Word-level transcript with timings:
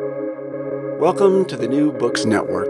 Welcome 0.00 1.44
to 1.46 1.56
the 1.56 1.66
New 1.66 1.90
Books 1.90 2.24
Network. 2.24 2.68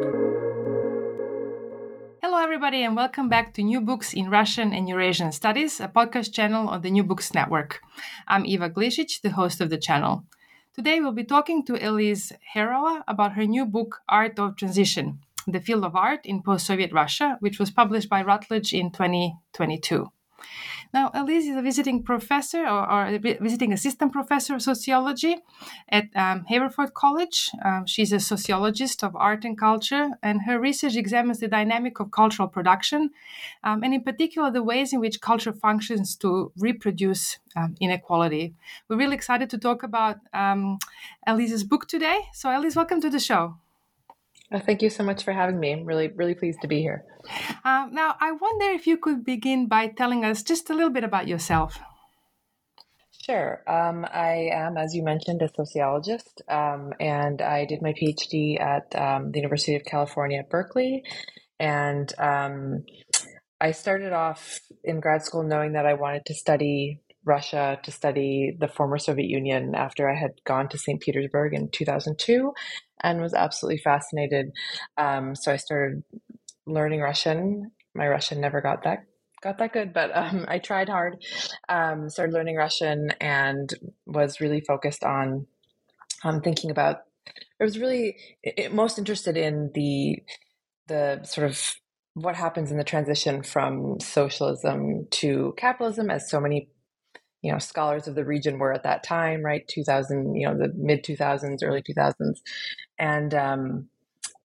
Hello, 2.22 2.38
everybody, 2.38 2.82
and 2.82 2.96
welcome 2.96 3.28
back 3.28 3.52
to 3.52 3.62
New 3.62 3.82
Books 3.82 4.14
in 4.14 4.30
Russian 4.30 4.72
and 4.72 4.88
Eurasian 4.88 5.32
Studies, 5.32 5.78
a 5.78 5.88
podcast 5.88 6.32
channel 6.32 6.68
on 6.68 6.80
the 6.80 6.90
New 6.90 7.04
Books 7.04 7.34
Network. 7.34 7.82
I'm 8.26 8.46
Iva 8.46 8.70
Glisic, 8.70 9.20
the 9.20 9.28
host 9.28 9.60
of 9.60 9.68
the 9.68 9.76
channel. 9.76 10.24
Today, 10.74 11.00
we'll 11.00 11.12
be 11.12 11.22
talking 11.22 11.66
to 11.66 11.86
Elise 11.86 12.32
Herrala 12.54 13.02
about 13.06 13.34
her 13.34 13.44
new 13.44 13.66
book, 13.66 14.00
Art 14.08 14.38
of 14.38 14.56
Transition 14.56 15.20
The 15.46 15.60
Field 15.60 15.84
of 15.84 15.94
Art 15.94 16.24
in 16.24 16.42
Post 16.42 16.64
Soviet 16.64 16.94
Russia, 16.94 17.36
which 17.40 17.58
was 17.58 17.70
published 17.70 18.08
by 18.08 18.22
Routledge 18.22 18.72
in 18.72 18.90
2022. 18.90 20.10
Now, 20.92 21.10
Elise 21.12 21.46
is 21.46 21.56
a 21.56 21.62
visiting 21.62 22.02
professor 22.02 22.64
or, 22.64 22.90
or 22.90 23.06
a 23.06 23.18
visiting 23.18 23.72
assistant 23.72 24.12
professor 24.12 24.54
of 24.54 24.62
sociology 24.62 25.36
at 25.90 26.04
um, 26.16 26.44
Haverford 26.48 26.94
College. 26.94 27.50
Um, 27.64 27.84
she's 27.86 28.12
a 28.12 28.20
sociologist 28.20 29.04
of 29.04 29.14
art 29.14 29.44
and 29.44 29.58
culture, 29.58 30.10
and 30.22 30.42
her 30.42 30.58
research 30.58 30.96
examines 30.96 31.40
the 31.40 31.48
dynamic 31.48 32.00
of 32.00 32.10
cultural 32.10 32.48
production, 32.48 33.10
um, 33.64 33.82
and 33.82 33.92
in 33.92 34.02
particular, 34.02 34.50
the 34.50 34.62
ways 34.62 34.92
in 34.92 35.00
which 35.00 35.20
culture 35.20 35.52
functions 35.52 36.16
to 36.16 36.52
reproduce 36.58 37.38
um, 37.54 37.74
inequality. 37.80 38.54
We're 38.88 38.96
really 38.96 39.16
excited 39.16 39.50
to 39.50 39.58
talk 39.58 39.82
about 39.82 40.16
um, 40.32 40.78
Elise's 41.26 41.64
book 41.64 41.86
today. 41.86 42.20
So, 42.32 42.48
Elise, 42.50 42.76
welcome 42.76 43.00
to 43.02 43.10
the 43.10 43.20
show. 43.20 43.56
Oh, 44.50 44.58
thank 44.58 44.80
you 44.80 44.88
so 44.88 45.04
much 45.04 45.24
for 45.24 45.32
having 45.32 45.60
me. 45.60 45.72
I'm 45.72 45.84
really, 45.84 46.08
really 46.08 46.34
pleased 46.34 46.62
to 46.62 46.68
be 46.68 46.80
here. 46.80 47.04
Um, 47.64 47.90
now, 47.92 48.16
I 48.18 48.32
wonder 48.32 48.66
if 48.66 48.86
you 48.86 48.96
could 48.96 49.24
begin 49.24 49.68
by 49.68 49.88
telling 49.88 50.24
us 50.24 50.42
just 50.42 50.70
a 50.70 50.74
little 50.74 50.90
bit 50.90 51.04
about 51.04 51.28
yourself. 51.28 51.78
Sure. 53.26 53.62
Um, 53.66 54.06
I 54.10 54.48
am, 54.54 54.78
as 54.78 54.94
you 54.94 55.02
mentioned, 55.02 55.42
a 55.42 55.50
sociologist, 55.54 56.40
um, 56.48 56.94
and 56.98 57.42
I 57.42 57.66
did 57.66 57.82
my 57.82 57.92
PhD 57.92 58.58
at 58.58 58.98
um, 58.98 59.32
the 59.32 59.38
University 59.38 59.74
of 59.74 59.84
California 59.84 60.38
at 60.38 60.48
Berkeley. 60.48 61.04
And 61.60 62.10
um, 62.18 62.86
I 63.60 63.72
started 63.72 64.14
off 64.14 64.60
in 64.82 65.00
grad 65.00 65.24
school 65.24 65.42
knowing 65.42 65.72
that 65.72 65.84
I 65.84 65.92
wanted 65.92 66.24
to 66.26 66.34
study 66.34 67.02
Russia, 67.22 67.78
to 67.82 67.90
study 67.90 68.56
the 68.58 68.68
former 68.68 68.96
Soviet 68.96 69.28
Union 69.28 69.74
after 69.74 70.08
I 70.08 70.14
had 70.14 70.30
gone 70.46 70.70
to 70.70 70.78
St. 70.78 70.98
Petersburg 70.98 71.52
in 71.52 71.68
2002 71.68 72.54
and 73.02 73.20
was 73.20 73.34
absolutely 73.34 73.78
fascinated. 73.78 74.50
Um, 74.96 75.34
so 75.34 75.52
I 75.52 75.56
started 75.56 76.02
learning 76.66 77.00
Russian. 77.00 77.70
My 77.94 78.06
Russian 78.08 78.40
never 78.40 78.60
got 78.60 78.84
that 78.84 79.04
got 79.42 79.58
that 79.58 79.72
good, 79.72 79.92
but 79.92 80.10
um, 80.14 80.44
I 80.48 80.58
tried 80.58 80.88
hard. 80.88 81.22
Um, 81.68 82.08
started 82.08 82.32
learning 82.32 82.56
Russian 82.56 83.10
and 83.20 83.72
was 84.06 84.40
really 84.40 84.60
focused 84.60 85.04
on 85.04 85.46
um, 86.24 86.40
thinking 86.40 86.70
about. 86.70 86.98
I 87.60 87.64
was 87.64 87.78
really 87.78 88.16
it, 88.42 88.72
most 88.72 88.98
interested 88.98 89.36
in 89.36 89.70
the 89.74 90.18
the 90.86 91.22
sort 91.24 91.48
of 91.48 91.60
what 92.14 92.34
happens 92.34 92.70
in 92.70 92.78
the 92.78 92.84
transition 92.84 93.42
from 93.42 94.00
socialism 94.00 95.06
to 95.10 95.54
capitalism, 95.56 96.10
as 96.10 96.30
so 96.30 96.40
many 96.40 96.68
you 97.42 97.52
know 97.52 97.58
scholars 97.58 98.08
of 98.08 98.14
the 98.14 98.24
region 98.24 98.58
were 98.58 98.72
at 98.72 98.82
that 98.82 99.04
time 99.04 99.44
right 99.44 99.68
2000 99.68 100.34
you 100.34 100.44
know 100.44 100.58
the 100.58 100.72
mid 100.74 101.04
2000s 101.04 101.58
early 101.62 101.82
2000s 101.82 102.14
and 102.98 103.34
um, 103.34 103.88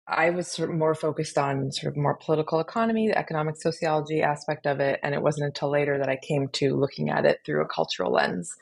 i 0.08 0.30
was 0.30 0.48
sort 0.48 0.70
of 0.70 0.76
more 0.76 0.96
focused 0.96 1.38
on 1.38 1.72
sort 1.72 1.92
of 1.92 1.98
more 1.98 2.16
political 2.16 2.60
economy 2.60 3.08
the 3.08 3.18
economic 3.18 3.56
sociology 3.60 4.22
aspect 4.22 4.66
of 4.66 4.80
it 4.80 5.00
and 5.04 5.14
it 5.14 5.22
wasn't 5.22 5.46
until 5.46 5.70
later 5.70 5.98
that 5.98 6.10
i 6.10 6.18
came 6.18 6.48
to 6.50 6.76
looking 6.76 7.10
at 7.10 7.26
it 7.26 7.40
through 7.46 7.62
a 7.62 7.68
cultural 7.68 8.12
lens 8.12 8.56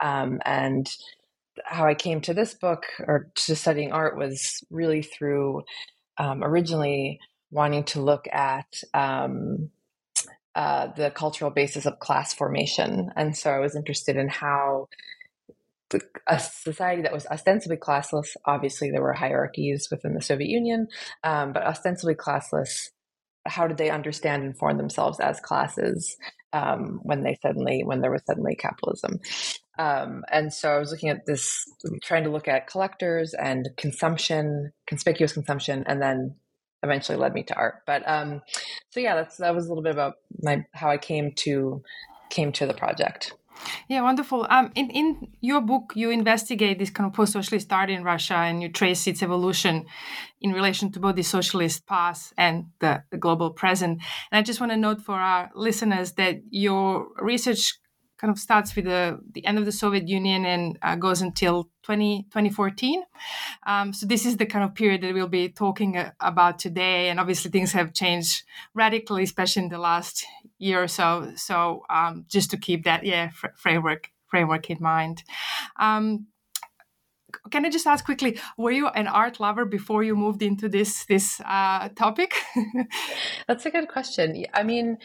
um, 0.00 0.40
and 0.44 0.96
how 1.64 1.86
i 1.86 1.94
came 1.94 2.20
to 2.20 2.34
this 2.34 2.54
book 2.54 2.84
or 3.00 3.30
to 3.34 3.54
studying 3.54 3.92
art 3.92 4.16
was 4.16 4.62
really 4.70 5.02
through 5.02 5.62
um, 6.18 6.42
originally 6.42 7.18
wanting 7.50 7.84
to 7.84 8.00
look 8.00 8.26
at 8.32 8.82
um, 8.94 9.70
uh, 10.54 10.88
the 10.96 11.10
cultural 11.10 11.50
basis 11.50 11.86
of 11.86 11.98
class 11.98 12.34
formation. 12.34 13.10
And 13.16 13.36
so 13.36 13.50
I 13.50 13.58
was 13.58 13.74
interested 13.74 14.16
in 14.16 14.28
how 14.28 14.88
a 16.26 16.38
society 16.38 17.02
that 17.02 17.12
was 17.12 17.26
ostensibly 17.26 17.76
classless, 17.76 18.36
obviously 18.44 18.90
there 18.90 19.02
were 19.02 19.12
hierarchies 19.12 19.88
within 19.90 20.14
the 20.14 20.22
Soviet 20.22 20.48
Union, 20.48 20.88
um, 21.24 21.52
but 21.52 21.64
ostensibly 21.64 22.14
classless, 22.14 22.88
how 23.46 23.66
did 23.66 23.78
they 23.78 23.90
understand 23.90 24.44
and 24.44 24.56
form 24.56 24.78
themselves 24.78 25.20
as 25.20 25.40
classes 25.40 26.16
um, 26.52 27.00
when 27.02 27.22
they 27.22 27.36
suddenly, 27.42 27.82
when 27.84 28.00
there 28.00 28.10
was 28.10 28.22
suddenly 28.24 28.54
capitalism? 28.54 29.20
Um, 29.78 30.24
and 30.30 30.52
so 30.52 30.70
I 30.70 30.78
was 30.78 30.90
looking 30.90 31.08
at 31.08 31.26
this, 31.26 31.64
trying 32.02 32.24
to 32.24 32.30
look 32.30 32.46
at 32.46 32.66
collectors 32.66 33.34
and 33.34 33.68
consumption, 33.76 34.72
conspicuous 34.86 35.32
consumption, 35.32 35.84
and 35.86 36.00
then 36.00 36.36
eventually 36.82 37.16
led 37.16 37.32
me 37.32 37.42
to 37.44 37.54
art. 37.54 37.82
But 37.86 38.08
um, 38.08 38.42
so 38.90 39.00
yeah, 39.00 39.14
that's 39.14 39.38
that 39.38 39.54
was 39.54 39.66
a 39.66 39.68
little 39.68 39.82
bit 39.82 39.92
about 39.92 40.14
my 40.42 40.64
how 40.72 40.90
I 40.90 40.98
came 40.98 41.32
to 41.36 41.82
came 42.28 42.52
to 42.52 42.66
the 42.66 42.74
project. 42.74 43.34
Yeah, 43.88 44.02
wonderful. 44.02 44.46
Um, 44.48 44.72
in 44.74 44.90
in 44.90 45.28
your 45.40 45.60
book, 45.60 45.92
you 45.94 46.10
investigate 46.10 46.78
this 46.78 46.90
kind 46.90 47.06
of 47.06 47.14
post-socialist 47.14 47.72
art 47.72 47.90
in 47.90 48.02
Russia, 48.04 48.34
and 48.34 48.62
you 48.62 48.68
trace 48.68 49.06
its 49.06 49.22
evolution 49.22 49.86
in 50.40 50.52
relation 50.52 50.90
to 50.92 51.00
both 51.00 51.16
the 51.16 51.22
socialist 51.22 51.86
past 51.86 52.32
and 52.36 52.66
the, 52.80 53.04
the 53.10 53.18
global 53.18 53.50
present. 53.50 54.00
And 54.30 54.38
I 54.38 54.42
just 54.42 54.60
want 54.60 54.72
to 54.72 54.78
note 54.78 55.00
for 55.00 55.14
our 55.14 55.50
listeners 55.54 56.12
that 56.12 56.40
your 56.50 57.08
research 57.20 57.74
kind 58.22 58.30
of 58.30 58.38
starts 58.38 58.76
with 58.76 58.84
the, 58.84 59.18
the 59.32 59.44
end 59.44 59.58
of 59.58 59.64
the 59.64 59.72
Soviet 59.72 60.08
Union 60.08 60.46
and 60.46 60.78
uh, 60.80 60.94
goes 60.94 61.20
until 61.22 61.68
20, 61.82 62.22
2014. 62.30 63.02
Um, 63.66 63.92
so 63.92 64.06
this 64.06 64.24
is 64.24 64.36
the 64.36 64.46
kind 64.46 64.64
of 64.64 64.76
period 64.76 65.00
that 65.02 65.12
we'll 65.12 65.26
be 65.26 65.48
talking 65.48 65.96
uh, 65.96 66.12
about 66.20 66.60
today. 66.60 67.08
And 67.08 67.18
obviously 67.18 67.50
things 67.50 67.72
have 67.72 67.92
changed 67.92 68.44
radically, 68.74 69.24
especially 69.24 69.64
in 69.64 69.68
the 69.70 69.78
last 69.78 70.24
year 70.62 70.82
or 70.82 70.88
so. 70.88 71.32
So 71.36 71.82
um, 71.90 72.24
just 72.28 72.50
to 72.50 72.56
keep 72.56 72.84
that 72.84 73.04
yeah 73.04 73.30
fr- 73.30 73.56
framework 73.56 74.10
framework 74.28 74.70
in 74.70 74.78
mind. 74.80 75.22
Um, 75.78 76.26
can 77.50 77.64
I 77.64 77.70
just 77.70 77.86
ask 77.86 78.04
quickly, 78.04 78.38
were 78.58 78.70
you 78.70 78.88
an 78.88 79.06
art 79.06 79.40
lover 79.40 79.64
before 79.64 80.02
you 80.02 80.14
moved 80.14 80.42
into 80.42 80.68
this 80.68 81.04
this 81.06 81.40
uh, 81.44 81.88
topic? 81.90 82.34
That's 83.48 83.66
a 83.66 83.70
good 83.70 83.88
question. 83.88 84.44
I 84.54 84.62
mean, 84.62 84.98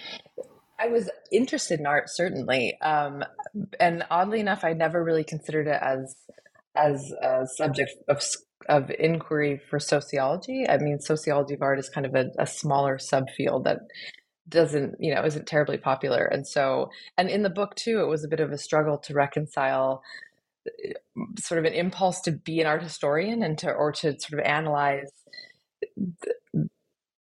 I 0.79 0.87
was 0.87 1.09
interested 1.31 1.79
in 1.79 1.85
art, 1.85 2.09
certainly, 2.09 2.79
um, 2.81 3.23
and 3.79 4.03
oddly 4.11 4.39
enough, 4.39 4.63
I 4.63 4.73
never 4.73 5.03
really 5.03 5.23
considered 5.23 5.67
it 5.67 5.81
as 5.81 6.15
as 6.75 7.11
a 7.21 7.47
subject 7.47 7.91
of 8.07 8.21
of 8.69 8.91
inquiry 8.99 9.59
for 9.69 9.79
sociology. 9.79 10.67
I 10.67 10.77
mean, 10.77 10.99
sociology 10.99 11.53
of 11.53 11.61
art 11.61 11.79
is 11.79 11.89
kind 11.89 12.05
of 12.05 12.15
a, 12.15 12.31
a 12.37 12.45
smaller 12.45 12.97
subfield 12.97 13.63
that 13.63 13.79
doesn't 14.49 14.95
you 14.99 15.13
know 15.13 15.23
isn't 15.23 15.47
terribly 15.47 15.77
popular. 15.77 16.25
And 16.25 16.47
so 16.47 16.89
and 17.17 17.29
in 17.29 17.43
the 17.43 17.49
book 17.49 17.75
too 17.75 18.01
it 18.01 18.07
was 18.07 18.23
a 18.23 18.27
bit 18.27 18.39
of 18.39 18.51
a 18.51 18.57
struggle 18.57 18.97
to 18.99 19.13
reconcile 19.13 20.03
uh, 20.67 20.93
sort 21.39 21.59
of 21.59 21.65
an 21.65 21.73
impulse 21.73 22.21
to 22.21 22.31
be 22.31 22.61
an 22.61 22.67
art 22.67 22.83
historian 22.83 23.43
and 23.43 23.57
to 23.59 23.71
or 23.71 23.91
to 23.93 24.19
sort 24.19 24.39
of 24.39 24.45
analyze 24.45 25.11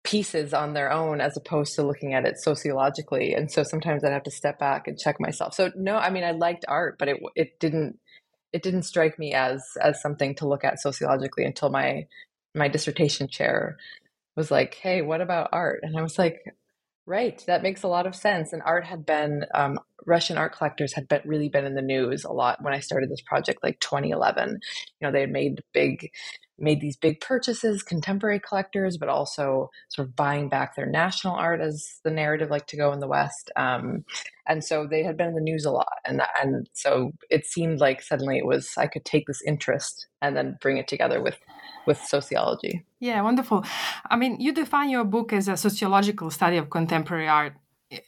pieces 0.04 0.54
on 0.54 0.74
their 0.74 0.92
own 0.92 1.22
as 1.22 1.38
opposed 1.38 1.76
to 1.76 1.84
looking 1.84 2.14
at 2.14 2.26
it 2.26 2.40
sociologically. 2.40 3.34
And 3.34 3.52
so 3.52 3.64
sometimes 3.64 4.04
i'd 4.04 4.14
have 4.14 4.24
to 4.24 4.32
step 4.32 4.60
back 4.60 4.88
and 4.88 4.98
check 4.98 5.20
myself. 5.20 5.54
So 5.54 5.72
no 5.76 5.98
i 5.98 6.10
mean 6.10 6.24
i 6.24 6.32
liked 6.32 6.66
art 6.68 6.98
but 6.98 7.08
it 7.08 7.18
it 7.36 7.60
didn't 7.60 8.00
it 8.54 8.64
didn't 8.64 8.84
strike 8.84 9.20
me 9.20 9.34
as 9.34 9.64
as 9.82 10.02
something 10.02 10.36
to 10.36 10.48
look 10.48 10.64
at 10.64 10.82
sociologically 10.82 11.46
until 11.46 11.70
my 11.70 12.08
my 12.56 12.68
dissertation 12.68 13.28
chair 13.28 13.78
was 14.36 14.52
like 14.52 14.76
hey 14.76 15.02
what 15.02 15.22
about 15.22 15.50
art? 15.54 15.82
And 15.84 15.98
i 15.98 16.02
was 16.02 16.18
like 16.18 16.42
Right, 17.12 17.44
that 17.46 17.62
makes 17.62 17.84
a 17.84 17.90
lot 17.90 18.08
of 18.08 18.16
sense. 18.16 18.54
And 18.54 18.62
art 18.62 18.86
had 18.86 19.06
been 19.06 19.44
um, 19.54 19.78
Russian 20.06 20.38
art 20.38 20.56
collectors 20.56 20.94
had 20.94 21.10
been 21.10 21.20
really 21.26 21.50
been 21.50 21.66
in 21.66 21.76
the 21.76 21.82
news 21.82 22.24
a 22.24 22.32
lot 22.32 22.64
when 22.64 22.74
I 22.74 22.80
started 22.80 23.10
this 23.10 23.20
project, 23.20 23.62
like 23.64 23.82
2011. 23.82 24.62
You 25.02 25.06
know, 25.06 25.12
they 25.12 25.20
had 25.20 25.30
made 25.30 25.62
big, 25.74 26.10
made 26.58 26.80
these 26.80 26.96
big 26.96 27.20
purchases, 27.20 27.84
contemporary 27.84 28.40
collectors, 28.40 28.96
but 28.98 29.10
also 29.10 29.72
sort 29.90 30.08
of 30.08 30.16
buying 30.16 30.48
back 30.48 30.78
their 30.78 30.86
national 30.86 31.36
art 31.36 31.60
as 31.60 32.00
the 32.06 32.12
narrative 32.12 32.50
like 32.50 32.68
to 32.68 32.78
go 32.78 32.94
in 32.94 33.02
the 33.02 33.10
West. 33.10 33.52
Um, 33.58 34.06
and 34.48 34.64
so 34.64 34.88
they 34.90 35.04
had 35.04 35.18
been 35.18 35.28
in 35.28 35.36
the 35.36 35.42
news 35.42 35.66
a 35.66 35.72
lot, 35.72 35.98
and 36.06 36.22
and 36.42 36.70
so 36.72 37.12
it 37.30 37.46
seemed 37.46 37.82
like 37.82 38.02
suddenly 38.02 38.38
it 38.38 38.46
was 38.46 38.72
I 38.78 38.88
could 38.88 39.04
take 39.04 39.28
this 39.28 39.42
interest 39.46 40.08
and 40.22 40.38
then 40.38 40.58
bring 40.62 40.78
it 40.78 40.88
together 40.88 41.22
with 41.22 41.38
with 41.86 42.00
sociology. 42.04 42.86
Yeah, 43.00 43.22
wonderful. 43.22 43.66
I 44.10 44.16
mean, 44.16 44.40
you 44.40 44.54
define 44.54 44.90
your 44.90 45.04
book 45.04 45.34
as 45.34 45.48
a 45.48 45.58
sociological 45.58 46.30
study 46.30 46.58
of 46.58 46.70
contemporary 46.70 47.28
art 47.28 47.54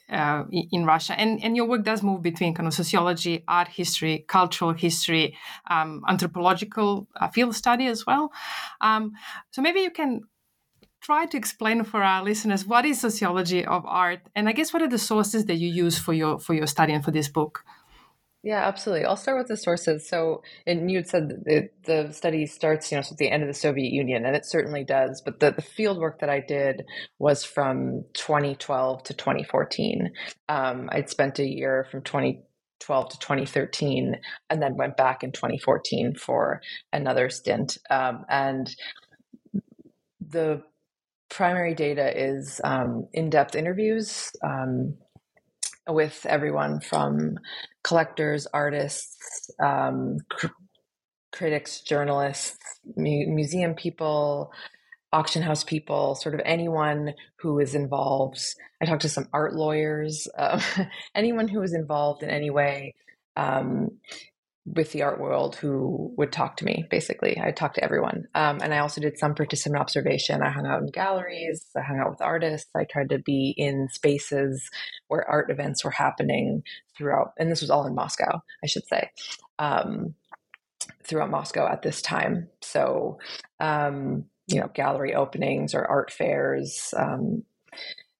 uh, 0.09 0.43
in 0.71 0.85
Russia, 0.85 1.13
and 1.19 1.43
and 1.43 1.55
your 1.57 1.67
work 1.67 1.83
does 1.83 2.03
move 2.03 2.21
between 2.21 2.53
kind 2.53 2.67
of 2.67 2.73
sociology, 2.73 3.43
art 3.47 3.67
history, 3.67 4.25
cultural 4.27 4.73
history, 4.73 5.35
um, 5.69 6.03
anthropological 6.07 7.07
uh, 7.19 7.27
field 7.29 7.55
study 7.55 7.87
as 7.87 8.05
well. 8.05 8.31
Um, 8.81 9.11
so 9.51 9.61
maybe 9.61 9.81
you 9.81 9.91
can 9.91 10.21
try 11.01 11.25
to 11.25 11.37
explain 11.37 11.83
for 11.83 12.01
our 12.01 12.23
listeners 12.23 12.65
what 12.65 12.85
is 12.85 13.01
sociology 13.01 13.65
of 13.65 13.85
art, 13.85 14.21
and 14.35 14.47
I 14.47 14.53
guess 14.53 14.71
what 14.73 14.81
are 14.81 14.89
the 14.89 14.97
sources 14.97 15.45
that 15.45 15.55
you 15.55 15.67
use 15.67 15.97
for 15.99 16.13
your 16.13 16.39
for 16.39 16.53
your 16.53 16.67
study 16.67 16.93
and 16.93 17.03
for 17.03 17.11
this 17.11 17.27
book. 17.27 17.65
Yeah, 18.43 18.67
absolutely. 18.67 19.05
I'll 19.05 19.15
start 19.17 19.37
with 19.37 19.47
the 19.47 19.57
sources. 19.57 20.07
So, 20.07 20.43
and 20.67 20.91
you 20.91 20.97
had 20.97 21.07
said 21.07 21.29
that 21.45 21.69
the 21.85 22.11
study 22.13 22.45
starts, 22.45 22.91
you 22.91 22.97
know, 22.97 23.03
at 23.09 23.17
the 23.17 23.31
end 23.31 23.43
of 23.43 23.47
the 23.47 23.53
Soviet 23.53 23.91
Union, 23.93 24.25
and 24.25 24.35
it 24.35 24.45
certainly 24.45 24.83
does. 24.83 25.21
But 25.23 25.39
the, 25.39 25.51
the 25.51 25.61
field 25.61 25.97
work 25.97 26.19
that 26.19 26.29
I 26.29 26.41
did 26.41 26.83
was 27.19 27.45
from 27.45 28.03
2012 28.13 29.03
to 29.03 29.13
2014. 29.13 30.11
Um, 30.49 30.89
I'd 30.91 31.09
spent 31.09 31.39
a 31.39 31.47
year 31.47 31.87
from 31.89 32.01
2012 32.03 33.09
to 33.09 33.19
2013, 33.19 34.15
and 34.49 34.61
then 34.61 34.77
went 34.77 34.97
back 34.97 35.23
in 35.23 35.31
2014 35.31 36.15
for 36.15 36.61
another 36.93 37.29
stint. 37.29 37.77
Um, 37.89 38.25
and 38.29 38.73
the 40.21 40.63
primary 41.29 41.75
data 41.75 42.11
is 42.19 42.61
um, 42.63 43.07
in-depth 43.13 43.55
interviews 43.55 44.31
um, 44.43 44.95
with 45.87 46.25
everyone 46.27 46.79
from 46.81 47.37
collectors, 47.83 48.47
artists, 48.53 49.51
um, 49.63 50.19
cr- 50.29 50.47
critics, 51.33 51.81
journalists, 51.81 52.57
mu- 52.97 53.27
museum 53.27 53.75
people, 53.75 54.51
auction 55.13 55.41
house 55.43 55.63
people, 55.63 56.15
sort 56.15 56.35
of 56.35 56.41
anyone 56.45 57.13
who 57.37 57.59
is 57.59 57.75
involved. 57.75 58.39
I 58.81 58.85
talked 58.85 59.03
to 59.03 59.09
some 59.09 59.29
art 59.33 59.55
lawyers, 59.55 60.27
uh, 60.37 60.61
anyone 61.15 61.47
who 61.47 61.59
was 61.59 61.73
involved 61.73 62.23
in 62.23 62.29
any 62.29 62.49
way 62.49 62.95
um, 63.35 63.89
with 64.65 64.93
the 64.93 65.01
art 65.01 65.19
world 65.19 65.55
who 65.57 66.13
would 66.17 66.31
talk 66.31 66.57
to 66.57 66.65
me 66.65 66.85
basically. 66.89 67.37
I 67.37 67.51
talked 67.51 67.75
to 67.75 67.83
everyone. 67.83 68.27
Um, 68.33 68.59
and 68.61 68.73
i 68.73 68.77
also 68.79 69.01
did 69.01 69.17
some 69.17 69.35
participant 69.35 69.81
observation. 69.81 70.41
I 70.41 70.51
hung 70.51 70.65
out 70.65 70.81
in 70.81 70.87
galleries. 70.87 71.65
I 71.75 71.81
hung 71.81 71.99
out 71.99 72.11
with 72.11 72.21
artists. 72.21 72.69
I 72.75 72.85
tried 72.85 73.09
to 73.09 73.19
be 73.19 73.53
in 73.57 73.89
spaces 73.91 74.69
where 75.09 75.29
art 75.29 75.51
events 75.51 75.83
were 75.83 75.91
happening 75.91 76.63
throughout 76.97 77.33
and 77.37 77.51
this 77.51 77.61
was 77.61 77.69
all 77.69 77.87
in 77.87 77.95
moscow 77.95 78.39
i 78.63 78.67
should 78.67 78.85
say 78.85 79.09
um, 79.59 80.13
throughout 81.03 81.29
moscow 81.29 81.67
at 81.67 81.81
this 81.81 82.01
time. 82.01 82.49
So 82.61 83.19
um, 83.59 84.25
you 84.47 84.59
know 84.59 84.69
gallery 84.73 85.15
openings 85.15 85.73
or 85.73 85.85
art 85.85 86.11
fairs 86.11 86.93
um, 86.97 87.43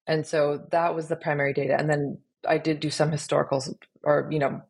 and 0.06 0.26
so 0.26 0.66
that 0.70 0.94
was 0.94 1.08
the 1.08 1.16
primary 1.16 1.52
data. 1.52 1.76
And 1.78 1.88
then 1.88 2.18
i 2.46 2.58
did 2.58 2.78
do 2.78 2.90
some 2.90 3.10
historicals 3.10 3.74
or 4.02 4.28
you 4.30 4.38
know 4.38 4.60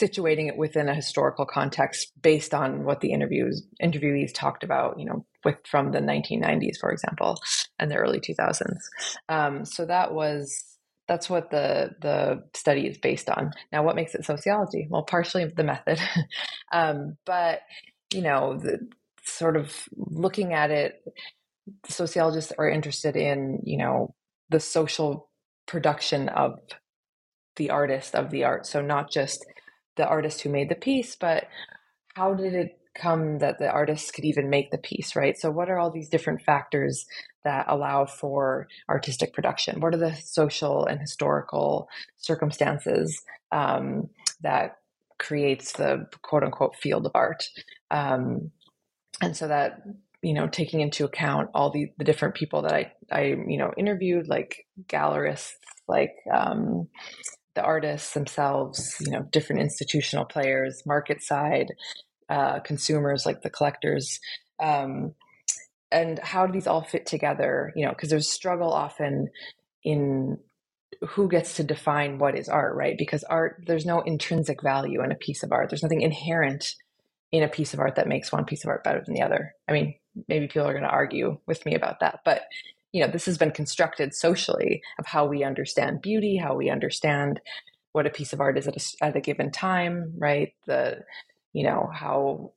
situating 0.00 0.48
it 0.48 0.56
within 0.56 0.88
a 0.88 0.94
historical 0.94 1.46
context 1.46 2.12
based 2.20 2.54
on 2.54 2.84
what 2.84 3.00
the 3.00 3.12
interviews 3.12 3.66
interviewees 3.82 4.32
talked 4.34 4.64
about, 4.64 4.98
you 4.98 5.04
know, 5.04 5.24
with 5.44 5.56
from 5.64 5.92
the 5.92 6.00
1990s, 6.00 6.78
for 6.80 6.90
example, 6.90 7.38
and 7.78 7.90
the 7.90 7.96
early 7.96 8.20
2000s. 8.20 8.78
Um, 9.28 9.64
so 9.64 9.86
that 9.86 10.12
was 10.12 10.74
that's 11.06 11.28
what 11.28 11.50
the 11.50 11.90
the 12.00 12.44
study 12.54 12.86
is 12.86 12.98
based 12.98 13.28
on. 13.28 13.52
Now, 13.72 13.82
what 13.82 13.96
makes 13.96 14.14
it 14.14 14.24
sociology? 14.24 14.86
Well, 14.88 15.02
partially 15.02 15.44
the 15.44 15.64
method, 15.64 16.00
um, 16.72 17.16
but 17.26 17.60
you 18.12 18.22
know, 18.22 18.58
the 18.58 18.88
sort 19.24 19.56
of 19.56 19.88
looking 19.96 20.52
at 20.52 20.70
it, 20.70 21.02
sociologists 21.88 22.52
are 22.58 22.68
interested 22.68 23.16
in 23.16 23.60
you 23.64 23.78
know 23.78 24.14
the 24.48 24.60
social 24.60 25.28
production 25.66 26.28
of 26.28 26.58
the 27.56 27.70
artist 27.70 28.14
of 28.14 28.30
the 28.30 28.44
art. 28.44 28.66
So 28.66 28.80
not 28.80 29.10
just 29.10 29.44
the 29.96 30.06
artist 30.06 30.40
who 30.42 30.50
made 30.50 30.68
the 30.68 30.74
piece, 30.74 31.16
but 31.16 31.48
how 32.14 32.34
did 32.34 32.54
it 32.54 32.78
come 32.94 33.38
that 33.38 33.58
the 33.58 33.68
artist 33.68 34.14
could 34.14 34.24
even 34.24 34.48
make 34.48 34.70
the 34.70 34.78
piece, 34.78 35.16
right? 35.16 35.36
So, 35.36 35.50
what 35.50 35.68
are 35.68 35.78
all 35.78 35.90
these 35.90 36.08
different 36.08 36.42
factors 36.42 37.06
that 37.42 37.66
allow 37.68 38.06
for 38.06 38.68
artistic 38.88 39.32
production? 39.32 39.80
What 39.80 39.94
are 39.94 39.98
the 39.98 40.14
social 40.14 40.86
and 40.86 41.00
historical 41.00 41.88
circumstances 42.16 43.22
um, 43.52 44.08
that 44.40 44.78
creates 45.18 45.72
the 45.72 46.06
quote 46.22 46.44
unquote 46.44 46.76
field 46.76 47.06
of 47.06 47.12
art? 47.14 47.48
Um, 47.90 48.52
and 49.20 49.36
so 49.36 49.48
that 49.48 49.82
you 50.22 50.32
know 50.32 50.46
taking 50.46 50.80
into 50.80 51.04
account 51.04 51.50
all 51.54 51.70
the, 51.70 51.92
the 51.98 52.04
different 52.04 52.34
people 52.34 52.62
that 52.62 52.72
I, 52.72 52.92
I 53.10 53.22
you 53.46 53.58
know 53.58 53.72
interviewed 53.76 54.28
like 54.28 54.66
gallerists 54.86 55.52
like 55.86 56.14
um, 56.32 56.88
the 57.54 57.62
artists 57.62 58.14
themselves, 58.14 58.96
you 59.00 59.12
know, 59.12 59.22
different 59.30 59.62
institutional 59.62 60.24
players, 60.24 60.82
market 60.86 61.22
side, 61.22 61.72
uh, 62.28 62.60
consumers 62.60 63.24
like 63.26 63.42
the 63.42 63.50
collectors, 63.50 64.20
um, 64.60 65.14
and 65.90 66.18
how 66.18 66.46
do 66.46 66.52
these 66.52 66.66
all 66.66 66.82
fit 66.82 67.06
together? 67.06 67.72
You 67.76 67.86
know, 67.86 67.92
because 67.92 68.10
there's 68.10 68.30
struggle 68.30 68.72
often 68.72 69.28
in 69.84 70.38
who 71.08 71.28
gets 71.28 71.56
to 71.56 71.64
define 71.64 72.18
what 72.18 72.38
is 72.38 72.48
art, 72.48 72.74
right? 72.74 72.96
Because 72.98 73.24
art, 73.24 73.62
there's 73.66 73.86
no 73.86 74.00
intrinsic 74.00 74.62
value 74.62 75.02
in 75.02 75.12
a 75.12 75.16
piece 75.16 75.42
of 75.42 75.52
art. 75.52 75.70
There's 75.70 75.82
nothing 75.82 76.02
inherent 76.02 76.74
in 77.32 77.42
a 77.42 77.48
piece 77.48 77.74
of 77.74 77.80
art 77.80 77.96
that 77.96 78.08
makes 78.08 78.32
one 78.32 78.44
piece 78.44 78.64
of 78.64 78.70
art 78.70 78.84
better 78.84 79.02
than 79.04 79.14
the 79.14 79.22
other. 79.22 79.54
I 79.68 79.72
mean, 79.72 79.94
maybe 80.28 80.46
people 80.46 80.66
are 80.68 80.72
going 80.72 80.84
to 80.84 80.90
argue 80.90 81.38
with 81.46 81.64
me 81.66 81.74
about 81.74 82.00
that, 82.00 82.20
but 82.24 82.42
you 82.94 83.00
know, 83.00 83.10
this 83.10 83.26
has 83.26 83.36
been 83.36 83.50
constructed 83.50 84.14
socially 84.14 84.80
of 85.00 85.06
how 85.06 85.26
we 85.26 85.42
understand 85.42 86.00
beauty, 86.00 86.36
how 86.36 86.54
we 86.54 86.70
understand 86.70 87.40
what 87.90 88.06
a 88.06 88.10
piece 88.10 88.32
of 88.32 88.40
art 88.40 88.56
is 88.56 88.68
at 88.68 88.76
a, 88.76 89.04
at 89.04 89.16
a 89.16 89.20
given 89.20 89.50
time, 89.50 90.14
right? 90.16 90.52
The, 90.68 91.00
you 91.52 91.64
know, 91.64 91.90
how 91.92 92.52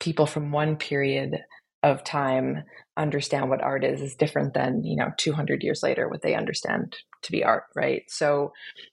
people 0.00 0.24
from 0.24 0.52
one 0.52 0.76
period 0.76 1.38
of 1.82 2.02
time 2.02 2.64
understand 2.96 3.50
what 3.50 3.60
art 3.60 3.84
is 3.84 4.00
is 4.00 4.14
different 4.14 4.54
than 4.54 4.82
you 4.84 4.96
know 4.96 5.10
200 5.18 5.62
years 5.62 5.82
later 5.82 6.08
what 6.08 6.22
they 6.22 6.34
understand 6.34 6.96
to 7.20 7.30
be 7.30 7.44
art 7.44 7.64
right 7.74 8.04
so 8.08 8.52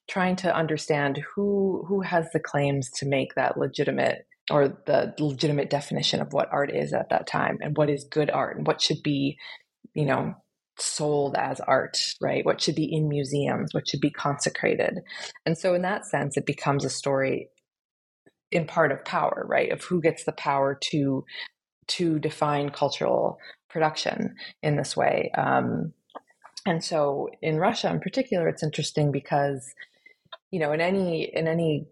trying 0.10 0.36
to 0.36 0.54
understand 0.54 1.24
who 1.34 1.86
who 1.88 2.02
has 2.02 2.30
the 2.34 2.40
claims 2.40 2.90
to 2.90 3.06
make 3.06 3.34
that 3.36 3.58
legitimate 3.58 4.26
or 4.50 4.68
the 4.88 5.14
legitimate 5.20 5.70
definition 5.70 6.20
of 6.20 6.34
what 6.34 6.50
art 6.52 6.70
is 6.76 6.92
at 6.92 7.08
that 7.10 7.28
time 7.28 7.58
and 7.62 7.78
what 7.78 7.90
is 7.90 8.04
good 8.04 8.30
art 8.30 8.58
and 8.58 8.68
what 8.68 8.82
should 8.82 9.02
be 9.02 9.38
you 9.94 10.04
know 10.04 10.36
sold 10.82 11.36
as 11.36 11.60
art, 11.62 11.98
right? 12.22 12.46
What 12.46 12.62
should 12.62 12.76
be 12.76 12.92
in 12.92 13.08
museums, 13.08 13.74
what 13.74 13.88
should 13.88 14.02
be 14.02 14.10
consecrated. 14.10 15.00
And 15.46 15.58
so, 15.58 15.74
in 15.74 15.82
that 15.84 16.06
sense, 16.06 16.38
it 16.38 16.46
becomes 16.46 16.86
a 16.86 16.90
story 16.90 17.50
in 18.52 18.66
part 18.66 18.92
of 18.92 19.06
power, 19.06 19.46
right? 19.48 19.72
Of 19.72 19.84
who 19.84 20.02
gets 20.02 20.24
the 20.24 20.34
power 20.34 20.78
to 20.92 21.26
to 21.88 22.20
define 22.20 22.70
cultural 22.70 23.38
production 23.70 24.36
in 24.62 24.78
this 24.78 24.96
way. 24.96 25.32
Um, 25.38 25.94
and 26.66 26.84
so, 26.84 27.30
in 27.42 27.58
Russia, 27.58 27.90
in 27.90 28.00
particular, 28.00 28.48
it's 28.48 28.64
interesting 28.64 29.12
because 29.12 29.74
you 30.52 30.60
know, 30.60 30.74
in 30.74 30.82
any 30.82 31.24
in 31.34 31.48
any 31.48 31.88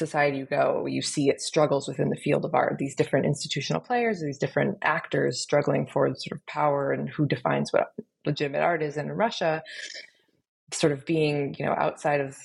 society 0.00 0.38
you 0.38 0.46
go, 0.46 0.86
you 0.86 1.02
see 1.02 1.28
it 1.28 1.40
struggles 1.40 1.86
within 1.86 2.08
the 2.08 2.16
field 2.16 2.44
of 2.44 2.54
art. 2.54 2.78
These 2.78 2.96
different 2.96 3.26
institutional 3.26 3.80
players, 3.80 4.20
these 4.20 4.38
different 4.38 4.78
actors 4.82 5.40
struggling 5.40 5.86
for 5.86 6.08
sort 6.16 6.40
of 6.40 6.46
power 6.46 6.90
and 6.90 7.08
who 7.08 7.26
defines 7.26 7.72
what 7.72 7.92
legitimate 8.26 8.62
art 8.62 8.82
is. 8.82 8.96
In 8.96 9.12
Russia, 9.12 9.62
sort 10.72 10.92
of 10.92 11.06
being 11.06 11.54
you 11.58 11.66
know 11.66 11.74
outside 11.78 12.20
of 12.20 12.36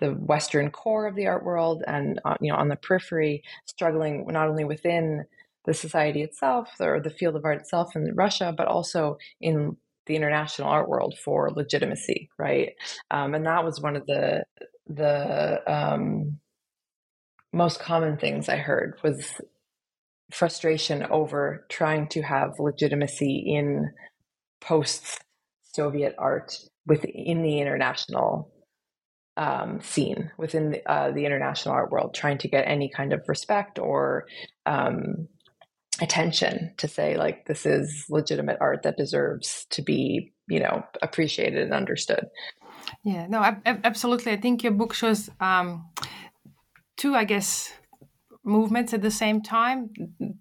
the 0.00 0.10
Western 0.10 0.70
core 0.70 1.06
of 1.06 1.14
the 1.14 1.26
art 1.26 1.44
world 1.44 1.82
and 1.86 2.20
uh, 2.26 2.36
you 2.40 2.52
know 2.52 2.58
on 2.58 2.68
the 2.68 2.76
periphery, 2.76 3.42
struggling 3.64 4.26
not 4.28 4.48
only 4.48 4.64
within 4.64 5.24
the 5.64 5.74
society 5.74 6.22
itself 6.22 6.68
or 6.80 7.00
the 7.00 7.10
field 7.10 7.36
of 7.36 7.44
art 7.44 7.60
itself 7.60 7.96
in 7.96 8.14
Russia, 8.14 8.52
but 8.56 8.68
also 8.68 9.16
in 9.40 9.76
the 10.06 10.16
international 10.16 10.68
art 10.68 10.88
world 10.88 11.16
for 11.24 11.50
legitimacy, 11.50 12.28
right? 12.38 12.74
Um, 13.10 13.34
and 13.34 13.46
that 13.46 13.64
was 13.64 13.80
one 13.80 13.96
of 13.96 14.06
the 14.06 14.44
the 14.88 15.62
um, 15.66 16.38
most 17.56 17.80
common 17.80 18.18
things 18.18 18.48
I 18.48 18.56
heard 18.56 18.98
was 19.02 19.40
frustration 20.30 21.04
over 21.04 21.66
trying 21.70 22.08
to 22.08 22.22
have 22.22 22.58
legitimacy 22.58 23.44
in 23.46 23.92
post 24.60 25.20
Soviet 25.74 26.14
art 26.18 26.56
within 26.86 27.42
the 27.42 27.60
international 27.60 28.52
um, 29.36 29.80
scene, 29.82 30.30
within 30.38 30.70
the, 30.70 30.90
uh, 30.90 31.10
the, 31.10 31.26
international 31.26 31.74
art 31.74 31.90
world, 31.90 32.14
trying 32.14 32.38
to 32.38 32.48
get 32.48 32.66
any 32.66 32.88
kind 32.88 33.12
of 33.12 33.20
respect 33.28 33.78
or 33.78 34.26
um, 34.64 35.28
attention 36.00 36.72
to 36.78 36.88
say 36.88 37.16
like 37.16 37.46
this 37.46 37.66
is 37.66 38.06
legitimate 38.08 38.58
art 38.60 38.82
that 38.82 38.96
deserves 38.96 39.66
to 39.70 39.82
be 39.82 40.32
you 40.48 40.60
know 40.60 40.82
appreciated 41.02 41.62
and 41.62 41.74
understood. 41.74 42.26
Yeah 43.02 43.26
no 43.28 43.38
absolutely. 43.66 44.32
I 44.32 44.36
think 44.36 44.62
your 44.62 44.72
book 44.72 44.94
shows 44.94 45.30
um, 45.40 45.86
two 46.96 47.14
i 47.14 47.24
guess 47.24 47.72
movements 48.44 48.94
at 48.94 49.02
the 49.02 49.10
same 49.10 49.42
time 49.42 49.90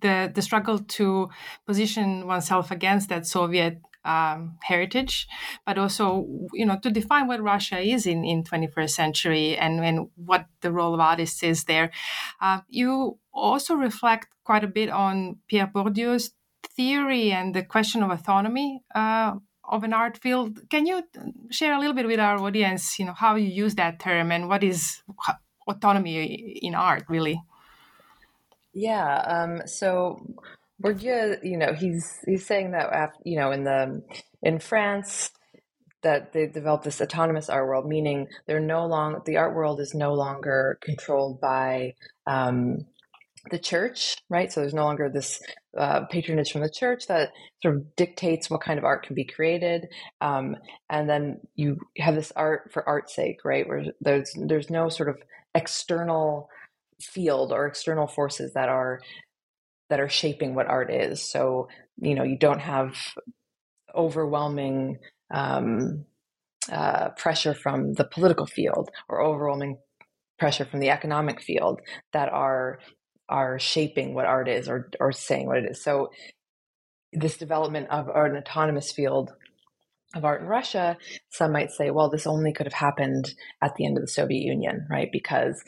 the 0.01 0.31
the 0.33 0.41
struggle 0.41 0.79
to 0.79 1.27
position 1.65 2.27
oneself 2.27 2.71
against 2.71 3.09
that 3.09 3.25
soviet 3.25 3.81
um, 4.05 4.57
heritage, 4.61 5.27
but 5.65 5.77
also 5.77 6.27
you 6.53 6.65
know 6.65 6.77
to 6.81 6.91
define 6.91 7.27
what 7.27 7.41
Russia 7.41 7.79
is 7.79 8.05
in 8.05 8.23
in 8.23 8.43
21st 8.43 8.91
century 8.91 9.57
and 9.57 9.83
and 9.83 10.07
what 10.15 10.45
the 10.61 10.71
role 10.71 10.93
of 10.93 10.99
artists 10.99 11.43
is 11.43 11.65
there. 11.65 11.91
Uh, 12.39 12.61
you 12.69 13.17
also 13.33 13.73
reflect 13.73 14.27
quite 14.43 14.63
a 14.63 14.67
bit 14.67 14.89
on 14.89 15.37
Pierre 15.47 15.67
Bourdieu's 15.67 16.31
theory 16.63 17.31
and 17.31 17.53
the 17.53 17.63
question 17.63 18.03
of 18.03 18.11
autonomy. 18.11 18.83
Uh, 18.93 19.33
of 19.67 19.83
an 19.83 19.93
art 19.93 20.15
field, 20.15 20.59
can 20.69 20.85
you 20.85 21.01
share 21.49 21.73
a 21.73 21.79
little 21.79 21.95
bit 21.95 22.05
with 22.05 22.19
our 22.19 22.37
audience, 22.37 22.99
you 22.99 23.05
know, 23.05 23.13
how 23.13 23.33
you 23.33 23.47
use 23.47 23.73
that 23.73 23.99
term 23.99 24.31
and 24.31 24.47
what 24.47 24.63
is 24.63 25.01
autonomy 25.67 26.59
in 26.61 26.75
art, 26.75 27.05
really? 27.09 27.41
Yeah. 28.73 29.17
Um, 29.19 29.67
so 29.67 30.19
Bourdieu, 30.83 31.37
you 31.43 31.57
know, 31.57 31.73
he's 31.73 32.19
he's 32.25 32.45
saying 32.45 32.71
that 32.71 33.13
you 33.23 33.37
know 33.37 33.51
in 33.51 33.63
the 33.63 34.03
in 34.43 34.59
France 34.59 35.31
that 36.03 36.33
they 36.33 36.45
developed 36.45 36.83
this 36.83 37.01
autonomous 37.01 37.49
art 37.49 37.67
world, 37.67 37.87
meaning 37.87 38.27
they're 38.45 38.59
no 38.59 38.85
longer 38.85 39.21
the 39.25 39.37
art 39.37 39.55
world 39.55 39.79
is 39.79 39.95
no 39.95 40.13
longer 40.13 40.77
controlled 40.81 41.39
by 41.39 41.93
um, 42.27 42.85
the 43.49 43.57
church, 43.57 44.17
right? 44.29 44.51
So 44.51 44.59
there's 44.59 44.73
no 44.73 44.83
longer 44.83 45.09
this 45.09 45.41
uh, 45.77 46.05
patronage 46.05 46.51
from 46.51 46.61
the 46.61 46.69
church 46.69 47.07
that 47.07 47.31
sort 47.61 47.77
of 47.77 47.95
dictates 47.95 48.49
what 48.49 48.61
kind 48.61 48.77
of 48.77 48.85
art 48.85 49.05
can 49.05 49.15
be 49.15 49.25
created, 49.25 49.87
um, 50.19 50.57
and 50.89 51.09
then 51.09 51.39
you 51.55 51.79
have 51.97 52.15
this 52.15 52.33
art 52.35 52.71
for 52.73 52.87
art's 52.87 53.15
sake, 53.15 53.45
right? 53.45 53.67
Where 53.67 53.85
there's 54.01 54.31
there's 54.35 54.69
no 54.69 54.89
sort 54.89 55.09
of 55.09 55.17
external 55.55 56.49
field 57.01 57.51
or 57.51 57.65
external 57.65 58.07
forces 58.07 58.53
that 58.53 58.69
are 58.69 58.99
that 59.89 59.99
are 59.99 60.09
shaping 60.09 60.55
what 60.55 60.67
art 60.67 60.91
is. 60.91 61.21
So, 61.21 61.67
you 61.97 62.15
know, 62.15 62.23
you 62.23 62.37
don't 62.37 62.61
have 62.61 62.95
overwhelming 63.95 64.97
um, 65.33 66.05
uh, 66.71 67.09
pressure 67.09 67.53
from 67.53 67.93
the 67.93 68.03
political 68.05 68.45
field 68.45 68.89
or 69.09 69.21
overwhelming 69.21 69.77
pressure 70.39 70.65
from 70.65 70.79
the 70.79 70.89
economic 70.89 71.41
field 71.41 71.81
that 72.13 72.29
are 72.29 72.79
are 73.29 73.57
shaping 73.57 74.13
what 74.13 74.25
art 74.25 74.47
is 74.47 74.67
or 74.69 74.89
or 74.99 75.11
saying 75.11 75.47
what 75.47 75.57
it 75.57 75.71
is. 75.71 75.83
So 75.83 76.09
this 77.13 77.37
development 77.37 77.89
of 77.89 78.09
an 78.09 78.35
autonomous 78.35 78.91
field 78.91 79.31
of 80.15 80.25
art 80.25 80.41
in 80.41 80.47
Russia, 80.47 80.97
some 81.29 81.51
might 81.51 81.71
say, 81.71 81.91
well, 81.91 82.09
this 82.09 82.25
only 82.25 82.53
could 82.53 82.65
have 82.65 82.73
happened 82.73 83.33
at 83.61 83.75
the 83.75 83.85
end 83.85 83.97
of 83.97 84.01
the 84.01 84.07
Soviet 84.07 84.41
Union, 84.41 84.87
right? 84.89 85.09
Because 85.11 85.61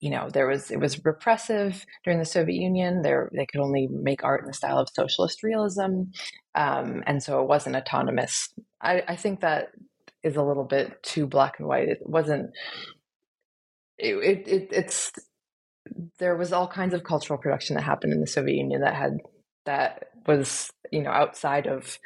you 0.00 0.10
know 0.10 0.30
there 0.30 0.46
was 0.46 0.70
it 0.70 0.80
was 0.80 1.04
repressive 1.04 1.84
during 2.04 2.18
the 2.18 2.24
soviet 2.24 2.60
union. 2.60 3.02
There 3.02 3.30
they 3.34 3.44
could 3.44 3.60
only 3.60 3.86
make 3.86 4.24
art 4.24 4.40
in 4.40 4.46
the 4.46 4.54
style 4.54 4.78
of 4.78 4.88
socialist 4.88 5.42
realism. 5.42 6.04
Um, 6.54 7.02
and 7.06 7.22
so 7.22 7.42
it 7.42 7.48
wasn't 7.48 7.76
autonomous. 7.76 8.48
I, 8.80 9.02
I, 9.06 9.16
think 9.16 9.40
that 9.40 9.68
is 10.24 10.36
a 10.36 10.42
little 10.42 10.64
bit 10.64 11.02
too 11.02 11.26
black 11.26 11.58
and 11.58 11.68
white. 11.68 11.88
It 11.88 11.98
wasn't 12.00 12.50
it, 13.98 14.14
it, 14.14 14.48
it, 14.48 14.68
it's 14.72 15.12
there 16.18 16.36
was 16.36 16.52
all 16.52 16.66
kinds 16.66 16.94
of 16.94 17.04
cultural 17.04 17.38
production 17.38 17.76
that 17.76 17.82
happened 17.82 18.14
in 18.14 18.20
the 18.20 18.26
soviet 18.26 18.56
union 18.56 18.80
that 18.80 18.94
had 18.94 19.18
that 19.66 20.06
was 20.26 20.70
you 20.90 21.02
know 21.02 21.10
outside 21.10 21.66
of 21.66 21.98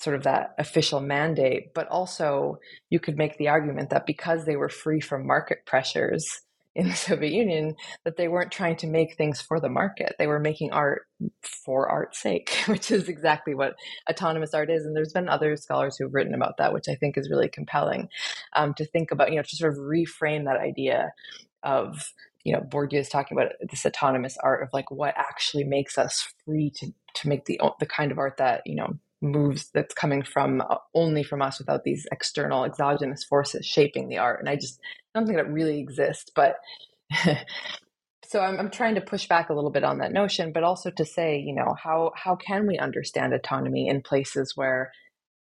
sort 0.00 0.16
of 0.16 0.24
that 0.24 0.54
official 0.58 1.00
mandate 1.00 1.72
but 1.74 1.88
also 1.88 2.58
you 2.90 3.00
could 3.00 3.16
make 3.16 3.38
the 3.38 3.48
argument 3.48 3.90
that 3.90 4.06
because 4.06 4.44
they 4.44 4.56
were 4.56 4.68
free 4.68 5.00
from 5.00 5.26
market 5.26 5.64
pressures 5.66 6.42
in 6.76 6.88
the 6.88 6.94
Soviet 6.94 7.32
Union 7.32 7.74
that 8.04 8.16
they 8.16 8.28
weren't 8.28 8.52
trying 8.52 8.76
to 8.76 8.86
make 8.86 9.16
things 9.16 9.40
for 9.40 9.58
the 9.58 9.68
market. 9.68 10.14
They 10.18 10.28
were 10.28 10.38
making 10.38 10.72
art 10.72 11.06
for 11.42 11.88
art's 11.88 12.20
sake, 12.20 12.50
which 12.66 12.90
is 12.90 13.08
exactly 13.08 13.54
what 13.54 13.74
autonomous 14.08 14.54
art 14.54 14.70
is. 14.70 14.84
And 14.84 14.94
there's 14.94 15.12
been 15.12 15.28
other 15.28 15.56
scholars 15.56 15.96
who've 15.96 16.14
written 16.14 16.34
about 16.34 16.58
that, 16.58 16.72
which 16.72 16.88
I 16.88 16.94
think 16.94 17.16
is 17.16 17.30
really 17.30 17.48
compelling 17.48 18.08
um, 18.54 18.74
to 18.74 18.84
think 18.84 19.10
about, 19.10 19.30
you 19.30 19.36
know, 19.36 19.42
to 19.42 19.56
sort 19.56 19.72
of 19.72 19.78
reframe 19.78 20.44
that 20.44 20.60
idea 20.60 21.12
of, 21.62 22.12
you 22.44 22.52
know, 22.52 22.60
Bourdieu 22.60 23.00
is 23.00 23.08
talking 23.08 23.36
about 23.36 23.52
this 23.68 23.84
autonomous 23.84 24.36
art 24.42 24.62
of 24.62 24.68
like 24.72 24.90
what 24.90 25.14
actually 25.16 25.64
makes 25.64 25.98
us 25.98 26.32
free 26.44 26.70
to, 26.76 26.92
to 27.14 27.28
make 27.28 27.46
the, 27.46 27.60
the 27.80 27.86
kind 27.86 28.12
of 28.12 28.18
art 28.18 28.36
that, 28.36 28.62
you 28.66 28.76
know, 28.76 28.98
moves 29.22 29.70
that's 29.72 29.94
coming 29.94 30.22
from 30.22 30.60
uh, 30.60 30.76
only 30.94 31.22
from 31.22 31.42
us 31.42 31.58
without 31.58 31.84
these 31.84 32.06
external 32.12 32.64
exogenous 32.64 33.24
forces 33.24 33.64
shaping 33.64 34.08
the 34.08 34.18
art 34.18 34.40
and 34.40 34.48
i 34.48 34.56
just 34.56 34.78
I 35.14 35.18
don't 35.18 35.26
think 35.26 35.38
that 35.38 35.50
really 35.50 35.80
exists 35.80 36.30
but 36.34 36.56
so 38.26 38.40
I'm, 38.40 38.58
I'm 38.58 38.70
trying 38.70 38.96
to 38.96 39.00
push 39.00 39.26
back 39.26 39.48
a 39.48 39.54
little 39.54 39.70
bit 39.70 39.84
on 39.84 39.98
that 39.98 40.12
notion 40.12 40.52
but 40.52 40.64
also 40.64 40.90
to 40.90 41.04
say 41.04 41.38
you 41.38 41.54
know 41.54 41.74
how 41.82 42.12
how 42.14 42.36
can 42.36 42.66
we 42.66 42.78
understand 42.78 43.32
autonomy 43.32 43.88
in 43.88 44.02
places 44.02 44.52
where 44.54 44.92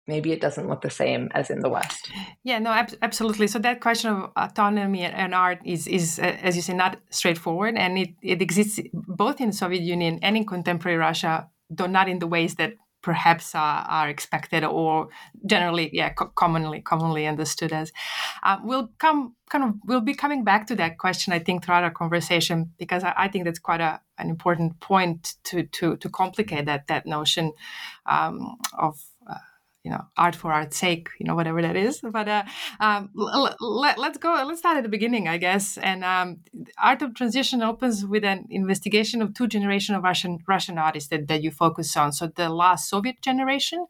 maybe 0.06 0.32
it 0.32 0.40
doesn't 0.40 0.68
look 0.68 0.80
the 0.82 0.90
same 0.90 1.28
as 1.34 1.50
in 1.50 1.60
the 1.60 1.68
west? 1.68 2.10
Yeah 2.42 2.58
no 2.58 2.70
ab- 2.70 2.98
absolutely. 3.00 3.46
So 3.46 3.58
that 3.60 3.80
question 3.80 4.10
of 4.10 4.30
autonomy 4.36 5.02
and 5.04 5.34
art 5.34 5.60
is 5.64 5.86
is 5.86 6.18
uh, 6.18 6.36
as 6.42 6.56
you 6.56 6.62
say 6.62 6.74
not 6.74 6.98
straightforward 7.10 7.76
and 7.76 7.98
it, 7.98 8.10
it 8.22 8.42
exists 8.42 8.80
both 8.92 9.40
in 9.40 9.48
the 9.50 9.56
soviet 9.56 9.82
union 9.82 10.18
and 10.22 10.36
in 10.36 10.44
contemporary 10.44 10.98
russia 10.98 11.48
though 11.68 11.86
not 11.86 12.08
in 12.08 12.18
the 12.18 12.26
ways 12.26 12.56
that 12.56 12.72
perhaps 13.02 13.54
are, 13.54 13.84
are 13.88 14.08
expected 14.08 14.64
or 14.64 15.08
generally 15.46 15.90
yeah 15.92 16.10
co- 16.10 16.32
commonly 16.34 16.80
commonly 16.80 17.26
understood 17.26 17.72
as. 17.72 17.92
Uh, 18.42 18.58
we'll 18.62 18.90
come 18.98 19.34
kind 19.50 19.64
of 19.64 19.74
we'll 19.84 20.00
be 20.00 20.14
coming 20.14 20.44
back 20.44 20.66
to 20.66 20.76
that 20.76 20.98
question 20.98 21.32
i 21.32 21.38
think 21.38 21.64
throughout 21.64 21.82
our 21.84 21.90
conversation 21.90 22.72
because 22.78 23.02
i, 23.04 23.12
I 23.16 23.28
think 23.28 23.44
that's 23.44 23.58
quite 23.58 23.80
a, 23.80 24.00
an 24.18 24.28
important 24.30 24.80
point 24.80 25.34
to 25.44 25.64
to 25.64 25.96
to 25.96 26.08
complicate 26.08 26.66
that 26.66 26.86
that 26.86 27.06
notion 27.06 27.52
um, 28.06 28.56
of 28.78 29.02
you 29.84 29.90
know 29.90 30.04
art 30.16 30.36
for 30.36 30.52
art's 30.52 30.76
sake 30.76 31.08
you 31.18 31.26
know 31.26 31.34
whatever 31.34 31.62
that 31.62 31.76
is. 31.76 32.00
But 32.00 32.28
uh, 32.28 32.44
um, 32.80 33.10
l- 33.18 33.56
let, 33.60 33.98
us 33.98 34.16
go 34.18 34.44
let's 34.46 34.60
start 34.60 34.76
at 34.76 34.82
the 34.82 34.88
beginning 34.88 35.28
i 35.28 35.38
guess. 35.38 35.78
And 35.78 36.04
um, 36.04 36.38
art 36.78 37.02
of 37.02 37.14
transition 37.14 37.62
opens 37.62 38.04
with 38.04 38.24
an 38.24 38.46
investigation 38.50 39.22
of 39.22 39.34
two 39.34 39.46
generations 39.46 39.96
of 39.96 40.04
russian 40.04 40.38
russian 40.46 40.78
artists 40.78 41.08
that, 41.10 41.28
that 41.28 41.42
you 41.42 41.50
focus 41.50 41.96
on. 41.96 42.12
So 42.12 42.26
the 42.26 42.48
last 42.48 42.88
soviet 42.88 43.22
generation 43.22 43.86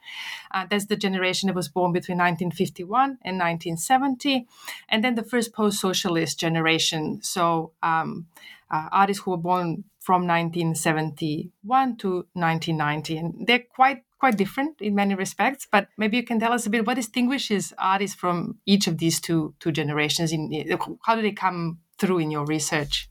uh, 0.52 0.66
that's 0.68 0.86
the 0.86 0.96
generation 0.96 1.48
that 1.48 1.56
was 1.56 1.68
born 1.68 1.92
between 1.92 2.18
1951 2.18 3.18
and 3.24 3.38
1970 3.38 4.46
and 4.88 5.02
then 5.04 5.14
the 5.14 5.22
first 5.22 5.52
post-socialist 5.52 6.38
generation. 6.38 7.20
So 7.22 7.72
um, 7.82 8.26
uh, 8.70 8.88
artists 8.92 9.22
who 9.24 9.32
were 9.32 9.36
born 9.36 9.84
from 9.98 10.26
1971 10.26 11.96
to 11.96 12.08
1990 12.32 13.16
and 13.18 13.46
they're 13.46 13.64
quite 13.74 14.04
quite 14.20 14.36
different 14.36 14.80
in 14.80 14.94
many 14.94 15.14
respects. 15.14 15.66
But 15.70 15.88
maybe 15.96 16.16
you 16.16 16.22
can 16.22 16.38
tell 16.38 16.52
us 16.52 16.66
a 16.66 16.70
bit 16.70 16.86
what 16.86 16.94
distinguishes 16.94 17.72
artists 17.78 18.14
from 18.14 18.58
each 18.66 18.86
of 18.86 18.98
these 18.98 19.20
two 19.20 19.54
two 19.58 19.72
generations. 19.72 20.30
In 20.32 20.78
how 21.02 21.16
do 21.16 21.22
they 21.22 21.32
come 21.32 21.80
through 21.98 22.18
in 22.18 22.30
your 22.30 22.44
research? 22.44 23.08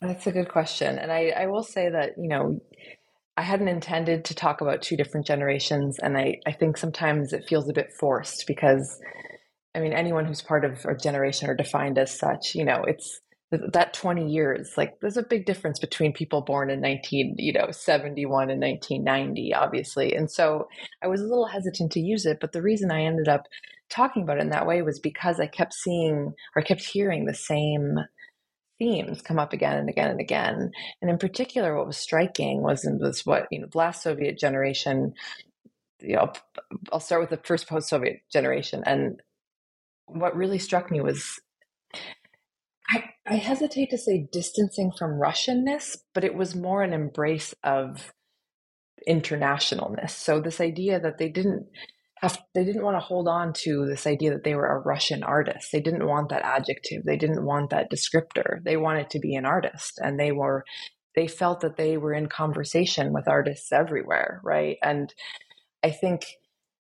That's 0.00 0.26
a 0.26 0.32
good 0.32 0.48
question, 0.48 0.98
and 0.98 1.10
I, 1.10 1.32
I 1.36 1.46
will 1.46 1.64
say 1.64 1.88
that 1.88 2.18
you 2.18 2.28
know 2.28 2.60
I 3.36 3.42
hadn't 3.42 3.68
intended 3.68 4.26
to 4.26 4.34
talk 4.34 4.60
about 4.60 4.82
two 4.82 4.96
different 4.96 5.26
generations, 5.26 5.98
and 5.98 6.18
I, 6.18 6.40
I 6.46 6.52
think 6.52 6.76
sometimes 6.76 7.32
it 7.32 7.46
feels 7.48 7.68
a 7.68 7.72
bit 7.72 7.92
forced 7.92 8.46
because 8.46 9.00
I 9.74 9.80
mean 9.80 9.92
anyone 9.92 10.26
who's 10.26 10.42
part 10.42 10.64
of 10.64 10.84
our 10.84 10.96
generation 10.96 11.48
or 11.48 11.54
defined 11.54 11.98
as 11.98 12.16
such, 12.16 12.54
you 12.54 12.64
know, 12.64 12.84
it's 12.86 13.20
that 13.50 13.94
20 13.94 14.30
years 14.30 14.74
like 14.76 15.00
there's 15.00 15.16
a 15.16 15.22
big 15.22 15.46
difference 15.46 15.78
between 15.78 16.12
people 16.12 16.42
born 16.42 16.68
in 16.68 16.80
19 16.82 17.36
you 17.38 17.52
know 17.52 17.70
71 17.70 18.50
and 18.50 18.60
1990 18.60 19.54
obviously. 19.54 20.14
And 20.14 20.30
so 20.30 20.68
i 21.02 21.06
was 21.06 21.20
a 21.20 21.26
little 21.26 21.46
hesitant 21.46 21.92
to 21.92 22.00
use 22.00 22.26
it 22.26 22.38
but 22.40 22.52
the 22.52 22.62
reason 22.62 22.90
i 22.90 23.02
ended 23.02 23.28
up 23.28 23.46
talking 23.88 24.22
about 24.22 24.36
it 24.36 24.42
in 24.42 24.50
that 24.50 24.66
way 24.66 24.82
was 24.82 24.98
because 24.98 25.40
i 25.40 25.46
kept 25.46 25.72
seeing 25.72 26.34
or 26.54 26.62
kept 26.62 26.82
hearing 26.82 27.24
the 27.24 27.34
same 27.34 27.98
themes 28.78 29.22
come 29.22 29.38
up 29.38 29.52
again 29.52 29.76
and 29.76 29.88
again 29.88 30.10
and 30.10 30.20
again. 30.20 30.70
And 31.02 31.10
in 31.10 31.18
particular 31.18 31.76
what 31.76 31.86
was 31.86 31.96
striking 31.96 32.62
was 32.62 32.84
in 32.84 32.98
this 32.98 33.26
what 33.26 33.46
you 33.50 33.60
know 33.60 33.66
the 33.70 33.78
last 33.78 34.02
soviet 34.02 34.38
generation 34.38 35.14
you 36.00 36.14
know 36.16 36.32
i'll 36.92 37.00
start 37.00 37.20
with 37.20 37.30
the 37.30 37.46
first 37.46 37.68
post-soviet 37.68 38.20
generation. 38.30 38.82
And 38.86 39.20
what 40.06 40.36
really 40.36 40.58
struck 40.58 40.90
me 40.90 41.00
was 41.00 41.40
I, 42.90 43.04
I 43.26 43.36
hesitate 43.36 43.90
to 43.90 43.98
say 43.98 44.28
distancing 44.32 44.92
from 44.98 45.20
Russianness, 45.20 45.98
but 46.14 46.24
it 46.24 46.34
was 46.34 46.54
more 46.54 46.82
an 46.82 46.92
embrace 46.92 47.54
of 47.62 48.12
internationalness. 49.08 50.10
So 50.10 50.40
this 50.40 50.60
idea 50.60 51.00
that 51.00 51.18
they 51.18 51.28
didn't 51.28 51.66
have 52.20 52.38
they 52.54 52.64
didn't 52.64 52.82
want 52.82 52.96
to 52.96 53.00
hold 53.00 53.28
on 53.28 53.52
to 53.52 53.86
this 53.86 54.06
idea 54.06 54.30
that 54.32 54.44
they 54.44 54.54
were 54.54 54.66
a 54.66 54.80
Russian 54.80 55.22
artist. 55.22 55.70
They 55.72 55.80
didn't 55.80 56.06
want 56.06 56.30
that 56.30 56.42
adjective. 56.44 57.04
They 57.04 57.16
didn't 57.16 57.44
want 57.44 57.70
that 57.70 57.90
descriptor. 57.92 58.62
They 58.64 58.76
wanted 58.76 59.10
to 59.10 59.20
be 59.20 59.34
an 59.36 59.44
artist 59.44 60.00
and 60.02 60.18
they 60.18 60.32
were 60.32 60.64
they 61.14 61.28
felt 61.28 61.60
that 61.60 61.76
they 61.76 61.96
were 61.96 62.12
in 62.12 62.28
conversation 62.28 63.12
with 63.12 63.28
artists 63.28 63.72
everywhere, 63.72 64.40
right? 64.44 64.76
And 64.82 65.12
I 65.82 65.90
think 65.90 66.26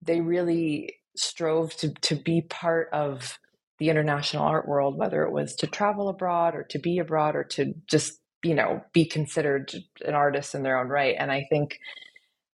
they 0.02 0.20
really 0.20 0.96
strove 1.16 1.76
to 1.76 1.92
to 1.92 2.16
be 2.16 2.42
part 2.42 2.88
of 2.92 3.38
the 3.80 3.88
international 3.88 4.44
art 4.44 4.68
world, 4.68 4.96
whether 4.96 5.24
it 5.24 5.32
was 5.32 5.56
to 5.56 5.66
travel 5.66 6.08
abroad 6.08 6.54
or 6.54 6.62
to 6.64 6.78
be 6.78 6.98
abroad 6.98 7.34
or 7.34 7.42
to 7.42 7.74
just, 7.88 8.20
you 8.44 8.54
know, 8.54 8.82
be 8.92 9.04
considered 9.04 9.74
an 10.06 10.14
artist 10.14 10.54
in 10.54 10.62
their 10.62 10.78
own 10.78 10.88
right. 10.88 11.16
And 11.18 11.32
I 11.32 11.46
think 11.50 11.80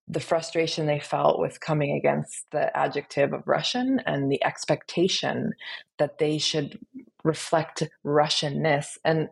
the 0.08 0.20
frustration 0.20 0.86
they 0.86 1.00
felt 1.00 1.40
with 1.40 1.62
coming 1.62 1.96
against 1.96 2.46
the 2.52 2.76
adjective 2.78 3.32
of 3.32 3.48
Russian 3.48 4.02
and 4.06 4.30
the 4.30 4.44
expectation 4.44 5.54
that 5.98 6.18
they 6.20 6.38
should 6.38 6.78
reflect 7.24 7.84
Russianness. 8.06 8.98
And 9.06 9.30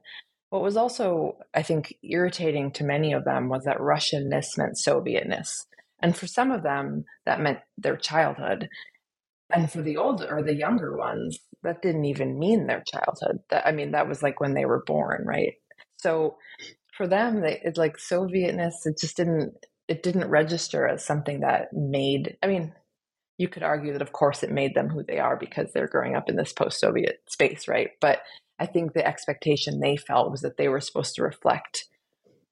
what 0.50 0.62
was 0.62 0.78
also, 0.78 1.38
I 1.54 1.62
think, 1.62 1.94
irritating 2.04 2.72
to 2.72 2.86
many 2.86 3.12
of 3.12 3.26
them 3.26 3.50
was 3.50 3.66
that 3.66 3.80
Russianness 3.80 4.58
meant 4.58 4.76
Sovietness. 4.76 5.66
And 6.00 6.16
for 6.16 6.26
some 6.26 6.52
of 6.52 6.64
them, 6.64 7.04
that 7.26 7.42
meant 7.42 7.60
their 7.78 7.98
childhood. 7.98 8.70
And 9.54 9.70
for 9.70 9.82
the 9.82 9.98
older 9.98 10.28
or 10.34 10.42
the 10.42 10.56
younger 10.56 10.96
ones, 10.96 11.38
that 11.64 11.82
didn't 11.82 12.06
even 12.06 12.40
mean 12.40 12.68
their 12.68 12.84
childhood. 12.86 13.40
That 13.50 13.66
I 13.66 13.72
mean, 13.72 13.92
that 13.92 14.08
was 14.08 14.24
like 14.24 14.40
when 14.40 14.54
they 14.54 14.66
were 14.66 14.84
born, 14.86 15.24
right? 15.26 15.54
So 15.98 16.38
for 16.96 17.08
them, 17.08 17.44
it's 17.44 17.78
like 17.78 17.98
Sovietness. 17.98 18.86
It 18.86 19.00
just 19.00 19.18
didn't. 19.18 19.54
It 19.88 20.04
didn't 20.04 20.30
register 20.30 20.88
as 20.88 21.06
something 21.06 21.42
that 21.42 21.74
made. 21.74 22.38
I 22.42 22.48
mean, 22.48 22.74
you 23.38 23.50
could 23.50 23.64
argue 23.64 23.92
that, 23.94 24.02
of 24.02 24.14
course, 24.14 24.44
it 24.44 24.52
made 24.52 24.74
them 24.74 24.88
who 24.88 25.04
they 25.04 25.20
are 25.20 25.36
because 25.36 25.74
they're 25.74 25.88
growing 25.88 26.16
up 26.16 26.30
in 26.30 26.36
this 26.38 26.54
post-Soviet 26.54 27.22
space, 27.28 27.68
right? 27.68 27.90
But 28.00 28.20
I 28.60 28.68
think 28.68 28.94
the 28.94 29.06
expectation 29.06 29.80
they 29.80 29.98
felt 29.98 30.32
was 30.32 30.42
that 30.42 30.58
they 30.58 30.70
were 30.70 30.80
supposed 30.80 31.16
to 31.16 31.24
reflect 31.24 31.86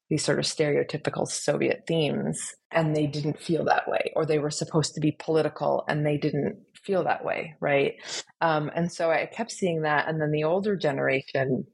these 0.09 0.23
sort 0.23 0.39
of 0.39 0.45
stereotypical 0.45 1.27
Soviet 1.27 1.83
themes, 1.87 2.55
and 2.71 2.95
they 2.95 3.05
didn't 3.05 3.39
feel 3.39 3.63
that 3.65 3.87
way, 3.87 4.11
or 4.15 4.25
they 4.25 4.39
were 4.39 4.49
supposed 4.49 4.95
to 4.95 4.99
be 4.99 5.15
political, 5.19 5.83
and 5.87 6.03
they 6.03 6.17
didn't 6.17 6.57
feel 6.83 7.03
that 7.03 7.23
way, 7.23 7.55
right? 7.59 7.95
Um, 8.41 8.71
and 8.75 8.91
so 8.91 9.11
I 9.11 9.25
kept 9.25 9.51
seeing 9.51 9.81
that. 9.83 10.07
And 10.07 10.21
then 10.21 10.31
the 10.31 10.43
older 10.43 10.75
generation, 10.75 11.65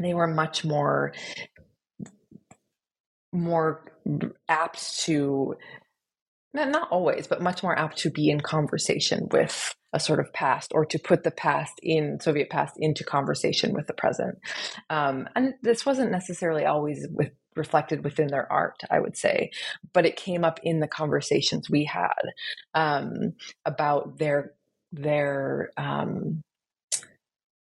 they 0.00 0.14
were 0.14 0.28
much 0.28 0.64
more 0.64 1.12
more 3.32 3.92
apt 4.48 5.00
to 5.00 5.54
not 6.54 6.88
always, 6.90 7.26
but 7.26 7.42
much 7.42 7.62
more 7.62 7.78
apt 7.78 7.98
to 7.98 8.10
be 8.10 8.30
in 8.30 8.40
conversation 8.40 9.28
with 9.30 9.74
a 9.92 10.00
sort 10.00 10.18
of 10.18 10.32
past 10.32 10.72
or 10.74 10.84
to 10.86 10.98
put 10.98 11.22
the 11.22 11.30
past 11.30 11.74
in 11.82 12.18
Soviet 12.20 12.50
past 12.50 12.74
into 12.78 13.04
conversation 13.04 13.72
with 13.72 13.86
the 13.86 13.92
present. 13.92 14.38
Um, 14.90 15.28
and 15.36 15.54
this 15.62 15.86
wasn't 15.86 16.10
necessarily 16.10 16.64
always 16.64 17.06
with 17.10 17.30
reflected 17.58 18.04
within 18.04 18.28
their 18.28 18.50
art, 18.50 18.80
I 18.90 19.00
would 19.00 19.16
say, 19.16 19.50
but 19.92 20.06
it 20.06 20.16
came 20.16 20.44
up 20.44 20.60
in 20.62 20.80
the 20.80 20.88
conversations 20.88 21.68
we 21.68 21.84
had 21.84 22.22
um, 22.74 23.34
about 23.64 24.18
their 24.18 24.54
their 24.92 25.70
um, 25.76 26.42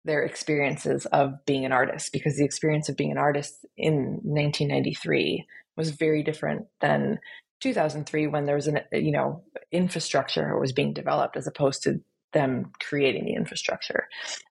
their 0.05 0.21
experiences 0.21 1.05
of 1.07 1.43
being 1.45 1.65
an 1.65 1.71
artist 1.71 2.13
because 2.13 2.37
the 2.37 2.45
experience 2.45 2.89
of 2.89 2.95
being 2.95 3.11
an 3.11 3.17
artist 3.17 3.65
in 3.75 4.19
1993 4.23 5.45
was 5.75 5.89
very 5.89 6.21
different 6.21 6.67
than 6.79 7.19
2003 7.61 8.27
when 8.27 8.45
there 8.45 8.55
was 8.55 8.67
an 8.67 8.79
you 8.91 9.11
know 9.11 9.43
infrastructure 9.71 10.57
was 10.59 10.71
being 10.71 10.93
developed 10.93 11.35
as 11.35 11.47
opposed 11.47 11.81
to 11.83 11.99
them 12.35 12.71
creating 12.79 13.25
the 13.25 13.33
infrastructure. 13.33 14.07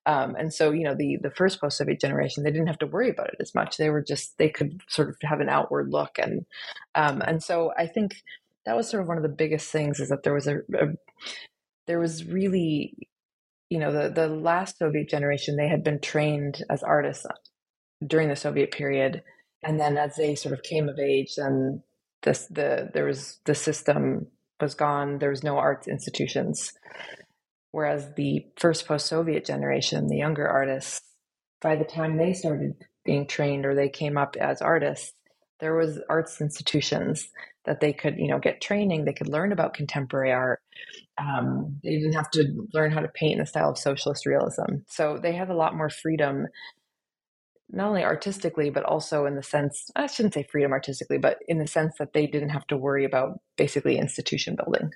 Um, 0.07 0.35
and 0.37 0.53
so, 0.53 0.73
you 0.73 0.83
know, 0.83 0.97
the 0.97 1.18
the 1.23 1.31
first 1.31 1.61
post 1.61 1.79
Soviet 1.79 2.01
generation, 2.01 2.42
they 2.42 2.51
didn't 2.51 2.66
have 2.66 2.79
to 2.79 2.87
worry 2.87 3.11
about 3.11 3.29
it 3.29 3.37
as 3.40 3.55
much. 3.55 3.77
They 3.77 3.90
were 3.90 4.03
just 4.03 4.37
they 4.38 4.49
could 4.49 4.81
sort 4.88 5.11
of 5.11 5.16
have 5.23 5.40
an 5.40 5.49
outward 5.49 5.90
look, 5.90 6.18
and 6.18 6.47
um, 6.97 7.23
and 7.23 7.40
so 7.42 7.73
I 7.79 7.87
think 7.87 8.16
that 8.66 8.75
was 8.75 8.88
sort 8.88 9.03
of 9.03 9.09
one 9.09 9.18
of 9.18 9.23
the 9.23 9.29
biggest 9.29 9.70
things 9.70 10.01
is 10.01 10.09
that 10.09 10.25
there 10.25 10.35
was 10.35 10.49
a, 10.49 10.57
a 10.57 10.87
there 11.87 12.01
was 12.01 12.25
really, 12.25 12.97
you 13.70 13.79
know, 13.79 13.92
the 13.92 14.09
the 14.09 14.29
last 14.29 14.79
Soviet 14.79 15.09
generation 15.09 15.57
they 15.57 15.68
had 15.68 15.85
been 15.85 16.01
trained 16.01 16.64
as 16.70 16.83
artists 16.83 17.27
during 18.05 18.29
the 18.31 18.37
Soviet 18.37 18.73
period, 18.73 19.23
and 19.62 19.79
then 19.79 19.99
as 19.99 20.16
they 20.16 20.35
sort 20.35 20.55
of 20.55 20.62
came 20.62 20.88
of 20.88 20.99
age, 20.99 21.35
then 21.37 21.83
this 22.23 22.47
the 22.47 22.90
there 22.94 23.05
was 23.05 23.38
the 23.44 23.55
system 23.55 24.27
was 24.61 24.75
gone. 24.75 25.18
There 25.18 25.31
was 25.31 25.44
no 25.44 25.59
arts 25.59 25.87
institutions. 25.87 26.73
Whereas 27.75 28.15
the 28.15 28.47
first 28.57 28.87
post 28.87 29.07
Soviet 29.09 29.45
generation, 29.45 30.07
the 30.07 30.17
younger 30.17 30.47
artists, 30.47 31.01
by 31.61 31.75
the 31.75 31.85
time 31.85 32.17
they 32.17 32.33
started 32.33 32.75
being 33.05 33.27
trained 33.27 33.67
or 33.67 33.75
they 33.75 33.89
came 33.89 34.17
up 34.17 34.37
as 34.37 34.63
artists, 34.63 35.13
there 35.59 35.75
was 35.75 35.99
arts 36.09 36.41
institutions 36.41 37.29
that 37.65 37.81
they 37.81 37.93
could, 37.93 38.17
you 38.17 38.29
know, 38.29 38.39
get 38.39 38.61
training. 38.61 39.05
They 39.05 39.13
could 39.13 39.29
learn 39.29 39.51
about 39.51 39.75
contemporary 39.75 40.31
art. 40.31 40.61
Um, 41.19 41.81
they 41.83 41.97
didn't 41.97 42.13
have 42.13 42.31
to 42.31 42.45
learn 42.73 42.93
how 42.93 43.01
to 43.01 43.09
paint 43.09 43.33
in 43.33 43.39
the 43.41 43.47
style 43.47 43.71
of 43.71 43.79
socialist 43.79 44.25
realism. 44.25 44.85
So 44.87 45.19
they 45.21 45.33
had 45.33 45.51
a 45.51 45.57
lot 45.57 45.77
more 45.77 45.91
freedom, 45.91 46.47
not 47.71 47.89
only 47.89 48.05
artistically, 48.05 48.71
but 48.71 48.85
also 48.85 49.27
in 49.27 49.35
the 49.35 49.43
sense, 49.43 49.91
I 49.97 50.07
shouldn't 50.07 50.35
say 50.35 50.47
freedom 50.49 50.71
artistically, 50.71 51.19
but 51.19 51.39
in 51.49 51.59
the 51.59 51.67
sense 51.67 51.95
that 51.99 52.13
they 52.13 52.29
didn't 52.29 52.51
have 52.51 52.69
to 52.69 52.77
worry 52.77 53.05
about 53.05 53.41
basically 53.57 53.99
institution 53.99 54.55
building. 54.55 54.93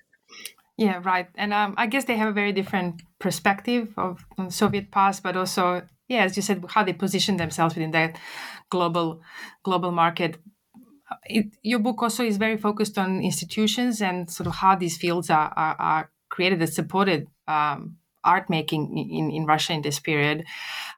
Yeah, 0.78 1.00
right. 1.04 1.28
And 1.34 1.52
um, 1.52 1.74
I 1.76 1.88
guess 1.88 2.04
they 2.04 2.16
have 2.16 2.28
a 2.28 2.32
very 2.32 2.52
different 2.52 3.02
perspective 3.18 3.92
of 3.98 4.24
Soviet 4.48 4.92
past, 4.92 5.24
but 5.24 5.36
also, 5.36 5.82
yeah, 6.08 6.22
as 6.24 6.36
you 6.36 6.42
said, 6.42 6.64
how 6.68 6.84
they 6.84 6.92
position 6.92 7.36
themselves 7.36 7.74
within 7.74 7.90
that 7.92 8.18
global 8.70 9.20
global 9.64 9.90
market. 9.90 10.38
It, 11.26 11.46
your 11.62 11.80
book 11.80 12.02
also 12.02 12.24
is 12.24 12.38
very 12.38 12.58
focused 12.58 12.98
on 12.98 13.22
institutions 13.22 14.02
and 14.02 14.30
sort 14.30 14.46
of 14.48 14.56
how 14.56 14.76
these 14.76 14.98
fields 14.98 15.30
are, 15.30 15.52
are, 15.56 15.76
are 15.80 16.10
created 16.30 16.62
and 16.62 16.72
supported 16.72 17.28
um, 17.48 17.96
art 18.24 18.50
making 18.50 18.96
in, 18.98 19.30
in 19.30 19.46
Russia 19.46 19.74
in 19.74 19.82
this 19.82 20.00
period. 20.00 20.44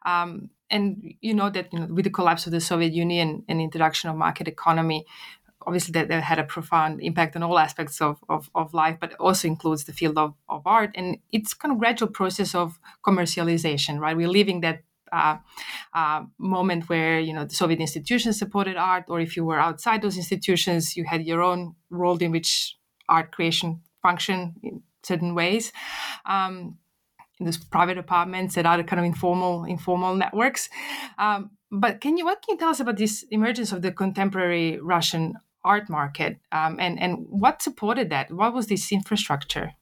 Um, 0.06 0.50
and 0.70 1.14
you 1.20 1.34
know 1.34 1.50
that 1.50 1.72
you 1.72 1.80
know, 1.80 1.86
with 1.86 2.04
the 2.04 2.10
collapse 2.10 2.46
of 2.46 2.52
the 2.52 2.60
Soviet 2.60 2.92
Union 2.92 3.44
and 3.48 3.60
introduction 3.60 4.10
of 4.10 4.16
market 4.16 4.48
economy, 4.48 5.04
obviously 5.66 5.92
that, 5.92 6.10
had 6.10 6.38
a 6.38 6.44
profound 6.44 7.00
impact 7.02 7.36
on 7.36 7.42
all 7.42 7.58
aspects 7.58 8.00
of, 8.00 8.18
of, 8.28 8.50
of 8.54 8.74
life, 8.74 8.96
but 9.00 9.14
also 9.14 9.48
includes 9.48 9.84
the 9.84 9.92
field 9.92 10.18
of, 10.18 10.34
of 10.48 10.62
art. 10.66 10.90
And 10.94 11.18
it's 11.32 11.54
kind 11.54 11.72
of 11.72 11.78
gradual 11.78 12.08
process 12.08 12.54
of 12.54 12.78
commercialization, 13.06 13.98
right? 13.98 14.16
We're 14.16 14.28
leaving 14.28 14.60
that 14.60 14.82
uh, 15.12 15.38
uh, 15.92 16.24
moment 16.38 16.88
where 16.88 17.18
you 17.18 17.32
know 17.32 17.44
the 17.44 17.54
Soviet 17.54 17.80
institutions 17.80 18.38
supported 18.38 18.76
art, 18.76 19.04
or 19.08 19.20
if 19.20 19.36
you 19.36 19.44
were 19.44 19.58
outside 19.58 20.02
those 20.02 20.16
institutions, 20.16 20.96
you 20.96 21.04
had 21.04 21.24
your 21.24 21.42
own 21.42 21.74
world 21.90 22.22
in 22.22 22.30
which 22.30 22.76
art 23.08 23.32
creation 23.32 23.80
functioned 24.02 24.54
in 24.62 24.82
certain 25.02 25.34
ways. 25.34 25.72
Um, 26.24 26.78
in 27.40 27.46
those 27.46 27.56
private 27.56 27.98
apartments 27.98 28.56
and 28.56 28.66
other 28.66 28.84
kind 28.84 29.00
of 29.00 29.06
informal 29.06 29.64
informal 29.64 30.14
networks. 30.14 30.68
Um, 31.18 31.50
but 31.72 32.00
can 32.00 32.16
you 32.16 32.24
what 32.24 32.42
can 32.42 32.54
you 32.54 32.58
tell 32.58 32.68
us 32.68 32.80
about 32.80 32.98
this 32.98 33.24
emergence 33.30 33.72
of 33.72 33.82
the 33.82 33.92
contemporary 33.92 34.78
Russian 34.78 35.34
art 35.64 35.88
market 35.88 36.38
um, 36.52 36.76
and 36.78 37.00
and 37.00 37.26
what 37.28 37.62
supported 37.62 38.10
that? 38.10 38.30
What 38.30 38.54
was 38.54 38.66
this 38.66 38.92
infrastructure? 38.92 39.72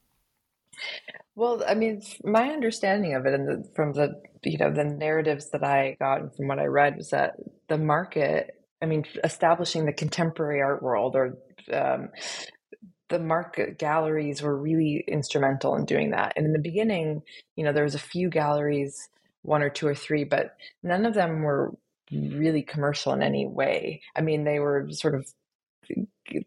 Well 1.34 1.62
i 1.66 1.74
mean 1.74 2.02
my 2.24 2.50
understanding 2.50 3.14
of 3.14 3.26
it 3.26 3.34
and 3.34 3.48
the, 3.48 3.68
from 3.74 3.92
the 3.92 4.20
you 4.44 4.58
know 4.58 4.72
the 4.72 4.84
narratives 4.84 5.50
that 5.50 5.64
i 5.64 5.96
got 5.98 6.20
and 6.20 6.34
from 6.34 6.46
what 6.46 6.60
i 6.60 6.66
read 6.66 6.96
was 6.96 7.10
that 7.10 7.34
the 7.68 7.78
market 7.78 8.54
i 8.80 8.86
mean 8.86 9.04
establishing 9.24 9.84
the 9.84 9.92
contemporary 9.92 10.60
art 10.62 10.82
world 10.82 11.16
or 11.16 11.36
um, 11.72 12.10
the 13.08 13.18
market 13.18 13.78
galleries 13.78 14.40
were 14.42 14.56
really 14.56 15.02
instrumental 15.08 15.74
in 15.74 15.84
doing 15.84 16.10
that. 16.10 16.34
And 16.36 16.46
in 16.46 16.52
the 16.52 16.60
beginning 16.60 17.22
you 17.56 17.64
know 17.64 17.72
there 17.72 17.84
was 17.84 17.96
a 17.96 18.00
few 18.00 18.30
galleries 18.30 19.08
one 19.42 19.62
or 19.62 19.70
two 19.70 19.86
or 19.86 19.94
three, 19.94 20.24
but 20.24 20.56
none 20.82 21.06
of 21.06 21.14
them 21.14 21.42
were 21.42 21.74
really 22.10 22.62
commercial 22.62 23.12
in 23.12 23.22
any 23.22 23.46
way. 23.46 24.02
I 24.16 24.20
mean, 24.20 24.44
they 24.44 24.58
were 24.58 24.88
sort 24.90 25.14
of 25.14 25.26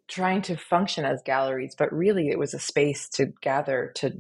trying 0.08 0.42
to 0.44 0.58
function 0.58 1.06
as 1.06 1.22
galleries, 1.24 1.76
but 1.78 1.92
really 1.94 2.30
it 2.30 2.40
was 2.40 2.54
a 2.54 2.60
space 2.60 3.10
to 3.10 3.28
gather, 3.42 3.92
to 3.96 4.12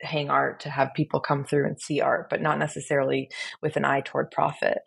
hang 0.00 0.30
art, 0.30 0.60
to 0.60 0.70
have 0.70 0.94
people 0.94 1.20
come 1.20 1.44
through 1.44 1.66
and 1.66 1.80
see 1.80 2.00
art, 2.00 2.28
but 2.30 2.40
not 2.40 2.58
necessarily 2.58 3.30
with 3.62 3.76
an 3.76 3.84
eye 3.84 4.02
toward 4.02 4.30
profit. 4.30 4.78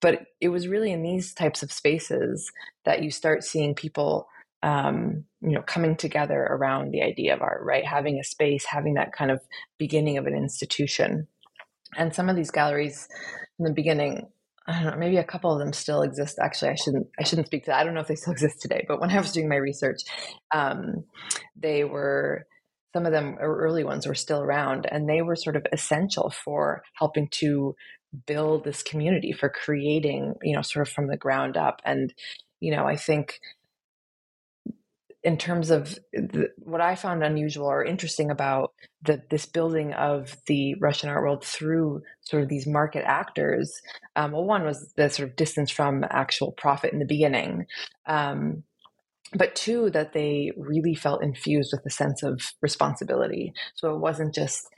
But 0.00 0.26
it 0.40 0.48
was 0.48 0.66
really 0.66 0.90
in 0.90 1.02
these 1.02 1.32
types 1.32 1.62
of 1.62 1.72
spaces 1.72 2.50
that 2.84 3.02
you 3.02 3.10
start 3.10 3.44
seeing 3.44 3.74
people 3.74 4.26
um, 4.62 5.24
you 5.40 5.50
know, 5.50 5.62
coming 5.62 5.96
together 5.96 6.40
around 6.40 6.92
the 6.92 7.02
idea 7.02 7.34
of 7.34 7.42
art, 7.42 7.62
right? 7.64 7.84
Having 7.84 8.18
a 8.18 8.24
space, 8.24 8.64
having 8.64 8.94
that 8.94 9.12
kind 9.12 9.30
of 9.30 9.40
beginning 9.76 10.18
of 10.18 10.26
an 10.26 10.34
institution. 10.34 11.26
And 11.96 12.14
some 12.14 12.28
of 12.28 12.36
these 12.36 12.50
galleries 12.50 13.08
in 13.58 13.64
the 13.64 13.72
beginning, 13.72 14.28
I 14.66 14.82
don't 14.82 14.92
know, 14.92 14.98
maybe 14.98 15.16
a 15.16 15.24
couple 15.24 15.52
of 15.52 15.58
them 15.58 15.72
still 15.72 16.02
exist. 16.02 16.38
Actually, 16.40 16.70
I 16.70 16.74
shouldn't 16.76 17.06
I 17.18 17.24
shouldn't 17.24 17.48
speak 17.48 17.64
to 17.64 17.70
that. 17.70 17.80
I 17.80 17.84
don't 17.84 17.94
know 17.94 18.00
if 18.00 18.08
they 18.08 18.14
still 18.16 18.32
exist 18.32 18.60
today, 18.60 18.84
but 18.86 19.00
when 19.00 19.10
I 19.10 19.18
was 19.18 19.32
doing 19.32 19.48
my 19.48 19.56
research, 19.56 20.02
um, 20.54 21.04
they 21.56 21.84
were 21.84 22.46
some 22.92 23.06
of 23.06 23.12
them 23.12 23.36
early 23.40 23.84
ones 23.84 24.06
were 24.06 24.14
still 24.14 24.42
around 24.42 24.86
and 24.90 25.08
they 25.08 25.22
were 25.22 25.36
sort 25.36 25.56
of 25.56 25.66
essential 25.72 26.30
for 26.30 26.82
helping 26.94 27.28
to 27.30 27.74
build 28.26 28.64
this 28.64 28.82
community 28.82 29.32
for 29.32 29.48
creating 29.48 30.34
you 30.42 30.54
know 30.54 30.62
sort 30.62 30.86
of 30.86 30.92
from 30.92 31.06
the 31.06 31.16
ground 31.16 31.56
up 31.56 31.80
and 31.84 32.12
you 32.60 32.70
know 32.70 32.84
i 32.84 32.94
think 32.94 33.40
in 35.24 35.36
terms 35.36 35.70
of 35.70 35.98
the, 36.12 36.48
what 36.58 36.80
I 36.80 36.96
found 36.96 37.22
unusual 37.22 37.66
or 37.66 37.84
interesting 37.84 38.30
about 38.30 38.72
the, 39.02 39.22
this 39.30 39.46
building 39.46 39.92
of 39.92 40.36
the 40.46 40.74
Russian 40.80 41.10
art 41.10 41.22
world 41.22 41.44
through 41.44 42.02
sort 42.22 42.42
of 42.42 42.48
these 42.48 42.66
market 42.66 43.04
actors. 43.06 43.80
Um, 44.16 44.32
well, 44.32 44.44
one 44.44 44.64
was 44.64 44.92
the 44.96 45.08
sort 45.08 45.28
of 45.28 45.36
distance 45.36 45.70
from 45.70 46.04
actual 46.10 46.52
profit 46.52 46.92
in 46.92 46.98
the 46.98 47.04
beginning. 47.04 47.66
Um, 48.06 48.64
but 49.34 49.54
two, 49.54 49.90
that 49.90 50.12
they 50.12 50.52
really 50.56 50.94
felt 50.94 51.22
infused 51.22 51.72
with 51.72 51.86
a 51.86 51.90
sense 51.90 52.22
of 52.22 52.52
responsibility. 52.60 53.52
So 53.74 53.94
it 53.94 54.00
wasn't 54.00 54.34
just 54.34 54.68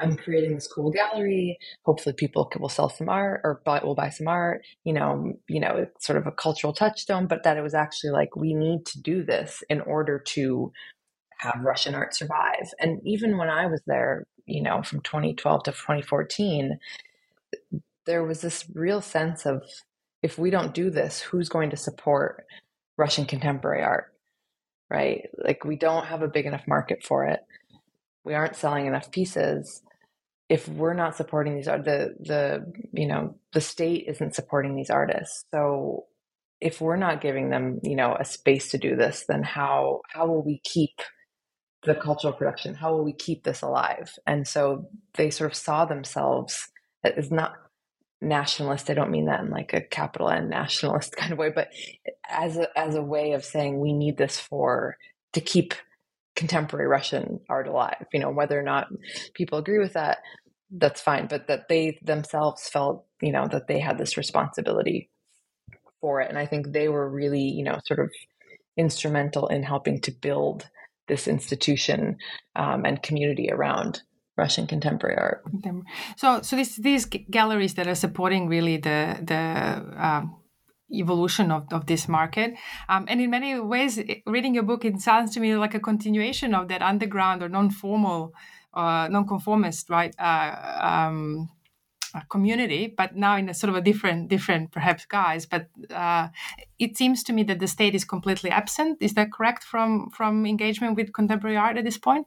I'm 0.00 0.16
creating 0.16 0.54
this 0.54 0.66
cool 0.66 0.90
gallery. 0.90 1.58
Hopefully, 1.84 2.14
people 2.14 2.50
will 2.58 2.68
sell 2.68 2.88
some 2.88 3.08
art 3.08 3.40
or 3.44 3.60
buy, 3.64 3.80
will 3.82 3.94
buy 3.94 4.10
some 4.10 4.28
art. 4.28 4.62
You 4.84 4.92
know, 4.92 5.32
you 5.48 5.60
know, 5.60 5.76
it's 5.76 6.06
sort 6.06 6.18
of 6.18 6.26
a 6.26 6.32
cultural 6.32 6.72
touchstone. 6.72 7.26
But 7.26 7.42
that 7.44 7.56
it 7.56 7.62
was 7.62 7.74
actually 7.74 8.10
like 8.10 8.36
we 8.36 8.54
need 8.54 8.86
to 8.86 9.00
do 9.00 9.24
this 9.24 9.62
in 9.68 9.80
order 9.80 10.18
to 10.28 10.72
have 11.38 11.62
Russian 11.62 11.94
art 11.94 12.14
survive. 12.14 12.68
And 12.80 13.00
even 13.04 13.38
when 13.38 13.48
I 13.48 13.66
was 13.66 13.80
there, 13.86 14.24
you 14.46 14.62
know, 14.62 14.82
from 14.82 15.00
2012 15.00 15.64
to 15.64 15.70
2014, 15.72 16.78
there 18.06 18.24
was 18.24 18.40
this 18.40 18.64
real 18.74 19.00
sense 19.00 19.46
of 19.46 19.62
if 20.22 20.38
we 20.38 20.50
don't 20.50 20.74
do 20.74 20.90
this, 20.90 21.20
who's 21.20 21.48
going 21.48 21.70
to 21.70 21.76
support 21.76 22.44
Russian 22.96 23.24
contemporary 23.24 23.82
art? 23.82 24.12
Right? 24.90 25.28
Like 25.36 25.64
we 25.64 25.76
don't 25.76 26.06
have 26.06 26.22
a 26.22 26.28
big 26.28 26.46
enough 26.46 26.66
market 26.66 27.04
for 27.04 27.26
it. 27.26 27.40
We 28.24 28.34
aren't 28.34 28.56
selling 28.56 28.86
enough 28.86 29.10
pieces 29.10 29.82
if 30.48 30.68
we're 30.68 30.94
not 30.94 31.16
supporting 31.16 31.54
these 31.56 31.68
art 31.68 31.84
the 31.84 32.14
the 32.20 32.72
you 32.92 33.06
know 33.06 33.36
the 33.52 33.60
state 33.60 34.06
isn't 34.08 34.34
supporting 34.34 34.74
these 34.76 34.90
artists. 34.90 35.44
So 35.50 36.06
if 36.60 36.80
we're 36.80 36.96
not 36.96 37.20
giving 37.20 37.50
them 37.50 37.80
you 37.82 37.96
know 37.96 38.16
a 38.18 38.24
space 38.24 38.70
to 38.70 38.78
do 38.78 38.96
this 38.96 39.24
then 39.28 39.42
how 39.42 40.00
how 40.08 40.26
will 40.26 40.42
we 40.42 40.60
keep 40.64 41.00
the 41.84 41.94
cultural 41.94 42.32
production? 42.32 42.74
How 42.74 42.92
will 42.92 43.04
we 43.04 43.12
keep 43.12 43.44
this 43.44 43.62
alive? 43.62 44.12
And 44.26 44.46
so 44.46 44.88
they 45.14 45.30
sort 45.30 45.50
of 45.50 45.56
saw 45.56 45.84
themselves 45.84 46.68
as 47.04 47.30
not 47.30 47.54
nationalist 48.20 48.90
i 48.90 48.94
don't 48.94 49.10
mean 49.12 49.26
that 49.26 49.40
in 49.40 49.50
like 49.50 49.72
a 49.72 49.80
capital 49.80 50.28
n 50.28 50.48
nationalist 50.48 51.12
kind 51.16 51.32
of 51.32 51.38
way 51.38 51.50
but 51.50 51.68
as 52.28 52.56
a 52.56 52.66
as 52.78 52.94
a 52.94 53.02
way 53.02 53.32
of 53.32 53.44
saying 53.44 53.78
we 53.78 53.92
need 53.92 54.16
this 54.16 54.40
for 54.40 54.96
to 55.32 55.40
keep 55.40 55.74
contemporary 56.38 56.86
Russian 56.86 57.40
art 57.50 57.66
alive. 57.66 58.06
You 58.12 58.20
know, 58.20 58.30
whether 58.30 58.58
or 58.58 58.62
not 58.62 58.86
people 59.34 59.58
agree 59.58 59.80
with 59.80 59.94
that, 59.94 60.18
that's 60.70 61.00
fine. 61.00 61.26
But 61.26 61.48
that 61.48 61.68
they 61.68 61.98
themselves 62.00 62.68
felt, 62.68 63.04
you 63.20 63.32
know, 63.32 63.48
that 63.48 63.66
they 63.66 63.80
had 63.80 63.98
this 63.98 64.16
responsibility 64.16 65.10
for 66.00 66.20
it. 66.20 66.28
And 66.30 66.38
I 66.38 66.46
think 66.46 66.72
they 66.72 66.88
were 66.88 67.10
really, 67.10 67.42
you 67.42 67.64
know, 67.64 67.78
sort 67.84 67.98
of 67.98 68.10
instrumental 68.76 69.48
in 69.48 69.64
helping 69.64 70.00
to 70.02 70.12
build 70.12 70.70
this 71.08 71.26
institution 71.26 72.16
um, 72.54 72.84
and 72.84 73.02
community 73.02 73.50
around 73.50 74.02
Russian 74.36 74.68
contemporary 74.68 75.18
art. 75.18 75.42
So, 76.16 76.42
so 76.42 76.54
this, 76.54 76.76
these 76.76 77.06
galleries 77.06 77.74
that 77.74 77.88
are 77.88 77.96
supporting 77.96 78.46
really 78.48 78.76
the 78.76 79.18
the 79.22 79.42
um, 80.06 80.36
evolution 80.92 81.50
of, 81.50 81.66
of 81.72 81.86
this 81.86 82.08
market. 82.08 82.54
Um, 82.88 83.04
and 83.08 83.20
in 83.20 83.30
many 83.30 83.58
ways, 83.58 84.00
reading 84.26 84.54
your 84.54 84.64
book, 84.64 84.84
it 84.84 85.00
sounds 85.00 85.32
to 85.34 85.40
me 85.40 85.56
like 85.56 85.74
a 85.74 85.80
continuation 85.80 86.54
of 86.54 86.68
that 86.68 86.82
underground 86.82 87.42
or 87.42 87.48
non-formal, 87.48 88.32
uh, 88.74 89.08
non-conformist, 89.08 89.90
right, 89.90 90.14
uh, 90.18 90.78
um, 90.80 91.48
community, 92.30 92.92
but 92.96 93.16
now 93.16 93.36
in 93.36 93.48
a 93.48 93.54
sort 93.54 93.68
of 93.68 93.76
a 93.76 93.80
different, 93.80 94.28
different 94.28 94.72
perhaps 94.72 95.04
guise. 95.04 95.46
But 95.46 95.68
uh, 95.90 96.28
it 96.78 96.96
seems 96.96 97.22
to 97.24 97.32
me 97.32 97.42
that 97.44 97.58
the 97.58 97.66
state 97.66 97.94
is 97.94 98.04
completely 98.04 98.50
absent. 98.50 98.98
Is 99.00 99.14
that 99.14 99.32
correct 99.32 99.62
from 99.64 100.10
from 100.10 100.46
engagement 100.46 100.96
with 100.96 101.12
contemporary 101.12 101.56
art 101.56 101.76
at 101.76 101.84
this 101.84 101.98
point? 101.98 102.26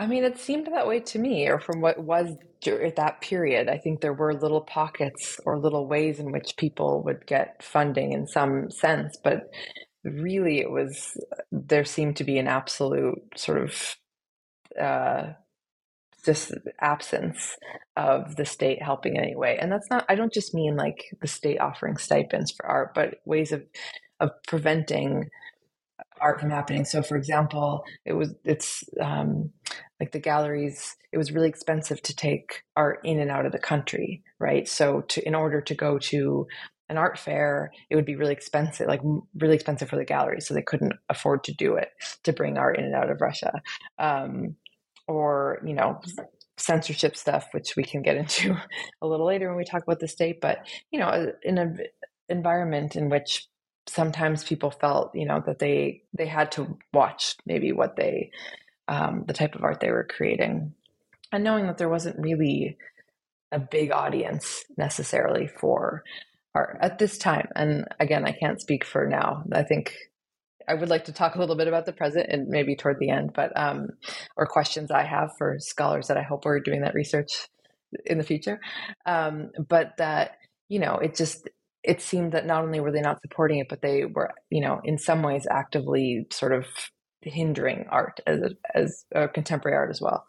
I 0.00 0.06
mean, 0.06 0.24
it 0.24 0.38
seemed 0.38 0.66
that 0.68 0.88
way 0.88 1.00
to 1.00 1.18
me, 1.18 1.46
or 1.46 1.60
from 1.60 1.82
what 1.82 1.98
was 1.98 2.34
at 2.66 2.96
that 2.96 3.20
period. 3.20 3.68
I 3.68 3.76
think 3.76 4.00
there 4.00 4.14
were 4.14 4.32
little 4.32 4.62
pockets 4.62 5.38
or 5.44 5.58
little 5.58 5.86
ways 5.86 6.18
in 6.18 6.32
which 6.32 6.56
people 6.56 7.02
would 7.04 7.26
get 7.26 7.62
funding 7.62 8.12
in 8.12 8.26
some 8.26 8.70
sense, 8.70 9.18
but 9.22 9.50
really 10.02 10.60
it 10.60 10.70
was, 10.70 11.18
there 11.52 11.84
seemed 11.84 12.16
to 12.16 12.24
be 12.24 12.38
an 12.38 12.48
absolute 12.48 13.20
sort 13.36 13.62
of 13.62 13.96
uh, 14.80 15.32
just 16.24 16.52
absence 16.80 17.56
of 17.96 18.36
the 18.36 18.46
state 18.46 18.82
helping 18.82 19.16
in 19.16 19.22
any 19.22 19.36
way. 19.36 19.58
And 19.58 19.70
that's 19.70 19.90
not, 19.90 20.06
I 20.08 20.14
don't 20.14 20.32
just 20.32 20.54
mean 20.54 20.76
like 20.76 21.04
the 21.20 21.28
state 21.28 21.60
offering 21.60 21.98
stipends 21.98 22.52
for 22.52 22.66
art, 22.66 22.94
but 22.94 23.20
ways 23.26 23.52
of, 23.52 23.62
of 24.18 24.30
preventing 24.46 25.28
art 26.20 26.40
from 26.40 26.50
happening. 26.50 26.84
So, 26.84 27.02
for 27.02 27.16
example, 27.16 27.84
it 28.04 28.12
was 28.12 28.34
it's 28.44 28.84
um, 29.00 29.50
like 29.98 30.12
the 30.12 30.18
galleries. 30.18 30.96
It 31.12 31.18
was 31.18 31.32
really 31.32 31.48
expensive 31.48 32.02
to 32.02 32.14
take 32.14 32.62
art 32.76 33.00
in 33.04 33.18
and 33.18 33.30
out 33.30 33.46
of 33.46 33.52
the 33.52 33.58
country, 33.58 34.22
right? 34.38 34.68
So, 34.68 35.02
to 35.02 35.26
in 35.26 35.34
order 35.34 35.60
to 35.60 35.74
go 35.74 35.98
to 35.98 36.46
an 36.88 36.98
art 36.98 37.18
fair, 37.18 37.72
it 37.88 37.96
would 37.96 38.04
be 38.04 38.16
really 38.16 38.32
expensive, 38.32 38.88
like 38.88 39.00
really 39.38 39.54
expensive 39.54 39.88
for 39.88 39.96
the 39.96 40.04
galleries, 40.04 40.46
so 40.46 40.54
they 40.54 40.62
couldn't 40.62 40.94
afford 41.08 41.44
to 41.44 41.54
do 41.54 41.76
it 41.76 41.90
to 42.24 42.32
bring 42.32 42.58
art 42.58 42.78
in 42.78 42.84
and 42.84 42.94
out 42.94 43.10
of 43.10 43.20
Russia, 43.20 43.62
um, 43.98 44.56
or 45.06 45.60
you 45.64 45.74
know 45.74 46.00
censorship 46.58 47.16
stuff, 47.16 47.48
which 47.52 47.74
we 47.76 47.82
can 47.82 48.02
get 48.02 48.16
into 48.16 48.56
a 49.02 49.06
little 49.06 49.26
later 49.26 49.48
when 49.48 49.56
we 49.56 49.64
talk 49.64 49.82
about 49.82 50.00
the 50.00 50.08
state. 50.08 50.40
But 50.40 50.66
you 50.90 50.98
know, 50.98 51.32
in 51.42 51.58
an 51.58 51.78
environment 52.28 52.96
in 52.96 53.08
which 53.08 53.46
sometimes 53.90 54.44
people 54.44 54.70
felt 54.70 55.14
you 55.14 55.26
know 55.26 55.42
that 55.46 55.58
they 55.58 56.02
they 56.16 56.26
had 56.26 56.52
to 56.52 56.78
watch 56.92 57.36
maybe 57.44 57.72
what 57.72 57.96
they 57.96 58.30
um, 58.88 59.24
the 59.26 59.34
type 59.34 59.54
of 59.54 59.64
art 59.64 59.80
they 59.80 59.90
were 59.90 60.08
creating. 60.08 60.74
And 61.32 61.44
knowing 61.44 61.66
that 61.66 61.78
there 61.78 61.88
wasn't 61.88 62.18
really 62.18 62.76
a 63.52 63.60
big 63.60 63.92
audience 63.92 64.64
necessarily 64.76 65.48
for 65.60 66.02
art 66.54 66.78
at 66.80 66.98
this 66.98 67.18
time. 67.18 67.48
And 67.54 67.86
again 67.98 68.24
i 68.24 68.32
can't 68.32 68.60
speak 68.60 68.84
for 68.84 69.06
now. 69.06 69.44
I 69.52 69.62
think 69.64 69.94
i 70.68 70.74
would 70.74 70.88
like 70.88 71.06
to 71.06 71.12
talk 71.12 71.34
a 71.34 71.38
little 71.38 71.56
bit 71.56 71.68
about 71.68 71.86
the 71.86 71.92
present 71.92 72.26
and 72.30 72.48
maybe 72.48 72.76
toward 72.76 72.98
the 73.00 73.10
end 73.10 73.32
but 73.34 73.50
um 73.56 73.88
or 74.36 74.46
questions 74.46 74.90
i 74.90 75.02
have 75.02 75.30
for 75.38 75.56
scholars 75.58 76.08
that 76.08 76.18
i 76.18 76.22
hope 76.22 76.44
are 76.46 76.60
doing 76.60 76.82
that 76.82 76.94
research 76.94 77.48
in 78.06 78.18
the 78.18 78.24
future. 78.24 78.60
Um 79.06 79.50
but 79.68 79.96
that 79.98 80.36
you 80.68 80.78
know 80.78 80.96
it 80.96 81.16
just 81.16 81.48
it 81.82 82.00
seemed 82.00 82.32
that 82.32 82.46
not 82.46 82.62
only 82.62 82.80
were 82.80 82.92
they 82.92 83.00
not 83.00 83.20
supporting 83.22 83.58
it, 83.58 83.68
but 83.68 83.82
they 83.82 84.04
were, 84.04 84.30
you 84.50 84.60
know, 84.60 84.80
in 84.84 84.98
some 84.98 85.22
ways 85.22 85.46
actively 85.50 86.26
sort 86.30 86.52
of 86.52 86.66
hindering 87.22 87.86
art 87.90 88.20
as 88.26 88.40
a, 88.40 88.50
as 88.74 89.04
a 89.14 89.28
contemporary 89.28 89.76
art 89.76 89.90
as 89.90 90.00
well. 90.00 90.26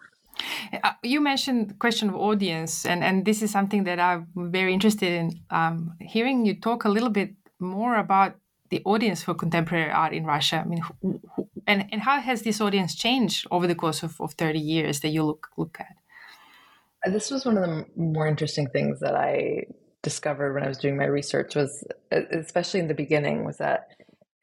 Uh, 0.83 0.91
you 1.03 1.21
mentioned 1.21 1.69
the 1.69 1.73
question 1.73 2.09
of 2.09 2.15
audience, 2.15 2.85
and, 2.85 3.03
and 3.03 3.25
this 3.25 3.41
is 3.41 3.51
something 3.51 3.83
that 3.83 3.99
I'm 3.99 4.27
very 4.35 4.73
interested 4.73 5.11
in 5.11 5.41
um, 5.49 5.93
hearing 5.99 6.45
you 6.45 6.59
talk 6.59 6.85
a 6.85 6.89
little 6.89 7.09
bit 7.09 7.33
more 7.59 7.97
about 7.97 8.35
the 8.69 8.81
audience 8.85 9.21
for 9.21 9.33
contemporary 9.33 9.91
art 9.91 10.13
in 10.13 10.25
Russia. 10.25 10.63
I 10.63 10.63
mean, 10.63 10.81
who, 10.81 11.19
who, 11.35 11.49
and, 11.67 11.85
and 11.91 12.01
how 12.01 12.19
has 12.21 12.43
this 12.43 12.61
audience 12.61 12.95
changed 12.95 13.45
over 13.51 13.67
the 13.67 13.75
course 13.75 14.01
of, 14.01 14.19
of 14.21 14.33
30 14.33 14.59
years 14.59 15.01
that 15.01 15.09
you 15.09 15.23
look, 15.23 15.49
look 15.57 15.77
at? 15.79 17.11
This 17.11 17.29
was 17.29 17.45
one 17.45 17.57
of 17.57 17.63
the 17.63 17.85
more 17.95 18.27
interesting 18.27 18.67
things 18.67 18.99
that 19.01 19.15
I 19.15 19.65
discovered 20.03 20.53
when 20.53 20.63
I 20.63 20.67
was 20.67 20.77
doing 20.77 20.97
my 20.97 21.05
research 21.05 21.55
was, 21.55 21.83
especially 22.11 22.79
in 22.79 22.87
the 22.87 22.93
beginning, 22.93 23.45
was 23.45 23.57
that 23.57 23.87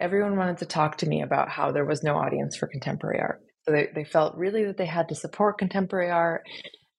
everyone 0.00 0.36
wanted 0.36 0.58
to 0.58 0.66
talk 0.66 0.98
to 0.98 1.08
me 1.08 1.22
about 1.22 1.48
how 1.48 1.72
there 1.72 1.84
was 1.84 2.02
no 2.02 2.16
audience 2.16 2.56
for 2.56 2.66
contemporary 2.68 3.20
art. 3.20 3.42
So 3.62 3.72
they, 3.72 3.88
they 3.94 4.04
felt 4.04 4.36
really 4.36 4.64
that 4.64 4.76
they 4.76 4.86
had 4.86 5.08
to 5.08 5.14
support 5.14 5.58
contemporary 5.58 6.10
art. 6.10 6.42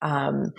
Um, 0.01 0.53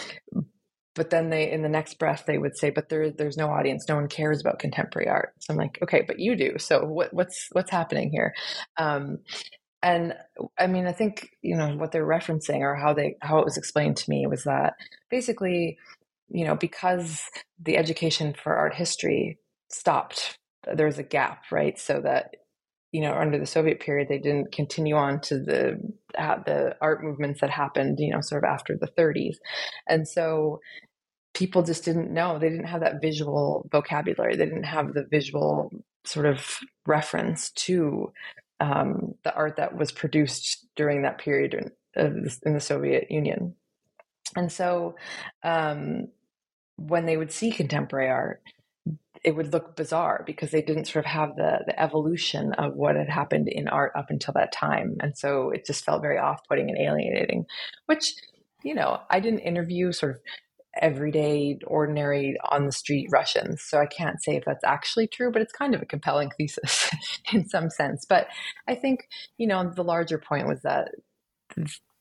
but 0.94 1.10
then 1.10 1.30
they 1.30 1.50
in 1.50 1.62
the 1.62 1.68
next 1.68 1.98
breath 1.98 2.24
they 2.26 2.38
would 2.38 2.56
say 2.56 2.70
but 2.70 2.88
there 2.88 3.10
there's 3.10 3.36
no 3.36 3.48
audience 3.48 3.86
no 3.88 3.94
one 3.94 4.08
cares 4.08 4.40
about 4.40 4.58
contemporary 4.58 5.08
art 5.08 5.32
so 5.38 5.52
i'm 5.52 5.58
like 5.58 5.78
okay 5.82 6.02
but 6.06 6.18
you 6.18 6.36
do 6.36 6.58
so 6.58 6.84
what, 6.84 7.12
what's 7.14 7.48
what's 7.52 7.70
happening 7.70 8.10
here 8.10 8.34
um, 8.76 9.18
and 9.82 10.14
i 10.58 10.66
mean 10.66 10.86
i 10.86 10.92
think 10.92 11.30
you 11.42 11.56
know 11.56 11.76
what 11.76 11.92
they're 11.92 12.06
referencing 12.06 12.60
or 12.60 12.74
how 12.74 12.92
they 12.92 13.16
how 13.22 13.38
it 13.38 13.44
was 13.44 13.56
explained 13.56 13.96
to 13.96 14.10
me 14.10 14.26
was 14.26 14.44
that 14.44 14.74
basically 15.10 15.78
you 16.30 16.44
know 16.44 16.54
because 16.54 17.22
the 17.58 17.76
education 17.76 18.34
for 18.34 18.56
art 18.56 18.74
history 18.74 19.38
stopped 19.68 20.38
there 20.74 20.86
was 20.86 20.98
a 20.98 21.02
gap 21.02 21.44
right? 21.50 21.78
So 21.78 22.00
that 22.00 22.36
you 22.92 23.02
know 23.02 23.14
under 23.14 23.38
the 23.38 23.46
soviet 23.46 23.80
period 23.80 24.08
they 24.08 24.18
didn't 24.18 24.52
continue 24.52 24.96
on 24.96 25.20
to 25.22 25.38
the 25.38 25.80
uh, 26.18 26.38
the 26.44 26.76
art 26.80 27.04
movements 27.04 27.40
that 27.40 27.50
happened 27.50 27.98
you 28.00 28.12
know 28.12 28.20
sort 28.20 28.44
of 28.44 28.50
after 28.50 28.76
the 28.76 28.88
30s 28.88 29.36
and 29.88 30.08
so 30.08 30.60
people 31.34 31.62
just 31.62 31.84
didn't 31.84 32.12
know. 32.12 32.38
They 32.38 32.48
didn't 32.48 32.66
have 32.66 32.80
that 32.80 33.00
visual 33.00 33.68
vocabulary. 33.70 34.36
They 34.36 34.46
didn't 34.46 34.64
have 34.64 34.92
the 34.92 35.06
visual 35.08 35.70
sort 36.04 36.26
of 36.26 36.58
reference 36.86 37.50
to 37.52 38.12
um, 38.58 39.14
the 39.24 39.34
art 39.34 39.56
that 39.56 39.76
was 39.76 39.92
produced 39.92 40.66
during 40.76 41.02
that 41.02 41.18
period 41.18 41.54
in, 41.94 42.28
in 42.44 42.54
the 42.54 42.60
soviet 42.60 43.10
union. 43.10 43.54
And 44.36 44.50
so 44.50 44.96
um, 45.42 46.08
when 46.88 47.06
they 47.06 47.16
would 47.16 47.32
see 47.32 47.50
contemporary 47.50 48.08
art 48.08 48.42
it 49.22 49.36
would 49.36 49.52
look 49.52 49.76
bizarre 49.76 50.22
because 50.26 50.50
they 50.50 50.62
didn't 50.62 50.86
sort 50.86 51.04
of 51.04 51.10
have 51.10 51.36
the 51.36 51.58
the 51.66 51.78
evolution 51.80 52.52
of 52.54 52.74
what 52.74 52.96
had 52.96 53.08
happened 53.08 53.48
in 53.48 53.68
art 53.68 53.92
up 53.94 54.06
until 54.08 54.32
that 54.32 54.52
time. 54.52 54.96
And 55.00 55.16
so 55.16 55.50
it 55.50 55.66
just 55.66 55.84
felt 55.84 56.00
very 56.00 56.18
off-putting 56.18 56.70
and 56.70 56.78
alienating 56.78 57.44
which 57.86 58.14
you 58.62 58.74
know 58.74 59.00
i 59.10 59.20
didn't 59.20 59.40
interview 59.40 59.92
sort 59.92 60.12
of 60.12 60.20
everyday 60.80 61.58
ordinary 61.66 62.36
on 62.50 62.66
the 62.66 62.72
street 62.72 63.08
russians 63.10 63.62
so 63.62 63.78
i 63.78 63.86
can't 63.86 64.22
say 64.22 64.36
if 64.36 64.44
that's 64.44 64.64
actually 64.64 65.06
true 65.06 65.32
but 65.32 65.42
it's 65.42 65.52
kind 65.52 65.74
of 65.74 65.82
a 65.82 65.86
compelling 65.86 66.30
thesis 66.38 66.90
in 67.32 67.48
some 67.48 67.70
sense. 67.70 68.04
But 68.08 68.28
i 68.68 68.74
think 68.74 69.08
you 69.38 69.46
know 69.46 69.70
the 69.74 69.84
larger 69.84 70.18
point 70.18 70.46
was 70.46 70.62
that 70.62 70.88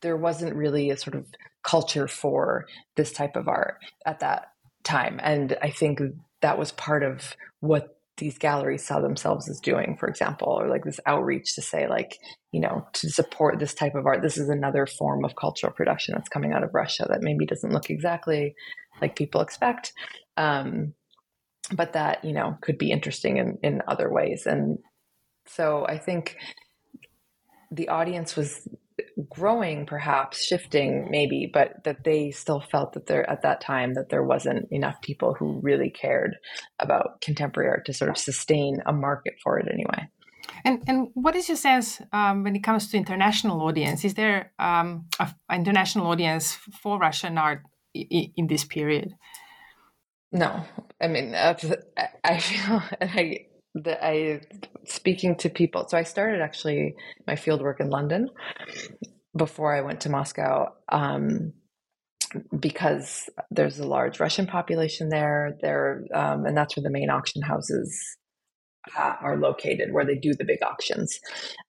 there 0.01 0.17
wasn't 0.17 0.55
really 0.55 0.89
a 0.89 0.97
sort 0.97 1.15
of 1.15 1.25
culture 1.63 2.07
for 2.07 2.65
this 2.95 3.11
type 3.11 3.35
of 3.35 3.47
art 3.47 3.77
at 4.05 4.19
that 4.19 4.51
time 4.83 5.19
and 5.23 5.57
i 5.61 5.69
think 5.69 5.99
that 6.41 6.57
was 6.57 6.71
part 6.71 7.03
of 7.03 7.35
what 7.59 7.99
these 8.19 8.37
galleries 8.37 8.85
saw 8.85 8.99
themselves 8.99 9.49
as 9.49 9.59
doing, 9.59 9.95
for 9.97 10.07
example, 10.07 10.49
or 10.49 10.67
like 10.67 10.83
this 10.83 10.99
outreach 11.05 11.55
to 11.55 11.61
say, 11.61 11.87
like, 11.87 12.19
you 12.51 12.59
know, 12.59 12.85
to 12.93 13.09
support 13.09 13.59
this 13.59 13.73
type 13.73 13.95
of 13.95 14.05
art. 14.05 14.21
This 14.21 14.37
is 14.37 14.49
another 14.49 14.85
form 14.85 15.23
of 15.23 15.35
cultural 15.35 15.73
production 15.73 16.13
that's 16.15 16.29
coming 16.29 16.51
out 16.51 16.63
of 16.63 16.73
Russia 16.73 17.05
that 17.09 17.21
maybe 17.21 17.45
doesn't 17.45 17.71
look 17.71 17.89
exactly 17.89 18.53
like 19.01 19.15
people 19.15 19.41
expect, 19.41 19.93
um, 20.37 20.93
but 21.71 21.93
that, 21.93 22.23
you 22.23 22.33
know, 22.33 22.57
could 22.61 22.77
be 22.77 22.91
interesting 22.91 23.37
in, 23.37 23.57
in 23.63 23.81
other 23.87 24.11
ways. 24.11 24.45
And 24.45 24.79
so 25.47 25.85
I 25.87 25.97
think 25.97 26.37
the 27.71 27.87
audience 27.87 28.35
was 28.35 28.67
growing 29.29 29.85
perhaps 29.85 30.43
shifting 30.43 31.07
maybe 31.09 31.49
but 31.51 31.83
that 31.83 32.03
they 32.03 32.31
still 32.31 32.59
felt 32.59 32.93
that 32.93 33.05
there 33.05 33.29
at 33.29 33.41
that 33.41 33.61
time 33.61 33.93
that 33.93 34.09
there 34.09 34.23
wasn't 34.23 34.67
enough 34.71 35.01
people 35.01 35.33
who 35.33 35.59
really 35.61 35.89
cared 35.89 36.35
about 36.79 37.21
contemporary 37.21 37.69
art 37.69 37.85
to 37.85 37.93
sort 37.93 38.09
of 38.09 38.17
sustain 38.17 38.77
a 38.85 38.93
market 38.93 39.33
for 39.43 39.59
it 39.59 39.67
anyway. 39.71 40.07
And 40.65 40.83
and 40.87 41.07
what 41.13 41.35
is 41.35 41.47
your 41.47 41.57
sense 41.57 42.01
um, 42.11 42.43
when 42.43 42.55
it 42.55 42.63
comes 42.63 42.89
to 42.89 42.97
international 42.97 43.61
audience? 43.61 44.03
Is 44.03 44.15
there 44.15 44.51
um, 44.59 45.05
an 45.19 45.33
international 45.51 46.07
audience 46.07 46.53
for 46.81 46.97
russian 46.99 47.37
art 47.37 47.61
in, 47.93 48.31
in 48.35 48.47
this 48.47 48.63
period? 48.63 49.13
No. 50.31 50.63
I 51.01 51.07
mean 51.07 51.35
i 52.23 52.37
feel 52.39 52.81
i 53.01 53.45
that 53.75 54.05
I 54.05 54.41
speaking 54.85 55.35
to 55.37 55.49
people. 55.49 55.87
So 55.87 55.97
I 55.97 56.03
started 56.03 56.41
actually 56.41 56.95
my 57.27 57.35
field 57.35 57.61
work 57.61 57.79
in 57.79 57.89
London 57.89 58.29
before 59.35 59.75
I 59.75 59.81
went 59.81 60.01
to 60.01 60.09
Moscow. 60.09 60.73
Um, 60.89 61.53
because 62.59 63.29
there's 63.49 63.79
a 63.79 63.87
large 63.87 64.19
Russian 64.19 64.45
population 64.45 65.09
there, 65.09 65.57
there, 65.61 66.03
um, 66.13 66.45
and 66.45 66.55
that's 66.55 66.75
where 66.75 66.83
the 66.83 66.91
main 66.91 67.09
auction 67.09 67.41
houses 67.41 68.17
uh, 68.97 69.15
are 69.21 69.37
located, 69.37 69.91
where 69.91 70.05
they 70.05 70.15
do 70.15 70.33
the 70.33 70.45
big 70.45 70.59
auctions. 70.63 71.19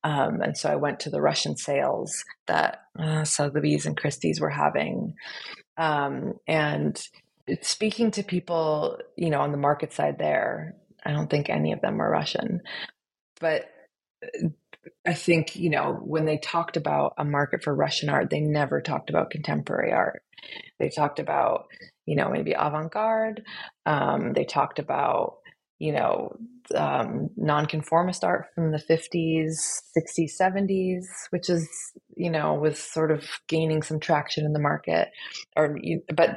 Um, 0.04 0.40
and 0.42 0.56
so 0.56 0.70
I 0.70 0.76
went 0.76 1.00
to 1.00 1.10
the 1.10 1.20
Russian 1.20 1.56
sales 1.56 2.24
that 2.46 2.82
uh, 2.98 3.24
Sotheby's 3.24 3.86
and 3.86 3.96
Christie's 3.96 4.40
were 4.40 4.50
having, 4.50 5.14
um, 5.76 6.34
and 6.46 7.02
speaking 7.62 8.10
to 8.12 8.22
people, 8.22 8.98
you 9.16 9.30
know, 9.30 9.40
on 9.40 9.52
the 9.52 9.58
market 9.58 9.92
side 9.92 10.18
there, 10.18 10.76
I 11.04 11.12
don't 11.12 11.30
think 11.30 11.48
any 11.50 11.72
of 11.72 11.80
them 11.80 11.98
were 11.98 12.10
Russian. 12.10 12.60
But 13.40 13.70
uh, 14.22 14.48
I 15.06 15.14
think, 15.14 15.56
you 15.56 15.70
know, 15.70 15.98
when 16.02 16.24
they 16.24 16.38
talked 16.38 16.76
about 16.76 17.14
a 17.18 17.24
market 17.24 17.62
for 17.62 17.74
Russian 17.74 18.08
art, 18.08 18.30
they 18.30 18.40
never 18.40 18.80
talked 18.80 19.10
about 19.10 19.30
contemporary 19.30 19.92
art. 19.92 20.22
They 20.78 20.88
talked 20.88 21.18
about, 21.18 21.66
you 22.06 22.16
know, 22.16 22.30
maybe 22.30 22.52
avant 22.52 22.92
garde. 22.92 23.42
Um, 23.86 24.32
they 24.32 24.44
talked 24.44 24.78
about, 24.78 25.38
you 25.78 25.92
know, 25.92 26.36
um, 26.74 27.30
nonconformist 27.36 28.24
art 28.24 28.46
from 28.54 28.72
the 28.72 28.78
50s, 28.78 29.52
60s, 29.96 30.30
70s, 30.40 31.04
which 31.30 31.50
is, 31.50 31.68
you 32.16 32.30
know, 32.30 32.54
was 32.54 32.78
sort 32.78 33.10
of 33.10 33.24
gaining 33.48 33.82
some 33.82 34.00
traction 34.00 34.44
in 34.44 34.52
the 34.52 34.60
market. 34.60 35.08
Or, 35.56 35.78
but 36.14 36.36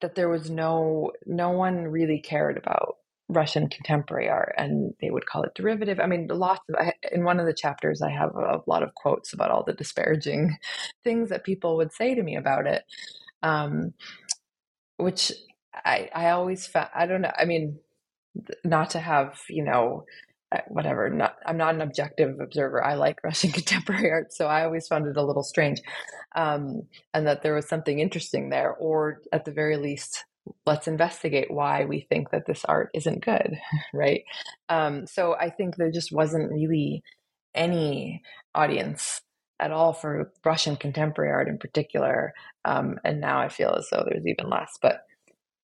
that 0.00 0.14
there 0.14 0.28
was 0.28 0.50
no, 0.50 1.12
no 1.26 1.50
one 1.50 1.88
really 1.88 2.20
cared 2.20 2.56
about 2.56 2.96
Russian 3.28 3.68
contemporary 3.68 4.28
art, 4.28 4.54
and 4.58 4.94
they 5.00 5.10
would 5.10 5.26
call 5.26 5.42
it 5.44 5.54
derivative. 5.54 5.98
I 5.98 6.06
mean, 6.06 6.28
lots 6.28 6.62
of 6.68 6.76
I, 6.76 6.92
in 7.10 7.24
one 7.24 7.40
of 7.40 7.46
the 7.46 7.54
chapters, 7.54 8.02
I 8.02 8.10
have 8.10 8.34
a 8.34 8.60
lot 8.66 8.82
of 8.82 8.94
quotes 8.94 9.32
about 9.32 9.50
all 9.50 9.64
the 9.64 9.72
disparaging 9.72 10.56
things 11.04 11.30
that 11.30 11.44
people 11.44 11.76
would 11.78 11.92
say 11.92 12.14
to 12.14 12.22
me 12.22 12.36
about 12.36 12.66
it, 12.66 12.84
um, 13.42 13.94
which 14.98 15.32
I 15.74 16.10
I 16.14 16.30
always 16.30 16.66
found 16.66 16.88
I 16.94 17.06
don't 17.06 17.22
know. 17.22 17.32
I 17.36 17.46
mean, 17.46 17.78
not 18.62 18.90
to 18.90 19.00
have 19.00 19.40
you 19.48 19.64
know 19.64 20.04
uh, 20.52 20.60
whatever. 20.68 21.08
Not, 21.08 21.36
I'm 21.46 21.56
not 21.56 21.74
an 21.74 21.80
objective 21.80 22.38
observer. 22.40 22.84
I 22.84 22.94
like 22.94 23.18
Russian 23.24 23.52
contemporary 23.52 24.10
art, 24.10 24.32
so 24.34 24.46
I 24.46 24.64
always 24.64 24.86
found 24.86 25.06
it 25.06 25.16
a 25.16 25.24
little 25.24 25.42
strange, 25.42 25.80
um, 26.36 26.82
and 27.14 27.26
that 27.26 27.42
there 27.42 27.54
was 27.54 27.68
something 27.68 27.98
interesting 27.98 28.50
there, 28.50 28.72
or 28.74 29.22
at 29.32 29.46
the 29.46 29.52
very 29.52 29.78
least 29.78 30.24
let's 30.66 30.88
investigate 30.88 31.50
why 31.50 31.84
we 31.84 32.06
think 32.08 32.30
that 32.30 32.46
this 32.46 32.64
art 32.64 32.90
isn't 32.94 33.24
good, 33.24 33.58
right? 33.94 34.24
Um, 34.68 35.06
so 35.06 35.34
I 35.34 35.50
think 35.50 35.76
there 35.76 35.90
just 35.90 36.12
wasn't 36.12 36.52
really 36.52 37.02
any 37.54 38.22
audience 38.54 39.20
at 39.60 39.70
all 39.70 39.92
for 39.92 40.32
Russian 40.44 40.76
contemporary 40.76 41.30
art 41.30 41.48
in 41.48 41.58
particular. 41.58 42.34
Um, 42.64 42.98
and 43.04 43.20
now 43.20 43.40
I 43.40 43.48
feel 43.48 43.74
as 43.78 43.88
though 43.90 44.04
there's 44.06 44.26
even 44.26 44.50
less. 44.50 44.72
But 44.82 45.02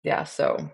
yeah, 0.02 0.24
so 0.24 0.70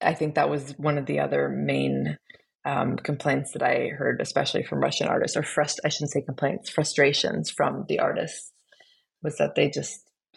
I 0.00 0.14
think 0.14 0.34
that 0.34 0.48
was 0.48 0.74
one 0.78 0.98
of 0.98 1.06
the 1.06 1.20
other 1.20 1.48
main 1.48 2.16
um, 2.64 2.96
complaints 2.96 3.52
that 3.52 3.62
I 3.62 3.88
heard, 3.88 4.20
especially 4.20 4.62
from 4.62 4.80
Russian 4.80 5.08
artists, 5.08 5.36
or 5.36 5.42
frust- 5.42 5.80
I 5.84 5.88
shouldn't 5.88 6.10
say 6.10 6.22
complaints, 6.22 6.70
frustrations 6.70 7.50
from 7.50 7.84
the 7.88 8.00
artists, 8.00 8.52
was 9.22 9.36
that 9.36 9.54
they 9.54 9.68
just 9.70 10.09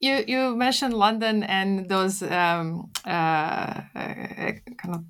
You 0.00 0.24
you 0.26 0.56
mentioned 0.56 0.94
London 0.94 1.42
and 1.42 1.88
those 1.88 2.22
um, 2.22 2.90
uh, 3.06 3.82
uh, 3.94 4.52
kind 4.78 4.94
of 4.94 5.04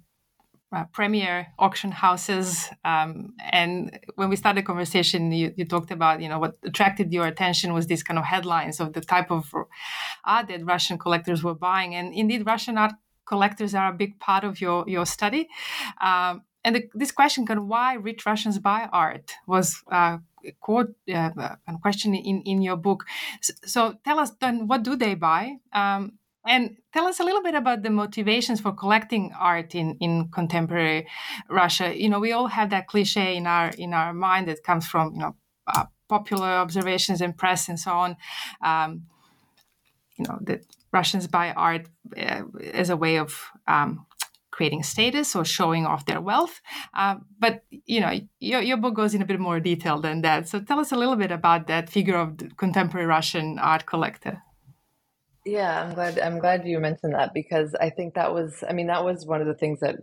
uh, 0.72 0.84
premier 0.92 1.48
auction 1.58 1.90
houses. 1.90 2.68
Um, 2.84 3.34
and 3.50 3.98
when 4.14 4.28
we 4.30 4.36
started 4.36 4.62
the 4.62 4.66
conversation, 4.66 5.32
you, 5.32 5.52
you, 5.56 5.64
talked 5.64 5.90
about, 5.90 6.22
you 6.22 6.28
know, 6.28 6.38
what 6.38 6.58
attracted 6.64 7.12
your 7.12 7.26
attention 7.26 7.72
was 7.72 7.86
these 7.86 8.04
kind 8.04 8.18
of 8.18 8.24
headlines 8.24 8.78
of 8.78 8.92
the 8.92 9.00
type 9.00 9.30
of 9.30 9.52
art 10.24 10.48
that 10.48 10.64
Russian 10.64 10.96
collectors 10.96 11.42
were 11.42 11.54
buying. 11.54 11.94
And 11.96 12.14
indeed, 12.14 12.46
Russian 12.46 12.78
art 12.78 12.92
collectors 13.26 13.74
are 13.74 13.88
a 13.88 13.92
big 13.92 14.20
part 14.20 14.44
of 14.44 14.60
your, 14.60 14.88
your 14.88 15.06
study. 15.06 15.48
Um, 16.00 16.42
and 16.64 16.76
the, 16.76 16.88
this 16.94 17.12
question, 17.12 17.46
kind 17.46 17.58
of 17.58 17.66
why 17.66 17.94
rich 17.94 18.26
Russians 18.26 18.58
buy 18.58 18.88
art, 18.92 19.32
was 19.46 19.82
uh, 19.90 20.18
quote 20.60 20.94
uh, 21.12 21.30
a 21.36 21.78
question 21.80 22.14
in, 22.14 22.42
in 22.42 22.62
your 22.62 22.76
book. 22.76 23.04
So, 23.40 23.52
so, 23.64 23.94
tell 24.04 24.18
us 24.18 24.32
then, 24.40 24.66
what 24.66 24.82
do 24.82 24.96
they 24.96 25.14
buy? 25.14 25.56
Um, 25.72 26.18
and 26.46 26.76
tell 26.92 27.06
us 27.06 27.20
a 27.20 27.24
little 27.24 27.42
bit 27.42 27.54
about 27.54 27.82
the 27.82 27.90
motivations 27.90 28.60
for 28.60 28.72
collecting 28.72 29.32
art 29.38 29.74
in, 29.74 29.96
in 30.00 30.28
contemporary 30.28 31.06
Russia. 31.48 31.94
You 31.94 32.08
know, 32.08 32.18
we 32.18 32.32
all 32.32 32.46
have 32.46 32.70
that 32.70 32.86
cliche 32.86 33.36
in 33.36 33.46
our 33.46 33.68
in 33.76 33.92
our 33.92 34.12
mind 34.14 34.48
that 34.48 34.64
comes 34.64 34.86
from 34.86 35.14
you 35.14 35.20
know 35.20 35.36
uh, 35.66 35.84
popular 36.08 36.48
observations 36.48 37.20
and 37.20 37.36
press 37.36 37.68
and 37.68 37.78
so 37.78 37.92
on. 37.92 38.16
Um, 38.62 39.06
you 40.16 40.24
know 40.26 40.38
that 40.42 40.64
Russians 40.92 41.26
buy 41.26 41.52
art 41.52 41.86
uh, 42.16 42.42
as 42.72 42.90
a 42.90 42.96
way 42.96 43.18
of 43.18 43.38
um, 43.66 44.06
creating 44.50 44.82
status 44.82 45.36
or 45.36 45.44
showing 45.44 45.86
off 45.86 46.06
their 46.06 46.20
wealth. 46.20 46.60
Uh, 46.94 47.16
but 47.38 47.62
you 47.70 48.00
know, 48.00 48.12
your, 48.38 48.60
your 48.60 48.76
book 48.76 48.94
goes 48.94 49.14
in 49.14 49.22
a 49.22 49.26
bit 49.26 49.40
more 49.40 49.60
detail 49.60 50.00
than 50.00 50.22
that. 50.22 50.48
So 50.48 50.60
tell 50.60 50.80
us 50.80 50.92
a 50.92 50.96
little 50.96 51.16
bit 51.16 51.30
about 51.30 51.66
that 51.68 51.88
figure 51.88 52.16
of 52.16 52.38
contemporary 52.56 53.06
Russian 53.06 53.58
art 53.58 53.86
collector. 53.86 54.42
Yeah, 55.44 55.82
I'm 55.82 55.94
glad. 55.94 56.18
I'm 56.18 56.38
glad 56.38 56.66
you 56.66 56.78
mentioned 56.78 57.14
that 57.14 57.32
because 57.32 57.74
I 57.74 57.90
think 57.90 58.14
that 58.14 58.34
was. 58.34 58.62
I 58.68 58.74
mean, 58.74 58.88
that 58.88 59.04
was 59.04 59.24
one 59.24 59.40
of 59.40 59.46
the 59.46 59.54
things 59.54 59.80
that 59.80 59.96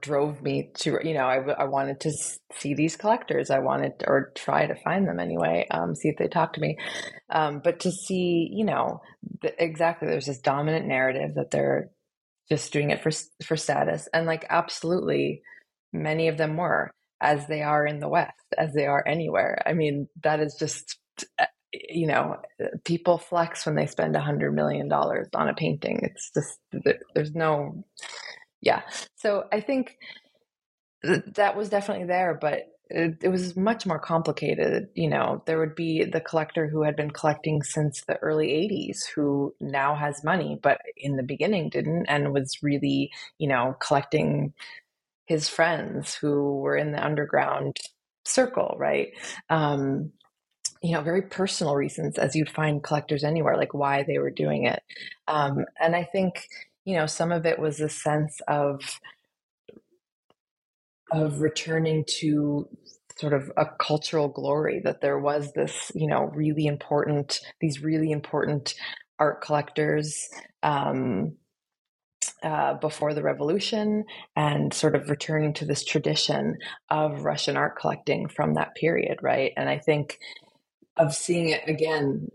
drove 0.00 0.42
me 0.42 0.70
to. 0.74 0.98
You 1.02 1.14
know, 1.14 1.24
I, 1.24 1.38
I 1.38 1.64
wanted 1.64 1.98
to 2.00 2.12
see 2.54 2.74
these 2.74 2.96
collectors. 2.96 3.50
I 3.50 3.58
wanted 3.58 4.04
or 4.06 4.30
try 4.36 4.66
to 4.66 4.74
find 4.76 5.08
them 5.08 5.18
anyway. 5.18 5.66
Um, 5.70 5.96
see 5.96 6.08
if 6.08 6.16
they 6.16 6.28
talk 6.28 6.52
to 6.52 6.60
me. 6.60 6.78
Um, 7.28 7.60
but 7.62 7.80
to 7.80 7.90
see, 7.90 8.48
you 8.52 8.64
know, 8.64 9.02
the, 9.40 9.52
exactly. 9.62 10.08
There's 10.08 10.26
this 10.26 10.38
dominant 10.38 10.86
narrative 10.86 11.34
that 11.34 11.50
they're 11.50 11.90
just 12.48 12.72
doing 12.72 12.90
it 12.90 13.02
for 13.02 13.10
for 13.44 13.56
status, 13.56 14.08
and 14.12 14.26
like 14.26 14.46
absolutely, 14.50 15.42
many 15.92 16.28
of 16.28 16.36
them 16.38 16.56
were 16.56 16.90
as 17.20 17.46
they 17.46 17.62
are 17.62 17.86
in 17.86 18.00
the 18.00 18.08
West, 18.08 18.32
as 18.58 18.72
they 18.74 18.86
are 18.86 19.06
anywhere. 19.06 19.62
I 19.64 19.74
mean, 19.74 20.08
that 20.22 20.40
is 20.40 20.56
just 20.58 20.98
eh, 21.38 21.46
you 21.72 22.06
know, 22.06 22.36
people 22.84 23.18
flex 23.18 23.64
when 23.64 23.76
they 23.76 23.86
spend 23.86 24.14
a 24.16 24.20
hundred 24.20 24.52
million 24.54 24.88
dollars 24.88 25.28
on 25.34 25.48
a 25.48 25.54
painting. 25.54 26.00
It's 26.02 26.30
just 26.34 26.58
there's 27.14 27.34
no, 27.34 27.84
yeah. 28.60 28.82
So 29.16 29.44
I 29.52 29.60
think 29.60 29.96
that 31.02 31.56
was 31.56 31.68
definitely 31.68 32.06
there, 32.06 32.36
but 32.40 32.64
it, 32.92 33.18
it, 33.22 33.28
was 33.28 33.56
much 33.56 33.86
more 33.86 33.98
complicated. 33.98 34.88
You 34.94 35.08
know, 35.08 35.42
there 35.46 35.58
would 35.58 35.74
be 35.74 36.04
the 36.04 36.20
collector 36.20 36.68
who 36.68 36.82
had 36.82 36.96
been 36.96 37.10
collecting 37.10 37.62
since 37.62 38.02
the 38.02 38.16
early 38.18 38.48
80s 38.48 39.06
who 39.14 39.54
now 39.60 39.94
has 39.94 40.22
money, 40.22 40.58
but 40.62 40.80
in 40.96 41.16
the 41.16 41.22
beginning 41.22 41.70
didn't 41.70 42.06
and 42.06 42.32
was 42.32 42.62
really, 42.62 43.10
you 43.38 43.48
know, 43.48 43.76
collecting 43.80 44.52
his 45.26 45.48
friends 45.48 46.14
who 46.14 46.58
were 46.58 46.76
in 46.76 46.92
the 46.92 47.04
underground 47.04 47.76
circle, 48.24 48.76
right? 48.78 49.08
Um, 49.48 50.12
you 50.82 50.92
know, 50.92 51.00
very 51.00 51.22
personal 51.22 51.74
reasons, 51.74 52.18
as 52.18 52.34
you'd 52.34 52.50
find 52.50 52.82
collectors 52.82 53.24
anywhere, 53.24 53.56
like 53.56 53.72
why 53.72 54.02
they 54.02 54.18
were 54.18 54.30
doing 54.30 54.64
it. 54.64 54.82
Um, 55.28 55.64
and 55.80 55.94
I 55.94 56.04
think, 56.04 56.48
you 56.84 56.96
know, 56.96 57.06
some 57.06 57.32
of 57.32 57.46
it 57.46 57.58
was 57.58 57.80
a 57.80 57.88
sense 57.88 58.40
of 58.48 58.80
of 61.12 61.42
returning 61.42 62.04
to 62.06 62.66
sort 63.22 63.34
of 63.34 63.52
a 63.56 63.66
cultural 63.78 64.26
glory 64.26 64.80
that 64.84 65.00
there 65.00 65.16
was 65.16 65.52
this, 65.52 65.92
you 65.94 66.08
know, 66.08 66.24
really 66.34 66.66
important, 66.66 67.38
these 67.60 67.80
really 67.80 68.10
important 68.10 68.74
art 69.20 69.40
collectors 69.40 70.28
um, 70.64 71.36
uh, 72.42 72.74
before 72.74 73.14
the 73.14 73.22
revolution 73.22 74.04
and 74.34 74.74
sort 74.74 74.96
of 74.96 75.08
returning 75.08 75.52
to 75.52 75.64
this 75.64 75.84
tradition 75.84 76.56
of 76.90 77.24
Russian 77.24 77.56
art 77.56 77.78
collecting 77.78 78.28
from 78.28 78.54
that 78.54 78.74
period, 78.74 79.18
right? 79.22 79.52
And 79.56 79.68
I 79.68 79.78
think 79.78 80.18
of 80.96 81.14
seeing 81.14 81.50
it 81.50 81.62
again 81.68 82.26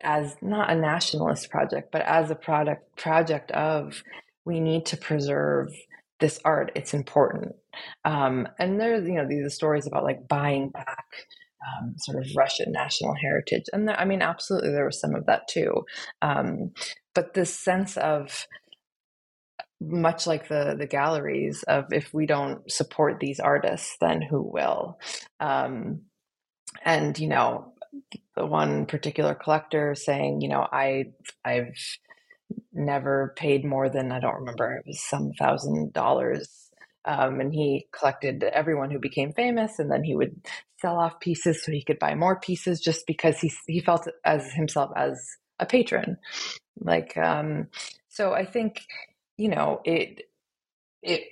as 0.00 0.36
not 0.40 0.70
a 0.70 0.76
nationalist 0.76 1.50
project, 1.50 1.90
but 1.90 2.02
as 2.02 2.30
a 2.30 2.36
product 2.36 2.94
project 2.94 3.50
of 3.50 4.04
we 4.44 4.60
need 4.60 4.86
to 4.86 4.96
preserve 4.96 5.70
this 6.20 6.40
art. 6.44 6.72
It's 6.74 6.94
important. 6.94 7.54
Um, 8.04 8.48
and 8.58 8.80
there's 8.80 9.06
you 9.06 9.14
know 9.14 9.26
these 9.28 9.54
stories 9.54 9.86
about 9.86 10.04
like 10.04 10.28
buying 10.28 10.70
back 10.70 11.06
um, 11.66 11.94
sort 11.98 12.24
of 12.24 12.30
Russian 12.36 12.72
national 12.72 13.14
heritage, 13.14 13.64
and 13.72 13.88
there, 13.88 13.98
I 13.98 14.04
mean 14.04 14.22
absolutely 14.22 14.70
there 14.70 14.86
was 14.86 15.00
some 15.00 15.14
of 15.14 15.26
that 15.26 15.48
too. 15.48 15.84
Um, 16.22 16.72
but 17.14 17.34
this 17.34 17.54
sense 17.54 17.96
of 17.96 18.46
much 19.80 20.26
like 20.26 20.48
the 20.48 20.74
the 20.78 20.86
galleries 20.86 21.62
of 21.64 21.92
if 21.92 22.12
we 22.12 22.26
don't 22.26 22.70
support 22.70 23.20
these 23.20 23.40
artists, 23.40 23.96
then 24.00 24.22
who 24.22 24.42
will? 24.42 24.98
Um, 25.40 26.02
and 26.84 27.18
you 27.18 27.28
know 27.28 27.72
the 28.36 28.46
one 28.46 28.86
particular 28.86 29.34
collector 29.34 29.94
saying, 29.94 30.40
you 30.40 30.48
know, 30.48 30.66
I 30.70 31.06
I've 31.44 31.76
never 32.72 33.34
paid 33.36 33.64
more 33.64 33.88
than 33.88 34.12
I 34.12 34.20
don't 34.20 34.40
remember 34.40 34.72
it 34.72 34.86
was 34.86 35.02
some 35.02 35.32
thousand 35.38 35.92
dollars. 35.92 36.48
Um, 37.04 37.40
and 37.40 37.52
he 37.52 37.86
collected 37.92 38.42
everyone 38.42 38.90
who 38.90 38.98
became 38.98 39.32
famous, 39.32 39.78
and 39.78 39.90
then 39.90 40.04
he 40.04 40.14
would 40.14 40.42
sell 40.80 40.98
off 40.98 41.20
pieces 41.20 41.64
so 41.64 41.72
he 41.72 41.82
could 41.82 41.98
buy 41.98 42.14
more 42.14 42.38
pieces, 42.38 42.80
just 42.80 43.06
because 43.06 43.38
he 43.38 43.52
he 43.66 43.80
felt 43.80 44.08
as 44.24 44.52
himself 44.52 44.90
as 44.96 45.18
a 45.58 45.66
patron. 45.66 46.18
Like, 46.78 47.16
um, 47.16 47.68
so 48.08 48.32
I 48.32 48.44
think 48.44 48.82
you 49.38 49.48
know 49.48 49.80
it 49.84 50.22
it 51.02 51.22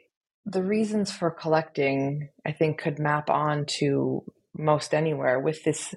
the 0.45 0.63
reasons 0.63 1.11
for 1.11 1.31
collecting 1.31 2.29
I 2.47 2.53
think 2.53 2.79
could 2.79 2.99
map 2.99 3.29
on 3.31 3.67
to 3.81 4.25
most 4.57 4.95
anywhere 4.95 5.41
with 5.41 5.65
this 5.65 5.95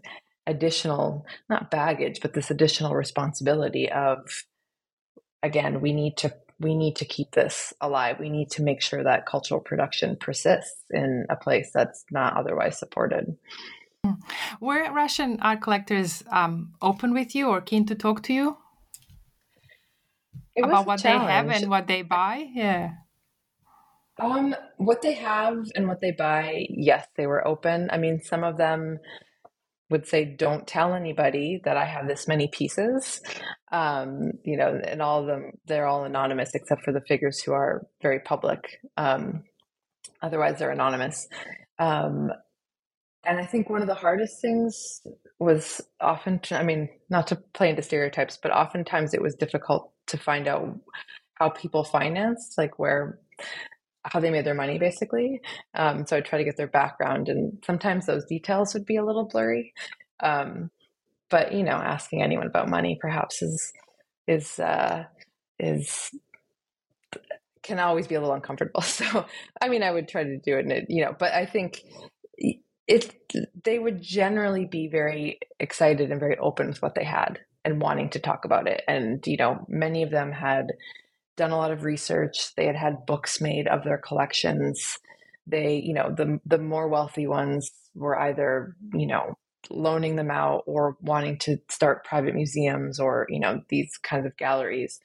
additional 0.47 1.25
not 1.49 1.69
baggage 1.69 2.19
but 2.21 2.33
this 2.33 2.49
additional 2.49 2.95
responsibility 2.95 3.89
of 3.91 4.19
again 5.43 5.81
we 5.81 5.93
need 5.93 6.17
to 6.17 6.33
we 6.59 6.75
need 6.75 6.97
to 6.97 7.05
keep 7.05 7.31
this 7.31 7.73
alive. 7.79 8.19
We 8.19 8.29
need 8.29 8.51
to 8.51 8.63
make 8.63 8.81
sure 8.81 9.03
that 9.03 9.25
cultural 9.25 9.61
production 9.61 10.17
persists 10.17 10.83
in 10.89 11.25
a 11.29 11.35
place 11.35 11.71
that's 11.73 12.03
not 12.11 12.35
otherwise 12.35 12.77
supported. 12.77 13.37
Hmm. 14.05 14.13
were 14.61 14.89
russian 14.93 15.39
art 15.41 15.61
collectors 15.61 16.23
um, 16.31 16.71
open 16.81 17.13
with 17.13 17.35
you 17.35 17.49
or 17.49 17.59
keen 17.59 17.85
to 17.87 17.95
talk 17.95 18.23
to 18.23 18.33
you? 18.33 18.57
About 20.57 20.85
what 20.85 21.03
they 21.03 21.09
have 21.09 21.49
and 21.49 21.69
what 21.69 21.87
they 21.87 22.01
buy? 22.01 22.47
Yeah. 22.53 22.91
Um, 24.17 24.55
what 24.77 25.01
they 25.01 25.13
have 25.13 25.65
and 25.75 25.87
what 25.87 26.01
they 26.01 26.11
buy, 26.11 26.65
yes, 26.69 27.07
they 27.15 27.27
were 27.27 27.45
open. 27.45 27.89
I 27.91 27.97
mean, 27.97 28.21
some 28.21 28.43
of 28.43 28.57
them 28.57 28.99
would 29.89 30.07
say, 30.07 30.25
"Don't 30.25 30.67
tell 30.67 30.93
anybody 30.93 31.61
that 31.63 31.77
I 31.77 31.85
have 31.85 32.07
this 32.07 32.27
many 32.27 32.47
pieces." 32.47 33.21
Um, 33.71 34.31
you 34.43 34.57
know, 34.57 34.79
and 34.85 35.01
all 35.01 35.21
of 35.21 35.27
them 35.27 35.51
they're 35.65 35.87
all 35.87 36.05
anonymous 36.05 36.55
except 36.55 36.83
for 36.83 36.91
the 36.93 37.01
figures 37.01 37.41
who 37.41 37.53
are 37.53 37.85
very 38.01 38.19
public. 38.19 38.79
Um, 38.97 39.43
otherwise, 40.21 40.59
they're 40.59 40.71
anonymous. 40.71 41.27
Um, 41.77 42.31
and 43.25 43.37
I 43.37 43.45
think 43.45 43.69
one 43.69 43.81
of 43.81 43.87
the 43.87 43.95
hardest 43.95 44.41
things 44.41 45.01
was 45.39 45.81
often, 45.99 46.39
I 46.51 46.63
mean, 46.63 46.89
not 47.09 47.27
to 47.27 47.35
play 47.53 47.69
into 47.69 47.81
stereotypes, 47.81 48.37
but 48.41 48.51
oftentimes 48.51 49.13
it 49.13 49.21
was 49.21 49.35
difficult 49.35 49.91
to 50.07 50.17
find 50.17 50.47
out 50.47 50.79
how 51.35 51.49
people 51.49 51.83
financed, 51.83 52.57
like 52.57 52.79
where 52.79 53.19
how 54.03 54.19
they 54.19 54.29
made 54.29 54.45
their 54.45 54.53
money 54.53 54.79
basically. 54.79 55.41
Um, 55.75 56.05
so 56.05 56.17
I 56.17 56.21
try 56.21 56.39
to 56.39 56.45
get 56.45 56.57
their 56.57 56.67
background, 56.67 57.29
and 57.29 57.61
sometimes 57.65 58.05
those 58.05 58.25
details 58.25 58.73
would 58.73 58.85
be 58.85 58.97
a 58.97 59.05
little 59.05 59.27
blurry. 59.27 59.73
Um, 60.21 60.71
but 61.29 61.53
you 61.53 61.63
know, 61.63 61.71
asking 61.71 62.21
anyone 62.21 62.47
about 62.47 62.69
money 62.69 62.97
perhaps 62.99 63.41
is 63.41 63.73
is 64.27 64.59
uh, 64.59 65.05
is 65.59 66.11
can 67.61 67.79
always 67.79 68.07
be 68.07 68.15
a 68.15 68.19
little 68.19 68.35
uncomfortable. 68.35 68.81
So 68.99 69.25
I 69.61 69.69
mean, 69.69 69.83
I 69.83 69.91
would 69.91 70.07
try 70.07 70.23
to 70.23 70.37
do 70.37 70.57
it, 70.57 70.67
it, 70.71 70.85
you 70.89 71.03
know, 71.03 71.15
but 71.17 71.33
I 71.33 71.45
think 71.45 71.83
it 72.87 73.15
they 73.63 73.79
would 73.79 74.01
generally 74.01 74.65
be 74.65 74.87
very 74.87 75.39
excited 75.59 76.11
and 76.11 76.19
very 76.19 76.37
open 76.37 76.67
with 76.67 76.81
what 76.81 76.95
they 76.95 77.03
had 77.03 77.39
and 77.63 77.81
wanting 77.81 78.09
to 78.11 78.19
talk 78.19 78.45
about 78.45 78.67
it. 78.67 78.81
And 78.87 79.25
you 79.27 79.37
know, 79.37 79.65
many 79.67 80.03
of 80.03 80.09
them 80.09 80.31
had 80.31 80.67
done 81.39 81.51
a 81.51 81.57
lot 81.57 81.71
of 81.71 81.83
research. 81.83 82.53
They 82.55 82.65
had 82.65 82.75
had 82.75 83.05
books 83.07 83.41
made 83.41 83.67
of 83.67 83.83
their 83.83 83.97
collections. 83.97 84.99
They, 85.47 85.81
you 85.83 85.93
know, 85.93 86.13
the 86.15 86.39
the 86.45 86.59
more 86.59 86.87
wealthy 86.87 87.25
ones 87.25 87.71
were 87.95 88.19
either, 88.19 88.75
you 88.93 89.07
know, 89.07 89.35
loaning 89.69 90.15
them 90.15 90.31
out 90.31 90.63
or 90.65 90.97
wanting 91.01 91.37
to 91.39 91.57
start 91.69 92.05
private 92.05 92.35
museums 92.35 92.99
or 92.99 93.27
you 93.29 93.39
know 93.39 93.61
these 93.69 93.97
kinds 94.03 94.25
of 94.25 94.37
galleries 94.37 94.99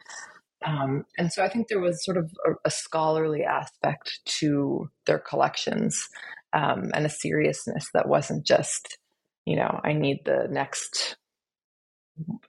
um, 0.64 1.05
and 1.18 1.32
so 1.32 1.43
i 1.43 1.49
think 1.49 1.68
there 1.68 1.80
was 1.80 2.05
sort 2.05 2.16
of 2.16 2.30
a, 2.47 2.53
a 2.64 2.70
scholarly 2.70 3.43
aspect 3.43 4.20
to 4.24 4.89
their 5.07 5.18
collections 5.18 6.09
um, 6.53 6.91
and 6.95 7.05
a 7.05 7.11
seriousness 7.11 7.89
that 7.93 8.09
wasn't 8.09 8.47
just 8.47 8.99
you 9.45 9.57
know 9.57 9.80
i 9.82 9.93
need 9.93 10.20
the 10.24 10.47
next 10.51 11.16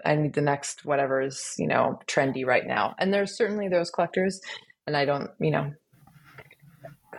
i 0.05 0.15
need 0.15 0.33
the 0.33 0.41
next 0.41 0.85
whatever 0.85 1.21
is 1.21 1.53
you 1.57 1.67
know 1.67 1.99
trendy 2.07 2.45
right 2.45 2.67
now 2.67 2.95
and 2.99 3.13
there's 3.13 3.35
certainly 3.35 3.67
those 3.67 3.89
collectors 3.89 4.39
and 4.85 4.95
i 4.95 5.05
don't 5.05 5.31
you 5.39 5.51
know 5.51 5.71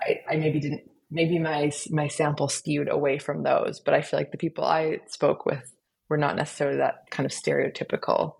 I, 0.01 0.21
I 0.31 0.37
maybe 0.37 0.61
didn't 0.61 0.83
maybe 1.11 1.39
my 1.39 1.71
my 1.91 2.09
sample 2.09 2.49
skewed 2.49 2.89
away 2.89 3.19
from 3.19 3.43
those, 3.43 3.81
but 3.81 3.95
I 3.95 4.03
feel 4.03 4.19
like 4.19 4.33
the 4.33 4.39
people 4.39 4.65
I 4.65 5.01
spoke 5.09 5.47
with 5.47 5.73
were 6.09 6.17
not 6.17 6.37
necessarily 6.37 6.79
that 6.79 7.11
kind 7.11 7.27
of 7.27 7.33
stereotypical 7.33 8.35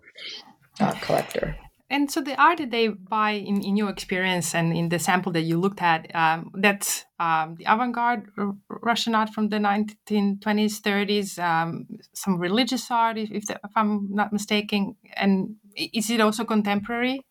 uh, 0.79 0.93
collector. 1.01 1.55
And 1.89 2.11
so 2.11 2.19
the 2.19 2.35
art 2.41 2.57
that 2.57 2.71
they 2.71 2.89
buy, 2.89 3.31
in, 3.31 3.61
in 3.61 3.77
your 3.77 3.89
experience 3.89 4.53
and 4.53 4.75
in 4.75 4.89
the 4.89 4.99
sample 4.99 5.31
that 5.31 5.43
you 5.43 5.57
looked 5.57 5.81
at, 5.81 6.13
um, 6.13 6.51
that's 6.53 7.05
um, 7.17 7.55
the 7.57 7.63
avant-garde 7.65 8.27
Russian 8.69 9.15
art 9.15 9.29
from 9.29 9.49
the 9.49 9.57
1920s, 9.57 10.81
30s, 10.81 11.39
um, 11.39 11.87
some 12.13 12.39
religious 12.39 12.91
art, 12.91 13.17
if, 13.17 13.31
if, 13.31 13.45
the, 13.45 13.53
if, 13.63 13.71
I'm 13.75 14.09
not 14.13 14.33
mistaken. 14.33 14.97
And 15.15 15.55
is 15.75 16.09
it 16.09 16.19
also 16.19 16.43
contemporary 16.43 17.21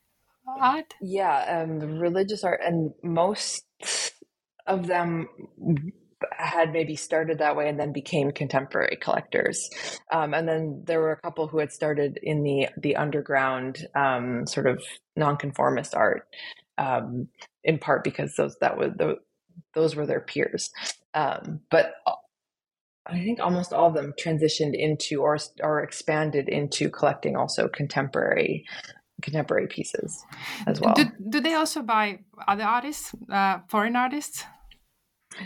art? 0.47 0.95
Yeah, 1.03 1.63
um, 1.63 1.99
religious 1.99 2.43
art, 2.43 2.61
and 2.65 2.93
most 3.03 3.65
of 4.67 4.87
them 4.87 5.29
had 6.33 6.73
maybe 6.73 6.97
started 6.97 7.39
that 7.39 7.57
way 7.57 7.69
and 7.69 7.79
then 7.79 7.93
became 7.93 8.31
contemporary 8.31 8.97
collectors. 9.01 9.69
Um, 10.13 10.35
and 10.35 10.49
then 10.49 10.83
there 10.87 11.01
were 11.01 11.13
a 11.13 11.21
couple 11.21 11.47
who 11.47 11.59
had 11.59 11.73
started 11.73 12.19
in 12.23 12.43
the 12.43 12.69
the 12.77 12.97
underground 12.97 13.87
um, 13.95 14.47
sort 14.47 14.67
of 14.67 14.83
nonconformist 15.15 15.95
art, 15.95 16.27
um, 16.79 17.29
in 17.65 17.79
part 17.79 18.05
because 18.05 18.35
those 18.37 18.57
that 18.61 18.79
was 18.79 18.93
the, 18.97 19.17
those 19.75 19.95
were 19.95 20.07
their 20.07 20.21
peers. 20.21 20.71
Um, 21.15 21.61
but 21.71 21.95
I 23.07 23.19
think 23.21 23.39
almost 23.41 23.73
all 23.73 23.89
of 23.89 23.95
them 23.95 24.15
transitioned 24.19 24.75
into 24.75 25.23
or 25.23 25.39
or 25.63 25.83
expanded 25.83 26.49
into 26.49 26.91
collecting 26.91 27.37
also 27.37 27.69
contemporary 27.69 28.65
contemporary 29.23 29.67
pieces 29.67 30.25
as 30.67 30.81
well. 30.81 30.95
Do, 30.95 31.05
do 31.31 31.41
they 31.41 31.55
also 31.55 31.83
buy 31.83 32.21
other 32.47 32.65
artists, 32.65 33.15
uh, 33.31 33.61
foreign 33.69 33.97
artists? 33.97 34.45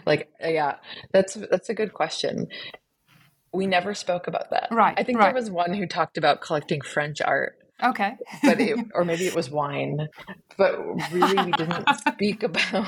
Like, 0.06 0.30
yeah, 0.40 0.76
that's 1.12 1.34
that's 1.34 1.68
a 1.68 1.74
good 1.74 1.92
question. 1.92 2.48
We 3.52 3.66
never 3.66 3.94
spoke 3.94 4.26
about 4.26 4.50
that. 4.50 4.68
Right. 4.70 4.94
I 4.96 5.02
think 5.02 5.18
right. 5.18 5.26
there 5.26 5.34
was 5.34 5.50
one 5.50 5.74
who 5.74 5.86
talked 5.86 6.16
about 6.16 6.40
collecting 6.40 6.80
French 6.82 7.20
art. 7.20 7.56
Okay. 7.82 8.12
but 8.42 8.60
it, 8.60 8.78
or 8.94 9.04
maybe 9.04 9.26
it 9.26 9.34
was 9.34 9.50
wine. 9.50 10.08
But 10.56 10.78
really, 11.10 11.44
we 11.46 11.52
didn't 11.52 11.88
speak 12.08 12.42
about 12.42 12.86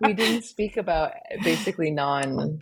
we 0.00 0.12
didn't 0.12 0.42
speak 0.42 0.76
about 0.76 1.12
basically 1.44 1.90
non 1.90 2.60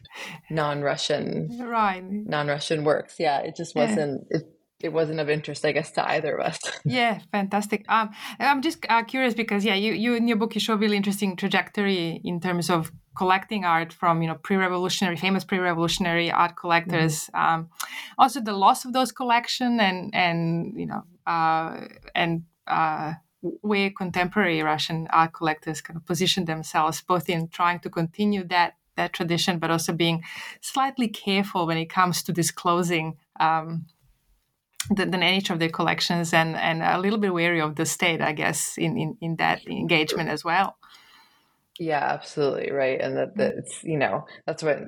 non 0.50 0.82
Russian 0.82 1.58
right 1.60 2.02
non 2.04 2.48
Russian 2.48 2.84
works. 2.84 3.16
Yeah, 3.18 3.40
it 3.40 3.56
just 3.56 3.74
wasn't. 3.74 4.26
Yeah. 4.30 4.38
It, 4.38 4.56
it 4.82 4.92
wasn't 4.92 5.20
of 5.20 5.28
interest, 5.28 5.64
I 5.64 5.72
guess, 5.72 5.90
to 5.92 6.08
either 6.08 6.36
of 6.36 6.46
us. 6.46 6.58
yeah, 6.84 7.20
fantastic. 7.32 7.84
Um, 7.88 8.10
I'm 8.38 8.62
just 8.62 8.86
uh, 8.88 9.02
curious 9.04 9.34
because 9.34 9.64
yeah, 9.64 9.74
you 9.74 9.92
you 9.92 10.14
in 10.14 10.26
your 10.26 10.38
book 10.38 10.54
you 10.54 10.60
show 10.60 10.74
a 10.74 10.76
really 10.76 10.96
interesting 10.96 11.36
trajectory 11.36 12.20
in 12.24 12.40
terms 12.40 12.70
of 12.70 12.90
collecting 13.16 13.64
art 13.64 13.92
from 13.92 14.22
you 14.22 14.28
know 14.28 14.36
pre-revolutionary 14.36 15.16
famous 15.16 15.44
pre-revolutionary 15.44 16.30
art 16.30 16.56
collectors 16.56 17.28
mm-hmm. 17.34 17.54
um, 17.54 17.68
also 18.18 18.40
the 18.40 18.52
loss 18.52 18.84
of 18.84 18.92
those 18.92 19.12
collection 19.12 19.80
and 19.80 20.14
and 20.14 20.78
you 20.78 20.86
know 20.86 21.02
uh, 21.26 21.80
and 22.14 22.44
uh, 22.66 23.14
where 23.40 23.90
contemporary 23.90 24.62
russian 24.62 25.08
art 25.10 25.32
collectors 25.32 25.80
kind 25.80 25.96
of 25.96 26.06
position 26.06 26.44
themselves 26.44 27.02
both 27.02 27.28
in 27.28 27.48
trying 27.48 27.80
to 27.80 27.90
continue 27.90 28.44
that 28.44 28.74
that 28.96 29.12
tradition 29.12 29.58
but 29.58 29.70
also 29.70 29.92
being 29.92 30.22
slightly 30.60 31.08
careful 31.08 31.66
when 31.66 31.78
it 31.78 31.90
comes 31.90 32.22
to 32.22 32.32
disclosing 32.32 33.16
um, 33.40 33.86
the, 34.90 35.06
the, 35.06 35.16
nature 35.16 35.52
of 35.52 35.58
their 35.58 35.68
collections 35.68 36.32
and 36.32 36.54
and 36.56 36.82
a 36.82 36.98
little 36.98 37.18
bit 37.18 37.34
wary 37.34 37.60
of 37.60 37.76
the 37.76 37.86
state 37.86 38.20
i 38.20 38.32
guess 38.32 38.78
in 38.78 38.96
in, 38.96 39.16
in 39.20 39.36
that 39.36 39.66
engagement 39.66 40.28
as 40.28 40.44
well 40.44 40.76
yeah, 41.78 42.04
absolutely 42.12 42.70
right, 42.72 43.00
and 43.00 43.16
that, 43.16 43.36
that 43.36 43.54
mm. 43.54 43.58
it's 43.58 43.82
you 43.84 43.98
know 43.98 44.26
that's 44.46 44.62
what 44.62 44.78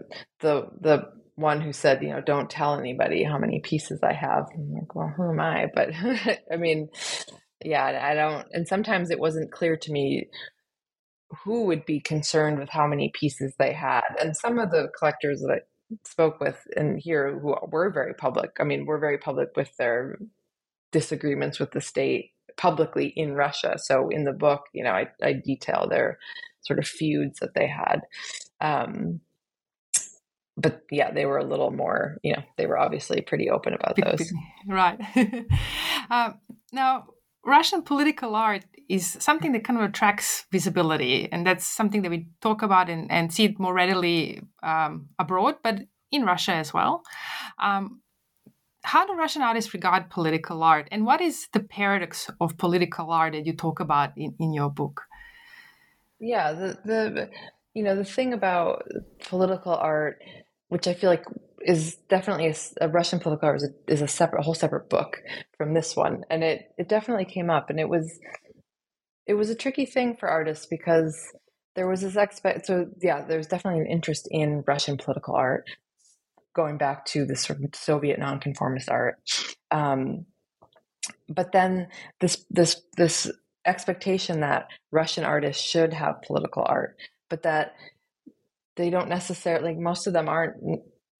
the 0.41 0.68
the 0.80 1.05
one 1.35 1.61
who 1.61 1.72
said 1.72 2.03
you 2.03 2.11
know 2.11 2.20
don't 2.20 2.51
tell 2.51 2.78
anybody 2.78 3.24
how 3.24 3.39
many 3.39 3.61
pieces 3.61 4.01
I 4.03 4.12
have. 4.12 4.47
I'm 4.55 4.72
like, 4.72 4.95
well, 4.95 5.12
who 5.16 5.30
am 5.30 5.41
I? 5.41 5.66
But 5.74 5.91
I 6.53 6.57
mean, 6.57 6.89
yeah, 7.64 7.85
I 8.03 8.14
don't. 8.14 8.47
And 8.53 8.66
sometimes 8.66 9.11
it 9.11 9.20
wasn't 9.20 9.53
clear 9.53 9.76
to 9.76 9.93
me 9.93 10.28
who 11.45 11.64
would 11.64 11.87
be 11.87 12.01
concerned 12.01 12.59
with 12.59 12.68
how 12.68 12.87
many 12.87 13.11
pieces 13.14 13.55
they 13.59 13.72
had, 13.72 14.03
and 14.20 14.37
some 14.37 14.59
of 14.59 14.70
the 14.70 14.89
collectors 14.99 15.41
that 15.41 15.51
I 15.51 15.97
spoke 16.07 16.41
with 16.41 16.59
in 16.76 16.99
here 16.99 17.39
who 17.39 17.55
were 17.68 17.91
very 17.91 18.14
public. 18.14 18.53
I 18.61 18.64
mean, 18.64 18.87
were 18.87 18.99
very 18.99 19.18
public 19.18 19.51
with 19.57 19.74
their 19.76 20.18
disagreements 20.91 21.59
with 21.59 21.72
the 21.72 21.80
state 21.80 22.33
publicly 22.57 23.07
in 23.16 23.33
Russia. 23.33 23.76
So 23.78 24.09
in 24.11 24.24
the 24.24 24.33
book, 24.33 24.62
you 24.72 24.85
know, 24.85 24.91
I, 24.91 25.09
I 25.22 25.33
detail 25.33 25.89
their 25.89 26.18
sort 26.62 26.78
of 26.78 26.86
feuds 26.86 27.38
that 27.40 27.54
they 27.54 27.66
had. 27.66 28.02
Um, 28.60 29.20
but 30.56 30.82
yeah, 30.90 31.10
they 31.10 31.24
were 31.26 31.38
a 31.38 31.44
little 31.44 31.70
more, 31.70 32.18
you 32.22 32.32
know, 32.32 32.42
they 32.56 32.66
were 32.66 32.78
obviously 32.78 33.20
pretty 33.20 33.48
open 33.50 33.74
about 33.74 33.96
those. 33.96 34.32
Right. 34.68 35.00
um, 36.10 36.38
now, 36.72 37.06
Russian 37.44 37.82
political 37.82 38.36
art 38.36 38.64
is 38.88 39.16
something 39.18 39.52
that 39.52 39.64
kind 39.64 39.78
of 39.78 39.84
attracts 39.88 40.44
visibility, 40.52 41.28
and 41.32 41.46
that's 41.46 41.66
something 41.66 42.02
that 42.02 42.10
we 42.10 42.28
talk 42.40 42.62
about 42.62 42.88
and, 42.88 43.10
and 43.10 43.32
see 43.32 43.44
it 43.44 43.58
more 43.58 43.74
readily 43.74 44.42
um, 44.62 45.08
abroad, 45.18 45.56
but 45.64 45.80
in 46.12 46.24
Russia 46.24 46.52
as 46.52 46.72
well. 46.72 47.02
Um, 47.60 48.02
how 48.84 49.06
do 49.06 49.14
Russian 49.14 49.42
artists 49.42 49.74
regard 49.74 50.10
political 50.10 50.62
art, 50.62 50.88
and 50.92 51.04
what 51.04 51.20
is 51.20 51.48
the 51.52 51.60
paradox 51.60 52.30
of 52.40 52.58
political 52.58 53.10
art 53.10 53.32
that 53.32 53.46
you 53.46 53.54
talk 53.54 53.80
about 53.80 54.10
in, 54.16 54.34
in 54.38 54.52
your 54.52 54.70
book? 54.70 55.02
Yeah, 56.23 56.53
the 56.53 56.79
the 56.85 57.31
you 57.75 57.83
know 57.83 57.97
the 57.97 58.05
thing 58.05 58.33
about 58.33 58.85
political 59.29 59.75
art, 59.75 60.23
which 60.68 60.87
I 60.87 60.95
feel 60.95 61.11
like 61.11 61.25
is 61.64 61.97
definitely 62.09 62.47
a, 62.47 62.55
a 62.81 62.89
Russian 62.89 63.18
political 63.18 63.49
art 63.49 63.57
is 63.57 63.64
a, 63.68 63.93
is 63.93 64.03
a 64.03 64.09
separate, 64.09 64.41
a 64.41 64.43
whole 64.45 64.55
separate 64.55 64.89
book 64.89 65.20
from 65.59 65.75
this 65.75 65.97
one, 65.97 66.23
and 66.31 66.45
it 66.45 66.73
it 66.79 66.89
definitely 66.89 67.25
came 67.25 67.51
up, 67.51 67.70
and 67.70 67.81
it 67.81 67.89
was 67.89 68.20
it 69.27 69.35
was 69.35 69.51
a 69.51 69.57
tricky 69.57 69.85
thing 69.85 70.16
for 70.16 70.29
artists 70.29 70.66
because 70.66 71.18
there 71.75 71.89
was 71.89 72.03
this 72.03 72.14
expect. 72.16 72.66
So 72.66 72.87
yeah, 73.03 73.25
there's 73.25 73.49
definitely 73.49 73.81
an 73.81 73.91
interest 73.91 74.29
in 74.31 74.62
Russian 74.64 74.99
political 74.99 75.35
art, 75.35 75.64
going 76.55 76.79
back 76.79 77.05
to 77.07 77.27
the 77.27 77.35
sort 77.35 77.64
of 77.64 77.75
Soviet 77.75 78.20
nonconformist 78.20 78.89
art. 78.89 79.16
Um, 79.73 80.27
but 81.29 81.51
then 81.51 81.89
this 82.20 82.45
this 82.49 82.81
this 82.97 83.29
expectation 83.64 84.40
that 84.40 84.68
Russian 84.90 85.24
artists 85.24 85.62
should 85.62 85.92
have 85.92 86.22
political 86.22 86.64
art, 86.66 86.96
but 87.30 87.42
that 87.42 87.74
they 88.76 88.90
don't 88.90 89.08
necessarily, 89.08 89.70
like 89.70 89.78
most 89.78 90.06
of 90.06 90.12
them 90.12 90.28
aren't 90.28 90.56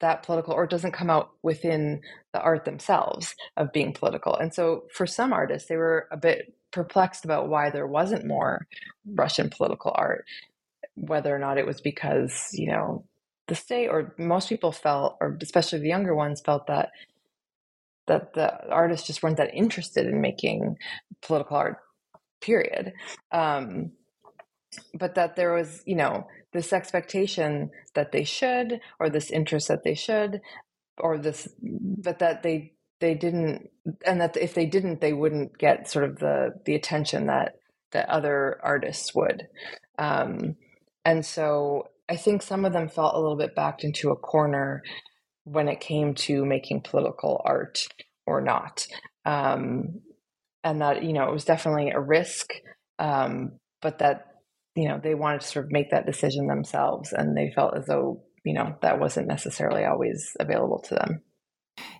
that 0.01 0.23
political 0.25 0.53
or 0.53 0.67
doesn't 0.67 0.93
come 0.93 1.11
out 1.11 1.31
within 1.43 2.01
the 2.33 2.41
art 2.41 2.65
themselves 2.65 3.35
of 3.57 3.73
being 3.73 3.93
political. 3.93 4.35
And 4.35 4.53
so 4.53 4.85
for 4.93 5.07
some 5.07 5.33
artists, 5.33 5.69
they 5.69 5.77
were 5.77 6.09
a 6.11 6.17
bit 6.17 6.55
perplexed 6.73 7.25
about 7.25 7.49
why 7.49 7.71
there 7.71 7.87
wasn't 7.87 8.27
more 8.27 8.67
Russian 9.07 9.51
political 9.51 9.93
art, 9.95 10.25
whether 10.95 11.35
or 11.35 11.39
not 11.39 11.59
it 11.59 11.67
was 11.67 11.81
because, 11.81 12.49
you 12.53 12.67
know, 12.67 13.05
the 13.47 13.55
state 13.55 13.89
or 13.89 14.15
most 14.19 14.49
people 14.49 14.73
felt, 14.73 15.17
or 15.21 15.37
especially 15.41 15.79
the 15.81 15.89
younger 15.89 16.15
ones 16.15 16.41
felt 16.45 16.67
that 16.67 16.91
that 18.09 18.35
the 18.35 18.69
artists 18.69 19.07
just 19.07 19.23
weren't 19.23 19.37
that 19.37 19.55
interested 19.55 20.07
in 20.07 20.21
making 20.21 20.77
political 21.23 21.57
art 21.57 21.77
period. 22.43 22.93
Um, 23.31 23.93
but 24.95 25.15
that 25.15 25.37
there 25.37 25.53
was, 25.53 25.83
you 25.87 25.97
know, 25.97 26.27
this 26.53 26.73
expectation 26.73 27.71
that 27.95 28.13
they 28.13 28.25
should, 28.25 28.81
or 28.99 29.09
this 29.09 29.31
interest 29.31 29.69
that 29.69 29.85
they 29.85 29.95
should, 29.95 30.41
or 30.99 31.19
this, 31.19 31.49
but 31.61 32.19
that 32.19 32.43
they 32.43 32.73
they 33.01 33.15
didn't, 33.15 33.71
and 34.07 34.21
that 34.21 34.37
if 34.37 34.55
they 34.55 34.67
didn't, 34.67 35.01
they 35.01 35.13
wouldn't 35.13 35.59
get 35.59 35.91
sort 35.91 36.05
of 36.05 36.19
the 36.19 36.55
the 36.65 36.75
attention 36.75 37.27
that 37.27 37.57
that 37.93 38.09
other 38.09 38.59
artists 38.63 39.15
would. 39.15 39.49
Um, 39.99 40.57
and 41.05 41.25
so 41.25 41.89
I 42.09 42.17
think 42.17 42.43
some 42.43 42.65
of 42.65 42.73
them 42.73 42.89
felt 42.89 43.15
a 43.15 43.19
little 43.19 43.37
bit 43.37 43.55
backed 43.55 43.85
into 43.85 44.11
a 44.11 44.17
corner 44.17 44.83
when 45.45 45.69
it 45.69 45.81
came 45.81 46.15
to 46.15 46.45
making 46.45 46.83
political 46.83 47.41
art 47.45 47.87
or 48.27 48.41
not. 48.41 48.87
Um, 49.25 50.01
and 50.65 50.81
that 50.81 51.03
you 51.03 51.13
know 51.13 51.29
it 51.29 51.33
was 51.33 51.45
definitely 51.45 51.91
a 51.91 52.01
risk 52.01 52.53
um, 52.99 53.59
but 53.81 53.99
that 53.99 54.27
you 54.75 54.89
know 54.89 55.01
they 55.03 55.15
wanted 55.15 55.41
to 55.41 55.47
sort 55.47 55.67
of 55.67 55.73
make 55.73 55.91
that 55.91 56.07
decision 56.07 56.47
themselves 56.47 57.13
and 57.13 57.37
they 57.37 57.51
felt 57.55 57.77
as 57.77 57.87
though 57.87 58.23
you 58.45 58.55
know 58.55 58.75
that 58.83 59.01
wasn't 59.01 59.27
necessarily 59.27 59.85
always 59.85 60.37
available 60.41 60.81
to 60.81 60.95
them 60.95 61.23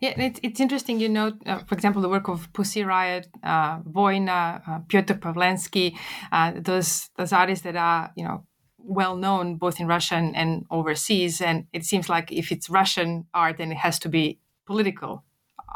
Yeah, 0.01 0.15
it's, 0.21 0.41
it's 0.43 0.61
interesting. 0.61 1.01
You 1.01 1.09
know, 1.09 1.33
uh, 1.47 1.61
for 1.69 1.75
example, 1.75 2.03
the 2.03 2.09
work 2.09 2.29
of 2.29 2.53
Pussy 2.53 2.85
Riot, 2.85 3.29
uh, 3.43 3.79
uh, 3.87 4.79
Pyotr 4.89 5.15
Pavlensky, 5.15 5.97
uh, 6.31 6.53
those 6.57 7.09
those 7.17 7.33
artists 7.33 7.65
that 7.65 7.77
are 7.77 8.11
you 8.17 8.25
know 8.25 8.45
well 8.85 9.17
known 9.17 9.57
both 9.57 9.81
in 9.81 9.87
Russia 9.87 10.17
and, 10.17 10.37
and 10.37 10.67
overseas. 10.71 11.41
And 11.41 11.67
it 11.73 11.85
seems 11.85 12.09
like 12.09 12.33
if 12.33 12.53
it's 12.53 12.69
Russian 12.69 13.27
art, 13.33 13.59
then 13.59 13.73
it 13.73 13.79
has 13.79 13.99
to 14.01 14.09
be 14.09 14.41
political 14.67 15.25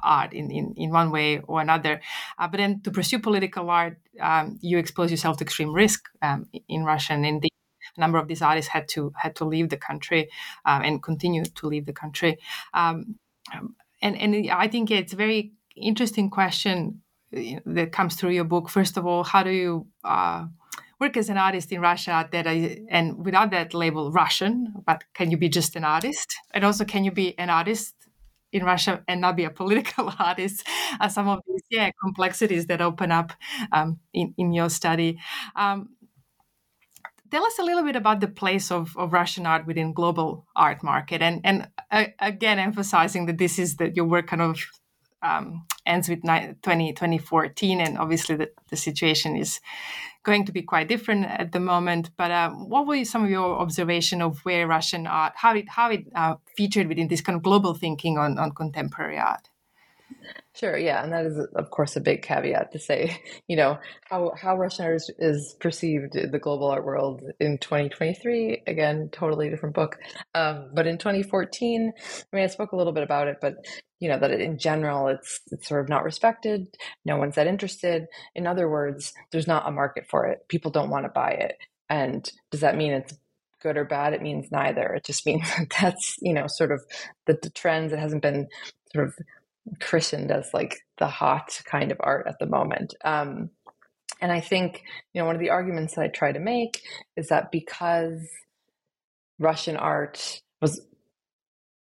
art 0.03 0.33
in, 0.33 0.51
in, 0.51 0.75
in 0.77 0.91
one 0.91 1.11
way 1.11 1.41
or 1.41 1.61
another. 1.61 2.01
Uh, 2.39 2.49
but 2.49 2.59
then 2.59 2.81
to 2.83 2.91
pursue 2.91 3.19
political 3.19 3.71
art, 3.71 3.99
um, 4.21 4.59
you 4.61 4.79
expose 4.79 5.11
yourself 5.11 5.37
to 5.39 5.45
extreme 5.45 5.73
risk 5.73 6.09
um, 6.23 6.47
in 6.69 6.85
Russia. 6.85 7.13
And 7.13 7.27
indeed, 7.27 7.53
a 7.97 8.01
number 8.01 8.19
of 8.19 8.29
these 8.29 8.43
artists 8.43 8.71
had 8.71 8.89
to 8.89 9.13
had 9.17 9.37
to 9.37 9.45
leave 9.45 9.69
the 9.69 9.77
country 9.77 10.29
um, 10.65 10.83
and 10.83 11.03
continue 11.03 11.45
to 11.45 11.67
leave 11.67 11.87
the 11.87 11.93
country. 11.93 12.39
Um, 12.75 13.17
and 14.03 14.17
and 14.17 14.51
I 14.51 14.69
think 14.69 14.91
it's 14.91 15.13
a 15.13 15.17
very 15.17 15.53
interesting 15.77 16.31
question 16.31 17.03
uh, 17.37 17.61
that 17.67 17.93
comes 17.93 18.17
through 18.17 18.31
your 18.31 18.45
book. 18.45 18.69
First 18.69 18.97
of 18.97 19.07
all, 19.07 19.25
how 19.25 19.43
do 19.43 19.51
you 19.51 19.87
uh, 20.05 20.47
work 20.99 21.17
as 21.17 21.29
an 21.29 21.37
artist 21.37 21.73
in 21.73 21.81
Russia 21.81 22.29
that 22.33 22.47
I, 22.47 22.79
and 22.91 23.25
without 23.25 23.51
that 23.51 23.75
label 23.75 24.11
Russian, 24.13 24.75
but 24.87 25.05
can 25.15 25.31
you 25.31 25.37
be 25.37 25.49
just 25.49 25.77
an 25.77 25.85
artist? 25.85 26.37
And 26.53 26.65
also, 26.65 26.85
can 26.85 27.05
you 27.05 27.13
be 27.13 27.39
an 27.39 27.51
artist 27.51 27.95
in 28.57 28.65
Russia 28.65 29.03
and 29.07 29.21
not 29.21 29.37
be 29.37 29.45
a 29.45 29.51
political 29.63 30.13
artist? 30.19 30.67
Uh, 31.01 31.09
some 31.09 31.29
of 31.29 31.41
these 31.47 31.63
yeah 31.71 31.91
complexities 32.03 32.67
that 32.67 32.81
open 32.81 33.13
up 33.13 33.33
um, 33.73 34.01
in 34.13 34.35
in 34.37 34.53
your 34.53 34.71
study. 34.71 35.19
Um, 35.55 35.91
tell 37.31 37.45
us 37.45 37.59
a 37.59 37.63
little 37.63 37.83
bit 37.83 37.97
about 37.97 38.21
the 38.21 38.29
place 38.29 38.71
of, 38.71 38.97
of 38.97 39.13
Russian 39.13 39.47
art 39.47 39.67
within 39.67 39.93
global 39.93 40.47
art 40.55 40.83
market, 40.83 41.23
and 41.23 41.41
and 41.45 41.69
uh, 41.91 42.07
again 42.19 42.59
emphasizing 42.59 43.27
that 43.27 43.39
this 43.39 43.59
is 43.59 43.77
that 43.77 43.97
your 43.97 44.07
work 44.07 44.29
kind 44.29 44.43
of 44.43 44.59
um, 45.23 45.67
ends 45.85 46.09
with 46.09 46.23
20, 46.23 46.55
2014, 46.63 47.81
and 47.81 47.99
obviously 47.99 48.37
the, 48.37 48.51
the 48.71 48.77
situation 48.77 49.37
is 49.37 49.61
going 50.27 50.45
to 50.45 50.53
be 50.53 50.63
quite 50.63 50.89
different 50.89 51.25
at 51.25 51.53
the 51.53 51.61
moment. 51.61 52.11
But 52.19 52.31
uh, 52.31 52.51
what 52.51 52.87
were 52.87 53.05
some 53.05 53.25
of 53.25 53.31
your 53.31 53.59
observation 53.59 54.21
of 54.21 54.41
where 54.41 54.67
Russian 54.67 55.07
art, 55.07 55.33
how 55.37 55.55
it 55.55 55.69
how 55.69 55.91
it 55.91 56.05
uh, 56.15 56.35
featured 56.57 56.89
within 56.89 57.09
this 57.09 57.23
kind 57.23 57.37
of 57.37 57.43
global 57.43 57.73
thinking 57.73 58.19
on, 58.19 58.39
on 58.39 58.51
contemporary 58.51 59.19
art? 59.19 59.49
Sure, 60.57 60.79
yeah, 60.79 61.05
and 61.05 61.13
that 61.13 61.27
is 61.27 61.39
of 61.55 61.71
course 61.71 61.97
a 61.97 62.01
big 62.01 62.23
caveat 62.23 62.73
to 62.73 62.79
say, 62.79 63.21
you 63.49 63.57
know, 63.57 63.79
how 64.05 64.33
how 64.41 64.57
Russian 64.57 64.87
art 64.87 64.97
is, 64.97 65.11
is 65.19 65.57
perceived 65.61 66.17
in 66.17 66.31
the 66.31 66.39
global 66.39 66.69
art 66.69 66.85
world 66.85 67.23
in 67.39 67.59
2023. 67.59 68.63
Again, 68.67 69.11
totally 69.13 69.51
different 69.51 69.75
book. 69.75 69.99
Um, 70.35 70.71
but 70.75 70.87
in 70.87 70.97
2014, 70.97 71.93
I 71.99 72.37
mean, 72.37 72.45
I 72.45 72.47
spoke 72.47 72.73
a 72.73 72.77
little 72.77 72.95
bit 72.95 73.03
about 73.03 73.29
it, 73.29 73.37
but 73.41 73.57
you 74.01 74.09
know 74.09 74.19
that 74.19 74.31
in 74.31 74.59
general, 74.59 75.09
it's 75.09 75.41
it's 75.53 75.69
sort 75.69 75.83
of 75.83 75.91
not 75.91 76.05
respected. 76.05 76.67
No 77.05 77.19
one's 77.19 77.35
that 77.35 77.47
interested. 77.47 78.07
In 78.35 78.47
other 78.47 78.69
words, 78.69 79.13
there's 79.33 79.47
not 79.47 79.69
a 79.69 79.73
market 79.73 80.07
for 80.09 80.25
it. 80.27 80.49
People 80.49 80.71
don't 80.71 80.91
want 80.91 81.05
to 81.05 81.11
buy 81.11 81.33
it. 81.33 81.59
And 81.91 82.31
does 82.51 82.61
that 82.63 82.77
mean 82.77 82.93
it's 82.93 83.15
good 83.63 83.77
or 83.77 83.85
bad? 83.85 84.15
It 84.15 84.23
means 84.23 84.51
neither. 84.51 84.95
It 84.95 85.05
just 85.05 85.27
means 85.27 85.47
that's 85.81 86.17
you 86.23 86.33
know 86.33 86.47
sort 86.47 86.73
of 86.73 86.83
the, 87.27 87.39
the 87.43 87.51
trends. 87.51 87.93
It 87.93 87.99
hasn't 87.99 88.23
been 88.23 88.49
sort 88.95 89.09
of 89.09 89.15
christened 89.81 90.31
as 90.31 90.51
like 90.53 90.77
the 90.99 91.09
hot 91.09 91.61
kind 91.65 91.93
of 91.93 91.99
art 92.01 92.27
at 92.29 92.39
the 92.39 92.47
moment. 92.47 92.95
Um, 93.05 93.51
and 94.21 94.33
I 94.33 94.41
think, 94.41 94.83
you 95.13 95.21
know, 95.21 95.27
one 95.27 95.37
of 95.37 95.41
the 95.41 95.51
arguments 95.51 95.95
that 95.95 96.03
I 96.03 96.09
try 96.09 96.33
to 96.33 96.41
make 96.41 96.81
is 97.17 97.29
that 97.29 97.51
because 97.51 98.21
Russian 99.39 99.77
art 99.77 100.41
was 100.63 100.81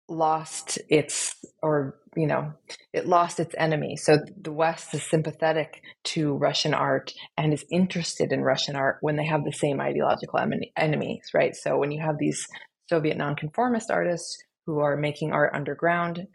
lost 0.09 0.79
its, 0.89 1.35
or, 1.63 1.97
you 2.17 2.27
know, 2.27 2.53
it 2.93 3.07
lost 3.07 3.41
its 3.41 3.55
enemy. 3.59 3.97
So 3.97 4.19
the 4.41 4.53
West 4.53 4.95
is 4.95 5.03
sympathetic 5.03 5.83
to 6.05 6.35
Russian 6.35 6.75
art 6.75 7.13
and 7.37 7.53
is 7.53 7.65
interested 7.71 8.33
in 8.33 8.43
Russian 8.43 8.77
art 8.77 8.99
when 9.01 9.17
they 9.17 9.27
have 9.27 9.45
the 9.45 9.53
same 9.53 9.81
ideological 9.81 10.41
enemies, 10.77 11.31
right? 11.35 11.55
So 11.57 11.79
when 11.79 11.91
you 11.91 12.01
have 12.01 12.19
these 12.19 12.47
Soviet 12.89 13.17
nonconformist 13.17 13.91
artists 13.91 14.37
who 14.67 14.81
are 14.81 14.97
making 14.97 15.33
art 15.33 15.53
underground 15.55 16.27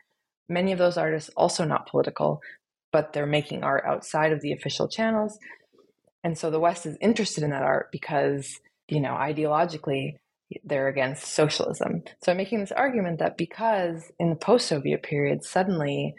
Many 0.48 0.72
of 0.72 0.80
those 0.80 0.98
artists 0.98 1.30
also 1.36 1.66
not 1.66 1.90
political, 1.90 2.42
but 2.92 3.14
they're 3.14 3.26
making 3.26 3.64
art 3.64 3.84
outside 3.86 4.32
of 4.32 4.42
the 4.42 4.52
official 4.54 4.88
channels. 4.88 5.38
And 6.24 6.38
so 6.38 6.50
the 6.50 6.60
West 6.60 6.86
is 6.86 6.98
interested 7.02 7.44
in 7.44 7.52
that 7.52 7.64
art 7.64 7.90
because, 7.92 8.60
you 8.88 9.00
know, 9.00 9.14
ideologically 9.14 10.16
they're 10.64 10.88
against 10.88 11.34
socialism. 11.34 12.04
So 12.24 12.32
I'm 12.32 12.38
making 12.38 12.60
this 12.60 12.72
argument 12.72 13.20
that 13.20 13.38
because 13.38 14.12
in 14.20 14.30
the 14.30 14.36
post-Soviet 14.36 15.04
period 15.04 15.44
suddenly 15.44 16.14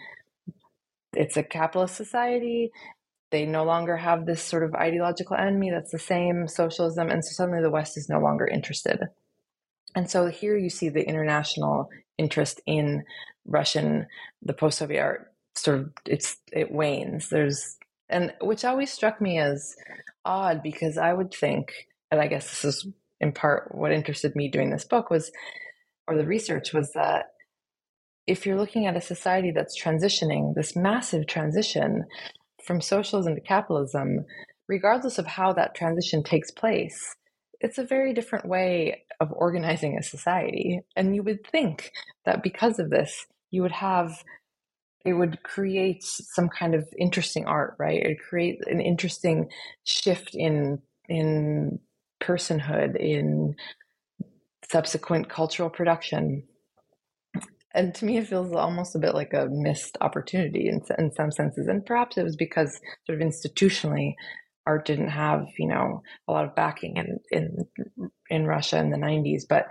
it's 1.12 1.36
a 1.36 1.42
capitalist 1.42 1.96
society, 1.96 2.70
they 3.30 3.46
no 3.46 3.64
longer 3.64 3.96
have 3.96 4.26
this 4.26 4.42
sort 4.42 4.62
of 4.62 4.74
ideological 4.74 5.36
enemy 5.36 5.70
that's 5.70 5.92
the 5.92 5.98
same 5.98 6.46
socialism 6.48 7.10
and 7.10 7.24
so 7.24 7.32
suddenly 7.32 7.62
the 7.62 7.70
west 7.70 7.96
is 7.96 8.08
no 8.08 8.20
longer 8.20 8.46
interested 8.46 9.00
and 9.94 10.10
so 10.10 10.26
here 10.26 10.56
you 10.56 10.70
see 10.70 10.88
the 10.88 11.06
international 11.06 11.88
interest 12.18 12.60
in 12.66 13.02
Russian, 13.46 14.06
the 14.42 14.52
post-Soviet 14.52 15.00
art 15.00 15.32
sort 15.54 15.78
of 15.78 15.92
it's 16.04 16.36
it 16.52 16.70
wanes. 16.70 17.28
There's 17.30 17.76
and 18.08 18.32
which 18.40 18.64
always 18.64 18.92
struck 18.92 19.20
me 19.20 19.38
as 19.38 19.74
odd 20.24 20.62
because 20.62 20.98
I 20.98 21.12
would 21.12 21.32
think, 21.32 21.72
and 22.10 22.20
I 22.20 22.26
guess 22.26 22.50
this 22.50 22.64
is 22.64 22.88
in 23.20 23.32
part 23.32 23.74
what 23.74 23.92
interested 23.92 24.36
me 24.36 24.48
doing 24.48 24.70
this 24.70 24.84
book 24.84 25.10
was, 25.10 25.30
or 26.06 26.16
the 26.16 26.26
research 26.26 26.72
was 26.72 26.92
that 26.92 27.26
if 28.26 28.44
you're 28.44 28.58
looking 28.58 28.86
at 28.86 28.96
a 28.96 29.00
society 29.00 29.52
that's 29.52 29.80
transitioning, 29.80 30.54
this 30.54 30.76
massive 30.76 31.26
transition 31.26 32.04
from 32.64 32.80
socialism 32.80 33.34
to 33.34 33.40
capitalism, 33.40 34.24
regardless 34.68 35.18
of 35.18 35.26
how 35.26 35.52
that 35.52 35.74
transition 35.74 36.22
takes 36.22 36.50
place, 36.50 37.14
it's 37.60 37.78
a 37.78 37.84
very 37.84 38.12
different 38.12 38.46
way 38.46 39.04
of 39.20 39.32
organizing 39.32 39.96
a 39.96 40.02
society. 40.02 40.80
And 40.96 41.14
you 41.14 41.22
would 41.22 41.46
think 41.46 41.92
that 42.24 42.42
because 42.42 42.78
of 42.78 42.90
this, 42.90 43.26
you 43.50 43.62
would 43.62 43.72
have 43.72 44.22
it 45.04 45.12
would 45.12 45.42
create 45.44 46.02
some 46.02 46.48
kind 46.48 46.74
of 46.74 46.84
interesting 46.98 47.46
art, 47.46 47.76
right? 47.78 48.02
It 48.02 48.18
create 48.28 48.58
an 48.66 48.80
interesting 48.80 49.48
shift 49.84 50.34
in 50.34 50.80
in 51.08 51.78
personhood, 52.20 52.96
in 52.96 53.54
subsequent 54.68 55.28
cultural 55.28 55.70
production. 55.70 56.42
And 57.72 57.94
to 57.94 58.04
me, 58.04 58.16
it 58.16 58.26
feels 58.26 58.52
almost 58.52 58.96
a 58.96 58.98
bit 58.98 59.14
like 59.14 59.32
a 59.32 59.48
missed 59.50 59.98
opportunity 60.00 60.66
in, 60.66 60.80
in 60.98 61.12
some 61.12 61.30
senses. 61.30 61.68
And 61.68 61.84
perhaps 61.84 62.16
it 62.16 62.24
was 62.24 62.34
because, 62.34 62.80
sort 63.06 63.20
of 63.20 63.28
institutionally, 63.28 64.14
art 64.66 64.84
didn't 64.84 65.08
have 65.08 65.46
you 65.58 65.68
know 65.68 66.02
a 66.28 66.32
lot 66.32 66.44
of 66.44 66.54
backing 66.54 66.96
in 66.96 67.20
in 67.30 68.10
in 68.28 68.46
Russia 68.46 68.78
in 68.78 68.90
the 68.90 68.98
90s 68.98 69.42
but 69.48 69.66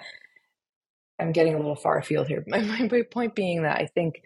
I'm 1.20 1.32
getting 1.32 1.53
a 1.53 1.57
little 1.57 1.76
far 1.76 1.97
afield 1.97 2.28
here 2.28 2.43
my, 2.47 2.61
my 2.61 3.01
point 3.11 3.36
being 3.36 3.63
that 3.63 3.78
I 3.78 3.88
think 3.88 4.22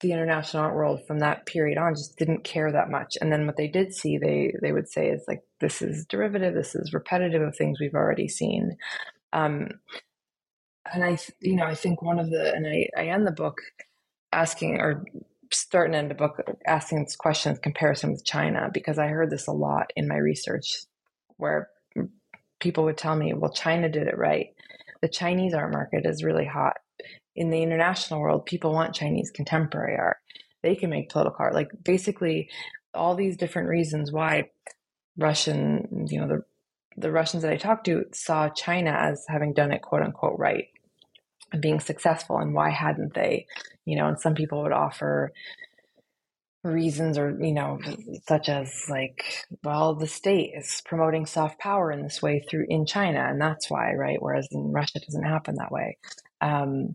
the 0.00 0.12
international 0.12 0.64
art 0.64 0.74
world 0.74 1.00
from 1.06 1.18
that 1.20 1.46
period 1.46 1.78
on 1.78 1.94
just 1.94 2.16
didn't 2.16 2.44
care 2.44 2.72
that 2.72 2.90
much 2.90 3.16
and 3.20 3.32
then 3.32 3.46
what 3.46 3.56
they 3.56 3.68
did 3.68 3.94
see 3.94 4.18
they 4.18 4.54
they 4.62 4.72
would 4.72 4.88
say 4.88 5.08
is 5.08 5.24
like 5.28 5.42
this 5.60 5.82
is 5.82 6.06
derivative 6.06 6.54
this 6.54 6.74
is 6.74 6.92
repetitive 6.94 7.42
of 7.42 7.56
things 7.56 7.78
we've 7.80 7.94
already 7.94 8.28
seen 8.28 8.76
um 9.32 9.68
and 10.92 11.04
I 11.04 11.18
you 11.40 11.56
know 11.56 11.64
I 11.66 11.74
think 11.74 12.02
one 12.02 12.18
of 12.18 12.30
the 12.30 12.52
and 12.54 12.66
I 12.66 12.88
I 12.96 13.08
end 13.08 13.26
the 13.26 13.32
book 13.32 13.60
asking 14.32 14.80
or 14.80 15.04
start 15.52 15.86
and 15.86 15.96
end 15.96 16.10
the 16.10 16.14
book 16.14 16.42
asking 16.66 17.04
this 17.04 17.16
question 17.16 17.56
comparison 17.56 18.12
with 18.12 18.24
China 18.24 18.70
because 18.72 18.98
I 18.98 19.08
heard 19.08 19.30
this 19.30 19.46
a 19.48 19.52
lot 19.52 19.92
in 19.96 20.08
my 20.08 20.16
research 20.16 20.84
where 21.36 21.68
people 22.60 22.84
would 22.84 22.98
tell 22.98 23.16
me, 23.16 23.32
well, 23.34 23.52
China 23.52 23.88
did 23.88 24.06
it 24.06 24.18
right. 24.18 24.48
The 25.02 25.08
Chinese 25.08 25.54
art 25.54 25.72
market 25.72 26.06
is 26.06 26.24
really 26.24 26.46
hot. 26.46 26.76
In 27.36 27.50
the 27.50 27.62
international 27.62 28.20
world, 28.20 28.46
people 28.46 28.72
want 28.72 28.94
Chinese 28.94 29.30
contemporary 29.30 29.96
art. 29.96 30.18
They 30.62 30.74
can 30.74 30.90
make 30.90 31.08
political 31.08 31.36
art. 31.38 31.54
Like 31.54 31.70
basically 31.82 32.50
all 32.92 33.14
these 33.14 33.36
different 33.36 33.68
reasons 33.68 34.12
why 34.12 34.50
Russian, 35.16 36.06
you 36.10 36.20
know, 36.20 36.28
the 36.28 36.42
the 36.96 37.10
Russians 37.10 37.42
that 37.42 37.52
I 37.52 37.56
talked 37.56 37.86
to 37.86 38.04
saw 38.12 38.48
China 38.50 38.90
as 38.90 39.24
having 39.28 39.54
done 39.54 39.72
it 39.72 39.82
quote 39.82 40.02
unquote 40.02 40.38
right 40.38 40.68
and 41.52 41.62
being 41.62 41.80
successful 41.80 42.38
and 42.38 42.54
why 42.54 42.70
hadn't 42.70 43.14
they 43.14 43.46
you 43.84 43.96
know 43.96 44.06
and 44.06 44.20
some 44.20 44.34
people 44.34 44.62
would 44.62 44.72
offer 44.72 45.32
reasons 46.62 47.16
or 47.16 47.36
you 47.40 47.52
know 47.52 47.78
such 48.28 48.50
as 48.50 48.70
like 48.90 49.46
well 49.64 49.94
the 49.94 50.06
state 50.06 50.52
is 50.54 50.82
promoting 50.84 51.24
soft 51.24 51.58
power 51.58 51.90
in 51.90 52.02
this 52.02 52.20
way 52.20 52.44
through 52.48 52.66
in 52.68 52.84
china 52.84 53.26
and 53.30 53.40
that's 53.40 53.70
why 53.70 53.94
right 53.94 54.20
whereas 54.20 54.46
in 54.52 54.70
russia 54.70 54.92
it 54.96 55.06
doesn't 55.06 55.24
happen 55.24 55.54
that 55.56 55.72
way. 55.72 55.96
Um, 56.40 56.94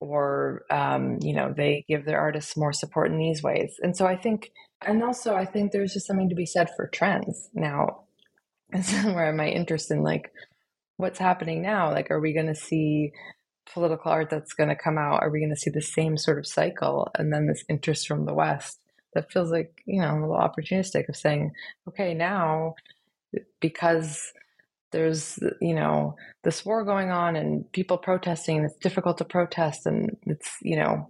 or 0.00 0.64
um, 0.70 1.18
you 1.22 1.34
know 1.34 1.52
they 1.56 1.84
give 1.88 2.04
their 2.04 2.20
artists 2.20 2.56
more 2.56 2.72
support 2.72 3.10
in 3.10 3.18
these 3.18 3.42
ways. 3.42 3.76
And 3.82 3.96
so 3.96 4.06
i 4.06 4.16
think 4.16 4.50
and 4.86 5.02
also 5.02 5.34
i 5.34 5.44
think 5.44 5.72
there's 5.72 5.94
just 5.94 6.06
something 6.06 6.28
to 6.28 6.34
be 6.34 6.46
said 6.46 6.68
for 6.76 6.86
trends 6.88 7.50
now. 7.54 8.00
Is 8.72 8.92
where 9.04 9.32
my 9.32 9.48
interest 9.48 9.90
in 9.90 10.02
like 10.02 10.32
what's 10.96 11.18
happening 11.18 11.62
now 11.62 11.92
like 11.92 12.10
are 12.10 12.20
we 12.20 12.32
going 12.32 12.46
to 12.46 12.54
see 12.54 13.12
political 13.72 14.10
art 14.10 14.30
that's 14.30 14.52
going 14.52 14.68
to 14.68 14.76
come 14.76 14.98
out, 14.98 15.22
are 15.22 15.30
we 15.30 15.40
going 15.40 15.54
to 15.54 15.56
see 15.56 15.70
the 15.70 15.82
same 15.82 16.16
sort 16.16 16.38
of 16.38 16.46
cycle? 16.46 17.08
And 17.16 17.32
then 17.32 17.46
this 17.46 17.64
interest 17.68 18.06
from 18.06 18.26
the 18.26 18.34
West 18.34 18.78
that 19.14 19.30
feels 19.32 19.50
like, 19.50 19.82
you 19.86 20.00
know, 20.00 20.10
a 20.10 20.20
little 20.20 20.36
opportunistic 20.36 21.08
of 21.08 21.16
saying, 21.16 21.52
okay, 21.88 22.14
now 22.14 22.74
because 23.60 24.32
there's, 24.92 25.38
you 25.60 25.74
know, 25.74 26.16
this 26.44 26.64
war 26.64 26.84
going 26.84 27.10
on 27.10 27.34
and 27.36 27.70
people 27.72 27.98
protesting 27.98 28.58
and 28.58 28.66
it's 28.66 28.76
difficult 28.76 29.18
to 29.18 29.24
protest 29.24 29.86
and 29.86 30.16
it's, 30.22 30.56
you 30.62 30.76
know, 30.76 31.08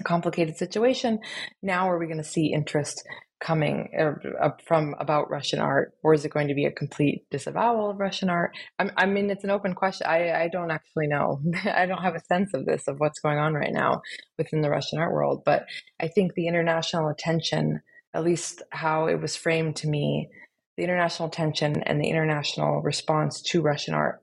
a 0.00 0.02
complicated 0.02 0.56
situation. 0.56 1.20
Now 1.62 1.88
are 1.88 1.98
we 1.98 2.06
going 2.06 2.18
to 2.18 2.24
see 2.24 2.52
interest 2.52 3.06
coming 3.40 3.90
uh, 3.98 4.50
from 4.66 4.94
about 4.98 5.30
Russian 5.30 5.60
art, 5.60 5.92
or 6.02 6.14
is 6.14 6.24
it 6.24 6.32
going 6.32 6.48
to 6.48 6.54
be 6.54 6.64
a 6.64 6.72
complete 6.72 7.26
disavowal 7.30 7.90
of 7.90 7.98
Russian 7.98 8.30
art? 8.30 8.56
I, 8.78 8.90
I 8.96 9.06
mean, 9.06 9.30
it's 9.30 9.44
an 9.44 9.50
open 9.50 9.74
question. 9.74 10.06
I, 10.06 10.32
I 10.32 10.48
don't 10.48 10.70
actually 10.70 11.08
know. 11.08 11.40
I 11.64 11.86
don't 11.86 12.02
have 12.02 12.14
a 12.14 12.24
sense 12.24 12.54
of 12.54 12.64
this 12.64 12.88
of 12.88 12.98
what's 12.98 13.20
going 13.20 13.38
on 13.38 13.54
right 13.54 13.72
now 13.72 14.02
within 14.38 14.62
the 14.62 14.70
Russian 14.70 14.98
art 14.98 15.12
world. 15.12 15.42
But 15.44 15.66
I 16.00 16.08
think 16.08 16.34
the 16.34 16.48
international 16.48 17.08
attention, 17.08 17.80
at 18.14 18.24
least 18.24 18.62
how 18.70 19.06
it 19.06 19.20
was 19.20 19.36
framed 19.36 19.76
to 19.76 19.88
me, 19.88 20.30
the 20.76 20.84
international 20.84 21.28
attention 21.28 21.82
and 21.84 22.00
the 22.00 22.08
international 22.08 22.82
response 22.82 23.42
to 23.42 23.62
Russian 23.62 23.94
art 23.94 24.22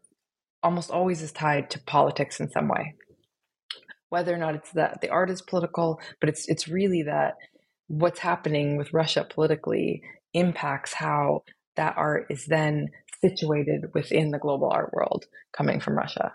almost 0.63 0.91
always 0.91 1.21
is 1.21 1.31
tied 1.31 1.69
to 1.71 1.79
politics 1.79 2.39
in 2.39 2.49
some 2.51 2.67
way. 2.67 2.95
Whether 4.09 4.33
or 4.33 4.37
not 4.37 4.55
it's 4.55 4.71
that 4.71 4.99
the 5.01 5.09
art 5.09 5.29
is 5.29 5.41
political, 5.41 5.99
but 6.19 6.27
it's 6.27 6.47
it's 6.49 6.67
really 6.67 7.03
that 7.03 7.35
what's 7.91 8.19
happening 8.19 8.77
with 8.77 8.93
Russia 8.93 9.27
politically 9.29 10.01
impacts 10.33 10.93
how 10.93 11.43
that 11.75 11.95
art 11.97 12.27
is 12.29 12.45
then 12.45 12.89
situated 13.19 13.93
within 13.93 14.31
the 14.31 14.39
global 14.39 14.69
art 14.69 14.93
world 14.93 15.25
coming 15.51 15.79
from 15.81 15.97
Russia. 15.97 16.33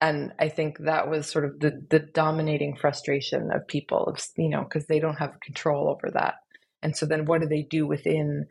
And 0.00 0.32
I 0.38 0.48
think 0.48 0.78
that 0.80 1.08
was 1.08 1.30
sort 1.30 1.44
of 1.44 1.60
the, 1.60 1.82
the 1.88 2.00
dominating 2.00 2.76
frustration 2.76 3.50
of 3.52 3.66
people, 3.66 4.04
of, 4.04 4.20
you 4.36 4.48
know, 4.48 4.64
because 4.64 4.86
they 4.86 4.98
don't 4.98 5.18
have 5.18 5.40
control 5.40 5.88
over 5.88 6.10
that. 6.12 6.34
And 6.82 6.96
so 6.96 7.06
then 7.06 7.24
what 7.24 7.40
do 7.40 7.46
they 7.46 7.62
do 7.62 7.86
within 7.86 8.46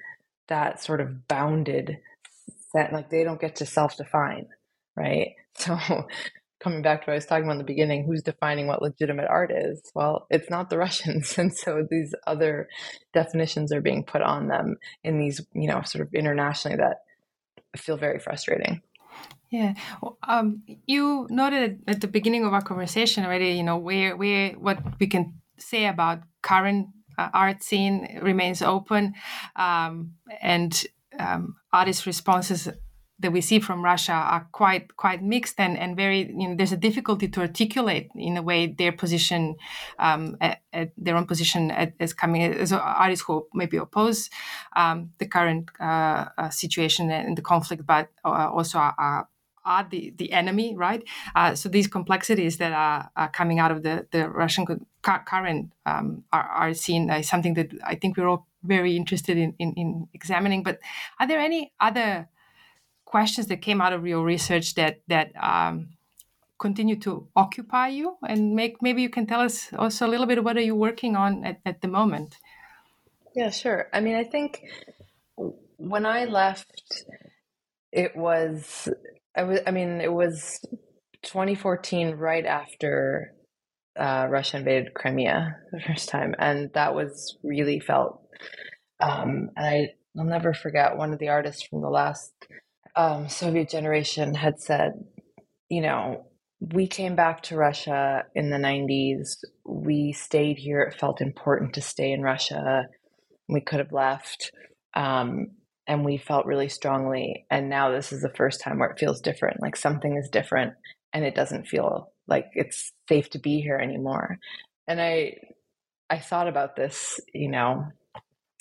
that 0.47 0.81
sort 0.81 1.01
of 1.01 1.27
bounded 1.27 1.97
set? 2.71 2.93
Like 2.93 3.09
they 3.09 3.23
don't 3.23 3.41
get 3.41 3.57
to 3.57 3.65
self 3.65 3.97
define, 3.97 4.47
right? 4.95 5.29
So 5.53 5.77
coming 6.61 6.81
back 6.81 7.01
to 7.01 7.09
what 7.09 7.13
I 7.13 7.15
was 7.15 7.25
talking 7.25 7.45
about 7.45 7.53
in 7.53 7.57
the 7.57 7.63
beginning, 7.63 8.05
who's 8.05 8.21
defining 8.21 8.67
what 8.67 8.81
legitimate 8.81 9.27
art 9.27 9.51
is? 9.51 9.81
Well, 9.95 10.27
it's 10.29 10.49
not 10.49 10.69
the 10.69 10.77
Russians. 10.85 11.37
And 11.37 11.55
so 11.55 11.85
these 11.89 12.13
other 12.27 12.69
definitions 13.13 13.71
are 13.71 13.81
being 13.81 14.03
put 14.03 14.21
on 14.21 14.47
them 14.47 14.77
in 15.03 15.17
these, 15.17 15.41
you 15.53 15.67
know, 15.67 15.81
sort 15.81 16.05
of 16.05 16.13
internationally 16.13 16.77
that 16.77 17.01
feel 17.75 17.97
very 17.97 18.19
frustrating. 18.19 18.81
Yeah, 19.49 19.73
um, 20.23 20.63
you 20.87 21.27
noted 21.29 21.81
at 21.85 21.99
the 21.99 22.07
beginning 22.07 22.45
of 22.45 22.53
our 22.53 22.61
conversation 22.61 23.25
already. 23.25 23.49
You 23.49 23.63
know, 23.63 23.77
where 23.77 24.15
where 24.15 24.51
what 24.53 24.79
we 24.97 25.07
can 25.07 25.41
say 25.57 25.87
about 25.87 26.21
current 26.41 26.87
uh, 27.17 27.27
art 27.33 27.61
scene 27.61 28.19
remains 28.21 28.61
open, 28.61 29.13
um, 29.57 30.13
and 30.41 30.81
um, 31.19 31.57
artist 31.73 32.05
responses 32.05 32.69
that 33.21 33.31
we 33.31 33.41
see 33.41 33.59
from 33.59 33.83
Russia 33.83 34.13
are 34.13 34.47
quite 34.51 34.95
quite 34.97 35.23
mixed 35.23 35.59
and, 35.59 35.77
and 35.77 35.95
very 35.95 36.27
you 36.27 36.47
know 36.47 36.55
there's 36.55 36.71
a 36.71 36.77
difficulty 36.77 37.27
to 37.27 37.41
articulate 37.41 38.09
in 38.15 38.37
a 38.37 38.41
way 38.41 38.67
their 38.67 38.91
position 38.91 39.55
um, 39.99 40.37
at, 40.41 40.59
at 40.73 40.91
their 40.97 41.15
own 41.15 41.25
position 41.25 41.71
as 41.71 42.13
coming 42.13 42.41
as 42.43 42.71
artists 42.73 43.25
who 43.25 43.47
maybe 43.53 43.77
oppose 43.77 44.29
um, 44.75 45.11
the 45.19 45.25
current 45.25 45.69
uh, 45.79 46.25
uh, 46.37 46.49
situation 46.49 47.09
and 47.11 47.37
the 47.37 47.41
conflict 47.41 47.85
but 47.85 48.09
uh, 48.25 48.49
also 48.51 48.77
are, 48.77 49.27
are 49.65 49.87
the, 49.89 50.13
the 50.17 50.31
enemy, 50.31 50.75
right? 50.75 51.03
Uh, 51.35 51.55
so 51.55 51.69
these 51.69 51.87
complexities 51.87 52.57
that 52.57 52.71
are, 52.71 53.11
are, 53.15 53.29
coming 53.29 53.59
out 53.59 53.71
of 53.71 53.83
the, 53.83 54.07
the 54.11 54.27
Russian 54.27 54.65
current 55.03 55.71
um, 55.85 56.23
are, 56.33 56.43
are 56.43 56.73
seen 56.73 57.09
as 57.09 57.27
something 57.27 57.53
that 57.53 57.71
I 57.85 57.95
think 57.95 58.17
we're 58.17 58.27
all 58.27 58.47
very 58.63 58.95
interested 58.95 59.37
in, 59.37 59.53
in, 59.59 59.73
in 59.73 60.07
examining. 60.13 60.63
But 60.63 60.79
are 61.19 61.27
there 61.27 61.39
any 61.39 61.73
other 61.79 62.27
questions 63.13 63.47
that 63.47 63.61
came 63.61 63.79
out 63.81 63.93
of 63.93 64.07
your 64.07 64.23
research 64.23 64.75
that 64.75 65.01
that 65.07 65.27
um, 65.51 65.89
continue 66.59 66.97
to 67.05 67.27
occupy 67.35 67.87
you? 67.89 68.17
And 68.27 68.55
make 68.55 68.81
maybe 68.81 69.01
you 69.01 69.09
can 69.09 69.25
tell 69.27 69.41
us 69.41 69.55
also 69.83 70.07
a 70.07 70.09
little 70.13 70.27
bit 70.27 70.43
what 70.43 70.57
are 70.57 70.67
you 70.71 70.75
working 70.75 71.15
on 71.15 71.43
at, 71.43 71.57
at 71.65 71.81
the 71.81 71.87
moment? 71.87 72.37
Yeah 73.35 73.49
sure. 73.49 73.87
I 73.93 73.99
mean 73.99 74.15
i 74.15 74.23
think 74.23 74.61
when 75.81 76.05
i 76.05 76.25
left 76.25 77.05
it 77.91 78.15
was 78.15 78.87
i 79.35 79.43
was 79.43 79.59
i 79.65 79.71
mean 79.71 79.99
it 79.99 80.13
was 80.13 80.59
2014 81.23 82.15
right 82.15 82.45
after 82.45 83.33
uh, 83.99 84.27
russia 84.29 84.57
invaded 84.57 84.93
crimea 84.93 85.55
the 85.71 85.81
first 85.81 86.07
time 86.09 86.35
and 86.37 86.71
that 86.73 86.93
was 86.93 87.37
really 87.43 87.79
felt 87.79 88.21
um, 88.99 89.49
and 89.57 89.65
I, 89.65 89.87
i'll 90.17 90.25
never 90.25 90.53
forget 90.53 90.97
one 90.97 91.13
of 91.13 91.19
the 91.19 91.29
artists 91.29 91.63
from 91.63 91.81
the 91.81 91.89
last 91.89 92.31
um, 92.95 93.29
Soviet 93.29 93.69
generation 93.69 94.33
had 94.33 94.59
said, 94.59 94.93
you 95.69 95.81
know, 95.81 96.27
we 96.59 96.87
came 96.87 97.15
back 97.15 97.41
to 97.43 97.55
Russia 97.55 98.23
in 98.35 98.49
the 98.49 98.57
90s. 98.57 99.37
We 99.65 100.13
stayed 100.13 100.57
here. 100.57 100.81
It 100.81 100.99
felt 100.99 101.21
important 101.21 101.73
to 101.73 101.81
stay 101.81 102.11
in 102.11 102.21
Russia. 102.21 102.87
We 103.49 103.61
could 103.61 103.79
have 103.79 103.91
left. 103.91 104.51
Um, 104.93 105.51
and 105.87 106.05
we 106.05 106.17
felt 106.17 106.45
really 106.45 106.69
strongly. 106.69 107.45
And 107.49 107.69
now 107.69 107.91
this 107.91 108.13
is 108.13 108.21
the 108.21 108.33
first 108.35 108.61
time 108.61 108.79
where 108.79 108.89
it 108.91 108.99
feels 108.99 109.21
different. 109.21 109.61
Like 109.61 109.75
something 109.75 110.15
is 110.17 110.29
different 110.29 110.73
and 111.13 111.25
it 111.25 111.35
doesn't 111.35 111.67
feel 111.67 112.13
like 112.27 112.45
it's 112.53 112.91
safe 113.09 113.29
to 113.31 113.39
be 113.39 113.61
here 113.61 113.77
anymore. 113.77 114.37
And 114.87 115.01
I, 115.01 115.37
I 116.09 116.19
thought 116.19 116.47
about 116.47 116.75
this, 116.75 117.19
you 117.33 117.49
know, 117.49 117.85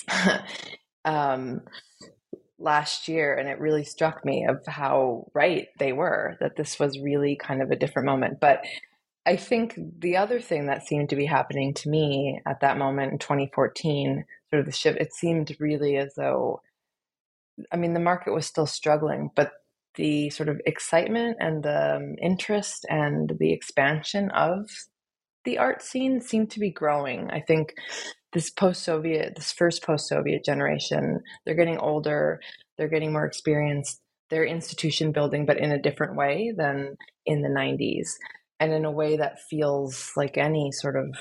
um, 1.05 1.61
last 2.61 3.09
year 3.09 3.35
and 3.35 3.49
it 3.49 3.59
really 3.59 3.85
struck 3.85 4.25
me 4.25 4.47
of 4.49 4.65
how 4.67 5.27
right 5.35 5.69
they 5.79 5.93
were 5.93 6.37
that 6.41 6.57
this 6.57 6.79
was 6.79 6.99
really 6.99 7.37
kind 7.37 7.63
of 7.63 7.71
a 7.71 7.77
different 7.77 8.07
moment. 8.07 8.41
But 8.41 8.65
i 9.27 9.37
think 9.37 9.79
the 9.99 10.17
other 10.17 10.41
thing 10.41 10.67
that 10.67 10.87
seemed 10.87 11.11
to 11.11 11.15
be 11.15 11.27
happening 11.27 11.75
to 11.75 11.91
me 11.91 12.41
at 12.47 12.61
that 12.61 12.79
moment 12.79 13.13
in 13.13 13.19
2014 13.19 14.25
sort 14.49 14.61
of 14.61 14.65
the 14.65 14.73
shift 14.73 14.99
it 14.99 15.13
seemed 15.13 15.55
really 15.61 15.99
as 15.99 16.15
though 16.15 16.63
i 17.71 17.77
mean 17.77 17.93
the 17.93 18.01
market 18.01 18.33
was 18.33 18.47
still 18.47 18.65
struggling 18.65 19.31
but 19.37 19.53
the 19.97 20.31
sort 20.31 20.49
of 20.49 20.61
excitement 20.67 21.37
and 21.41 21.63
the 21.63 21.97
um, 21.97 22.17
interest 22.23 22.87
and 22.89 23.37
the 23.39 23.53
expansion 23.53 24.31
of 24.31 24.71
the 25.45 25.59
art 25.59 25.83
scene 25.83 26.21
seemed 26.21 26.51
to 26.51 26.61
be 26.61 26.71
growing. 26.71 27.31
I 27.31 27.41
think 27.41 27.75
this 28.33 28.51
post-Soviet, 28.51 29.35
this 29.37 29.53
first 29.53 29.83
post-Soviet 29.83 30.45
generation, 30.45 31.21
they're 31.45 31.55
getting 31.55 31.79
older, 31.79 32.41
they're 32.79 32.89
getting 32.89 33.13
more 33.13 33.27
experienced, 33.27 34.01
they're 34.31 34.45
institution 34.45 35.13
building, 35.13 35.47
but 35.47 35.59
in 35.59 35.73
a 35.73 35.83
different 35.83 36.17
way 36.17 36.53
than 36.57 36.97
in 37.27 37.43
the 37.43 37.49
90s, 37.49 38.11
and 38.61 38.73
in 38.73 38.85
a 38.85 38.91
way 38.91 39.17
that 39.17 39.41
feels 39.49 40.13
like 40.17 40.39
any 40.39 40.71
sort 40.73 40.97
of 40.97 41.17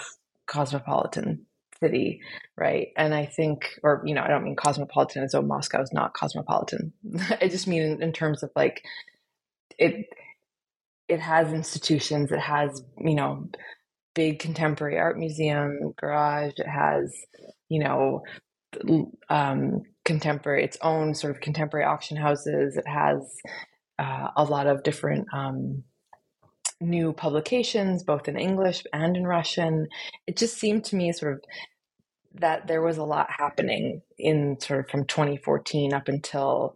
cosmopolitan 0.45 1.45
city, 1.80 2.22
right? 2.57 2.89
And 2.97 3.14
I 3.14 3.26
think, 3.26 3.80
or 3.84 4.01
you 4.05 4.14
know, 4.14 4.22
I 4.22 4.28
don't 4.28 4.43
mean 4.43 4.55
cosmopolitan 4.55 5.24
as 5.24 5.32
though 5.32 5.41
Moscow 5.41 5.82
is 5.82 5.93
not 5.93 6.14
cosmopolitan. 6.14 6.93
I 7.41 7.47
just 7.47 7.68
mean 7.68 7.82
in, 7.82 8.03
in 8.03 8.12
terms 8.14 8.43
of 8.43 8.51
like 8.55 8.84
it. 9.78 10.07
It 11.07 11.20
has 11.20 11.51
institutions. 11.53 12.32
It 12.32 12.39
has 12.39 12.84
you 12.99 13.16
know 13.16 13.49
big 14.14 14.39
contemporary 14.39 14.97
art 14.97 15.18
museum 15.18 15.93
garage. 15.99 16.53
It 16.57 16.68
has, 16.68 17.14
you 17.70 17.84
know, 17.84 18.24
um, 19.30 19.82
contemporary, 20.05 20.64
its 20.64 20.78
own 20.82 21.16
sort 21.16 21.36
of 21.36 21.41
contemporary 21.41 21.86
auction 21.86 22.18
houses. 22.18 22.78
It 22.78 22.88
has 22.88 23.36
uh, 23.97 24.30
a 24.36 24.43
lot 24.43 24.68
of 24.68 24.84
different 24.84 25.28
um, 25.34 25.84
new 26.82 27.14
publications, 27.14 28.03
both 28.03 28.28
in 28.28 28.38
English 28.38 28.84
and 28.93 29.18
in 29.18 29.26
Russian. 29.26 29.88
It 30.28 30.38
just 30.38 30.57
seemed 30.57 30.86
to 30.86 30.95
me 30.95 31.12
sort 31.12 31.34
of 31.34 31.41
that 32.36 32.68
there 32.68 32.82
was 32.82 32.97
a 32.97 33.03
lot 33.03 33.28
happening 33.30 34.01
in 34.18 34.57
sort 34.60 34.82
of 34.82 34.89
from 34.89 35.05
2014 35.05 35.93
up 35.93 36.07
until 36.07 36.76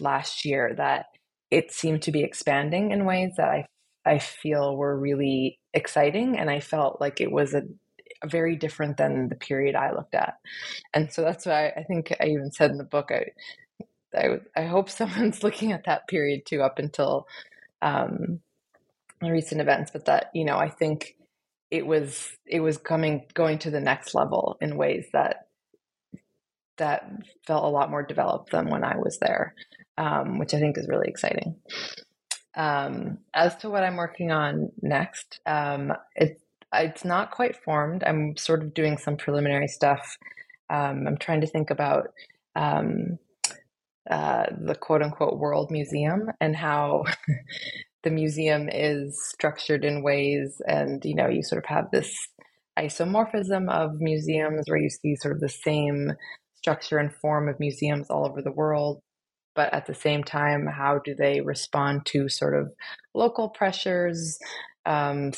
last 0.00 0.44
year 0.44 0.74
that 0.76 1.06
it 1.50 1.72
seemed 1.72 2.02
to 2.02 2.12
be 2.12 2.22
expanding 2.22 2.90
in 2.90 3.04
ways 3.04 3.32
that 3.36 3.48
I 3.48 3.66
I 4.06 4.18
feel 4.18 4.76
were 4.76 4.98
really 4.98 5.58
exciting. 5.72 6.38
And 6.38 6.50
I 6.50 6.60
felt 6.60 7.00
like 7.00 7.20
it 7.20 7.32
was 7.32 7.54
a, 7.54 7.62
very 8.26 8.56
different 8.56 8.96
than 8.96 9.28
the 9.28 9.34
period 9.34 9.74
I 9.74 9.92
looked 9.92 10.14
at. 10.14 10.34
And 10.92 11.12
so 11.12 11.22
that's 11.22 11.46
why 11.46 11.66
I, 11.66 11.80
I 11.80 11.82
think 11.84 12.14
I 12.20 12.26
even 12.26 12.52
said 12.52 12.70
in 12.70 12.78
the 12.78 12.84
book, 12.84 13.10
I, 13.10 13.26
I, 14.16 14.40
I, 14.56 14.64
hope 14.64 14.88
someone's 14.90 15.42
looking 15.42 15.72
at 15.72 15.84
that 15.84 16.08
period 16.08 16.46
too, 16.46 16.62
up 16.62 16.78
until 16.78 17.26
um, 17.82 18.40
recent 19.22 19.60
events. 19.60 19.90
But 19.90 20.06
that, 20.06 20.30
you 20.34 20.44
know, 20.44 20.56
I 20.56 20.68
think 20.68 21.16
it 21.70 21.86
was, 21.86 22.30
it 22.46 22.60
was 22.60 22.78
coming, 22.78 23.26
going 23.34 23.58
to 23.60 23.70
the 23.70 23.80
next 23.80 24.14
level 24.14 24.56
in 24.60 24.76
ways 24.76 25.06
that, 25.12 25.48
that 26.76 27.08
felt 27.46 27.64
a 27.64 27.68
lot 27.68 27.90
more 27.90 28.02
developed 28.02 28.50
than 28.50 28.68
when 28.68 28.84
I 28.84 28.96
was 28.96 29.18
there, 29.20 29.54
um, 29.96 30.38
which 30.38 30.54
I 30.54 30.60
think 30.60 30.76
is 30.76 30.88
really 30.88 31.08
exciting. 31.08 31.56
Um, 32.56 33.18
as 33.34 33.56
to 33.56 33.70
what 33.70 33.82
I'm 33.82 33.96
working 33.96 34.30
on 34.30 34.70
next, 34.80 35.40
um, 35.46 35.92
it, 36.14 36.40
it's 36.72 37.04
not 37.04 37.30
quite 37.30 37.56
formed. 37.56 38.04
I'm 38.04 38.36
sort 38.36 38.62
of 38.62 38.74
doing 38.74 38.98
some 38.98 39.16
preliminary 39.16 39.68
stuff. 39.68 40.16
Um, 40.70 41.06
I'm 41.06 41.18
trying 41.18 41.40
to 41.40 41.46
think 41.46 41.70
about 41.70 42.12
um, 42.56 43.18
uh, 44.10 44.46
the 44.58 44.74
quote 44.74 45.02
unquote 45.02 45.38
world 45.38 45.70
museum 45.70 46.30
and 46.40 46.54
how 46.54 47.04
the 48.02 48.10
museum 48.10 48.68
is 48.70 49.20
structured 49.28 49.84
in 49.84 50.02
ways, 50.02 50.60
and 50.66 51.04
you 51.04 51.14
know, 51.14 51.28
you 51.28 51.42
sort 51.42 51.64
of 51.64 51.68
have 51.68 51.90
this 51.90 52.28
isomorphism 52.78 53.70
of 53.70 54.00
museums 54.00 54.64
where 54.68 54.78
you 54.78 54.90
see 54.90 55.16
sort 55.16 55.34
of 55.34 55.40
the 55.40 55.48
same 55.48 56.12
structure 56.56 56.98
and 56.98 57.14
form 57.14 57.48
of 57.48 57.60
museums 57.60 58.08
all 58.10 58.26
over 58.26 58.42
the 58.42 58.52
world 58.52 59.00
but 59.54 59.72
at 59.72 59.86
the 59.86 59.94
same 59.94 60.24
time, 60.24 60.66
how 60.66 60.98
do 60.98 61.14
they 61.14 61.40
respond 61.40 62.06
to 62.06 62.28
sort 62.28 62.54
of 62.54 62.72
local 63.14 63.48
pressures, 63.48 64.38
um, 64.86 65.32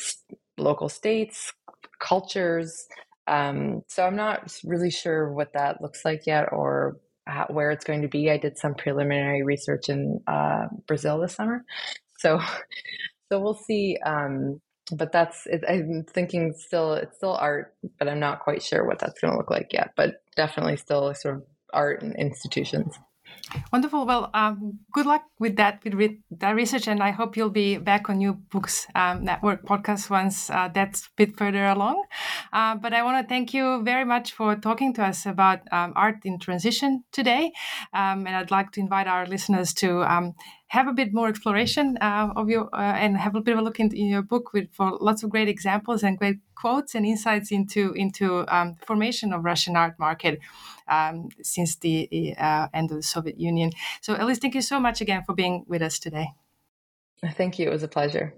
local 0.57 0.89
states, 0.89 1.53
cultures? 1.99 2.87
Um, 3.27 3.81
so 3.87 4.03
I'm 4.05 4.15
not 4.15 4.53
really 4.63 4.91
sure 4.91 5.31
what 5.31 5.53
that 5.53 5.81
looks 5.81 6.05
like 6.05 6.25
yet 6.25 6.47
or 6.51 6.97
how, 7.25 7.47
where 7.49 7.71
it's 7.71 7.85
going 7.85 8.01
to 8.01 8.07
be. 8.07 8.31
I 8.31 8.37
did 8.37 8.57
some 8.57 8.73
preliminary 8.73 9.43
research 9.43 9.89
in 9.89 10.21
uh, 10.27 10.67
Brazil 10.87 11.19
this 11.19 11.35
summer, 11.35 11.63
so 12.17 12.39
so 13.31 13.39
we'll 13.39 13.59
see. 13.67 13.97
Um, 14.05 14.61
but 14.93 15.11
that's 15.11 15.45
it, 15.47 15.65
I'm 15.67 16.05
thinking 16.09 16.53
still 16.57 16.93
it's 16.93 17.17
still 17.17 17.35
art, 17.35 17.75
but 17.99 18.07
I'm 18.07 18.21
not 18.21 18.39
quite 18.39 18.63
sure 18.63 18.85
what 18.87 18.99
that's 18.99 19.19
going 19.19 19.33
to 19.33 19.37
look 19.37 19.51
like 19.51 19.73
yet. 19.73 19.91
But 19.97 20.21
definitely 20.35 20.77
still 20.77 21.13
sort 21.13 21.35
of 21.35 21.43
art 21.73 22.01
and 22.01 22.15
institutions. 22.15 22.97
Wonderful. 23.71 24.05
Well, 24.05 24.29
um, 24.33 24.79
good 24.91 25.05
luck 25.05 25.23
with 25.39 25.55
that 25.57 25.81
with 25.83 25.93
re- 25.93 26.19
that 26.31 26.55
research, 26.55 26.87
and 26.87 27.01
I 27.01 27.11
hope 27.11 27.37
you'll 27.37 27.49
be 27.49 27.77
back 27.77 28.09
on 28.09 28.17
New 28.17 28.33
Books 28.33 28.87
um, 28.95 29.23
Network 29.23 29.65
podcast 29.65 30.09
once 30.09 30.49
uh, 30.49 30.69
that's 30.73 31.05
a 31.05 31.09
bit 31.15 31.37
further 31.37 31.65
along. 31.65 32.03
Uh, 32.51 32.75
but 32.75 32.93
I 32.93 33.03
want 33.03 33.23
to 33.23 33.27
thank 33.27 33.53
you 33.53 33.83
very 33.83 34.05
much 34.05 34.33
for 34.33 34.55
talking 34.55 34.93
to 34.95 35.03
us 35.03 35.25
about 35.25 35.59
um, 35.71 35.93
art 35.95 36.17
in 36.25 36.39
transition 36.39 37.03
today, 37.11 37.51
um, 37.93 38.27
and 38.27 38.35
I'd 38.35 38.51
like 38.51 38.71
to 38.73 38.79
invite 38.79 39.07
our 39.07 39.25
listeners 39.25 39.73
to 39.75 40.01
um, 40.03 40.33
have 40.69 40.87
a 40.87 40.93
bit 40.93 41.13
more 41.13 41.29
exploration 41.29 41.97
uh, 42.01 42.29
of 42.35 42.49
your 42.49 42.69
uh, 42.73 42.93
and 42.93 43.17
have 43.17 43.35
a 43.35 43.41
bit 43.41 43.53
of 43.53 43.59
a 43.59 43.61
look 43.61 43.79
in, 43.79 43.93
in 43.95 44.07
your 44.07 44.21
book 44.21 44.53
with 44.53 44.67
for 44.73 44.97
lots 44.99 45.23
of 45.23 45.29
great 45.29 45.47
examples 45.47 46.03
and 46.03 46.17
great 46.17 46.37
quotes 46.55 46.93
and 46.93 47.05
insights 47.05 47.51
into 47.51 47.93
into 47.93 48.45
um, 48.53 48.75
formation 48.85 49.31
of 49.31 49.45
Russian 49.45 49.77
art 49.77 49.97
market 49.97 50.39
um, 50.87 51.29
since 51.41 51.75
the 51.77 52.35
uh, 52.37 52.67
end 52.73 52.91
of 52.91 52.97
the 52.97 53.03
Soviet 53.03 53.39
Union. 53.39 53.71
So, 54.01 54.15
Elise, 54.19 54.39
thank 54.39 54.55
you 54.55 54.61
so 54.61 54.79
much 54.79 54.99
again 55.01 55.23
for 55.25 55.33
being 55.33 55.63
with 55.67 55.81
us 55.81 55.99
today. 55.99 56.27
Thank 57.33 57.59
you. 57.59 57.67
It 57.67 57.71
was 57.71 57.83
a 57.83 57.87
pleasure. 57.87 58.33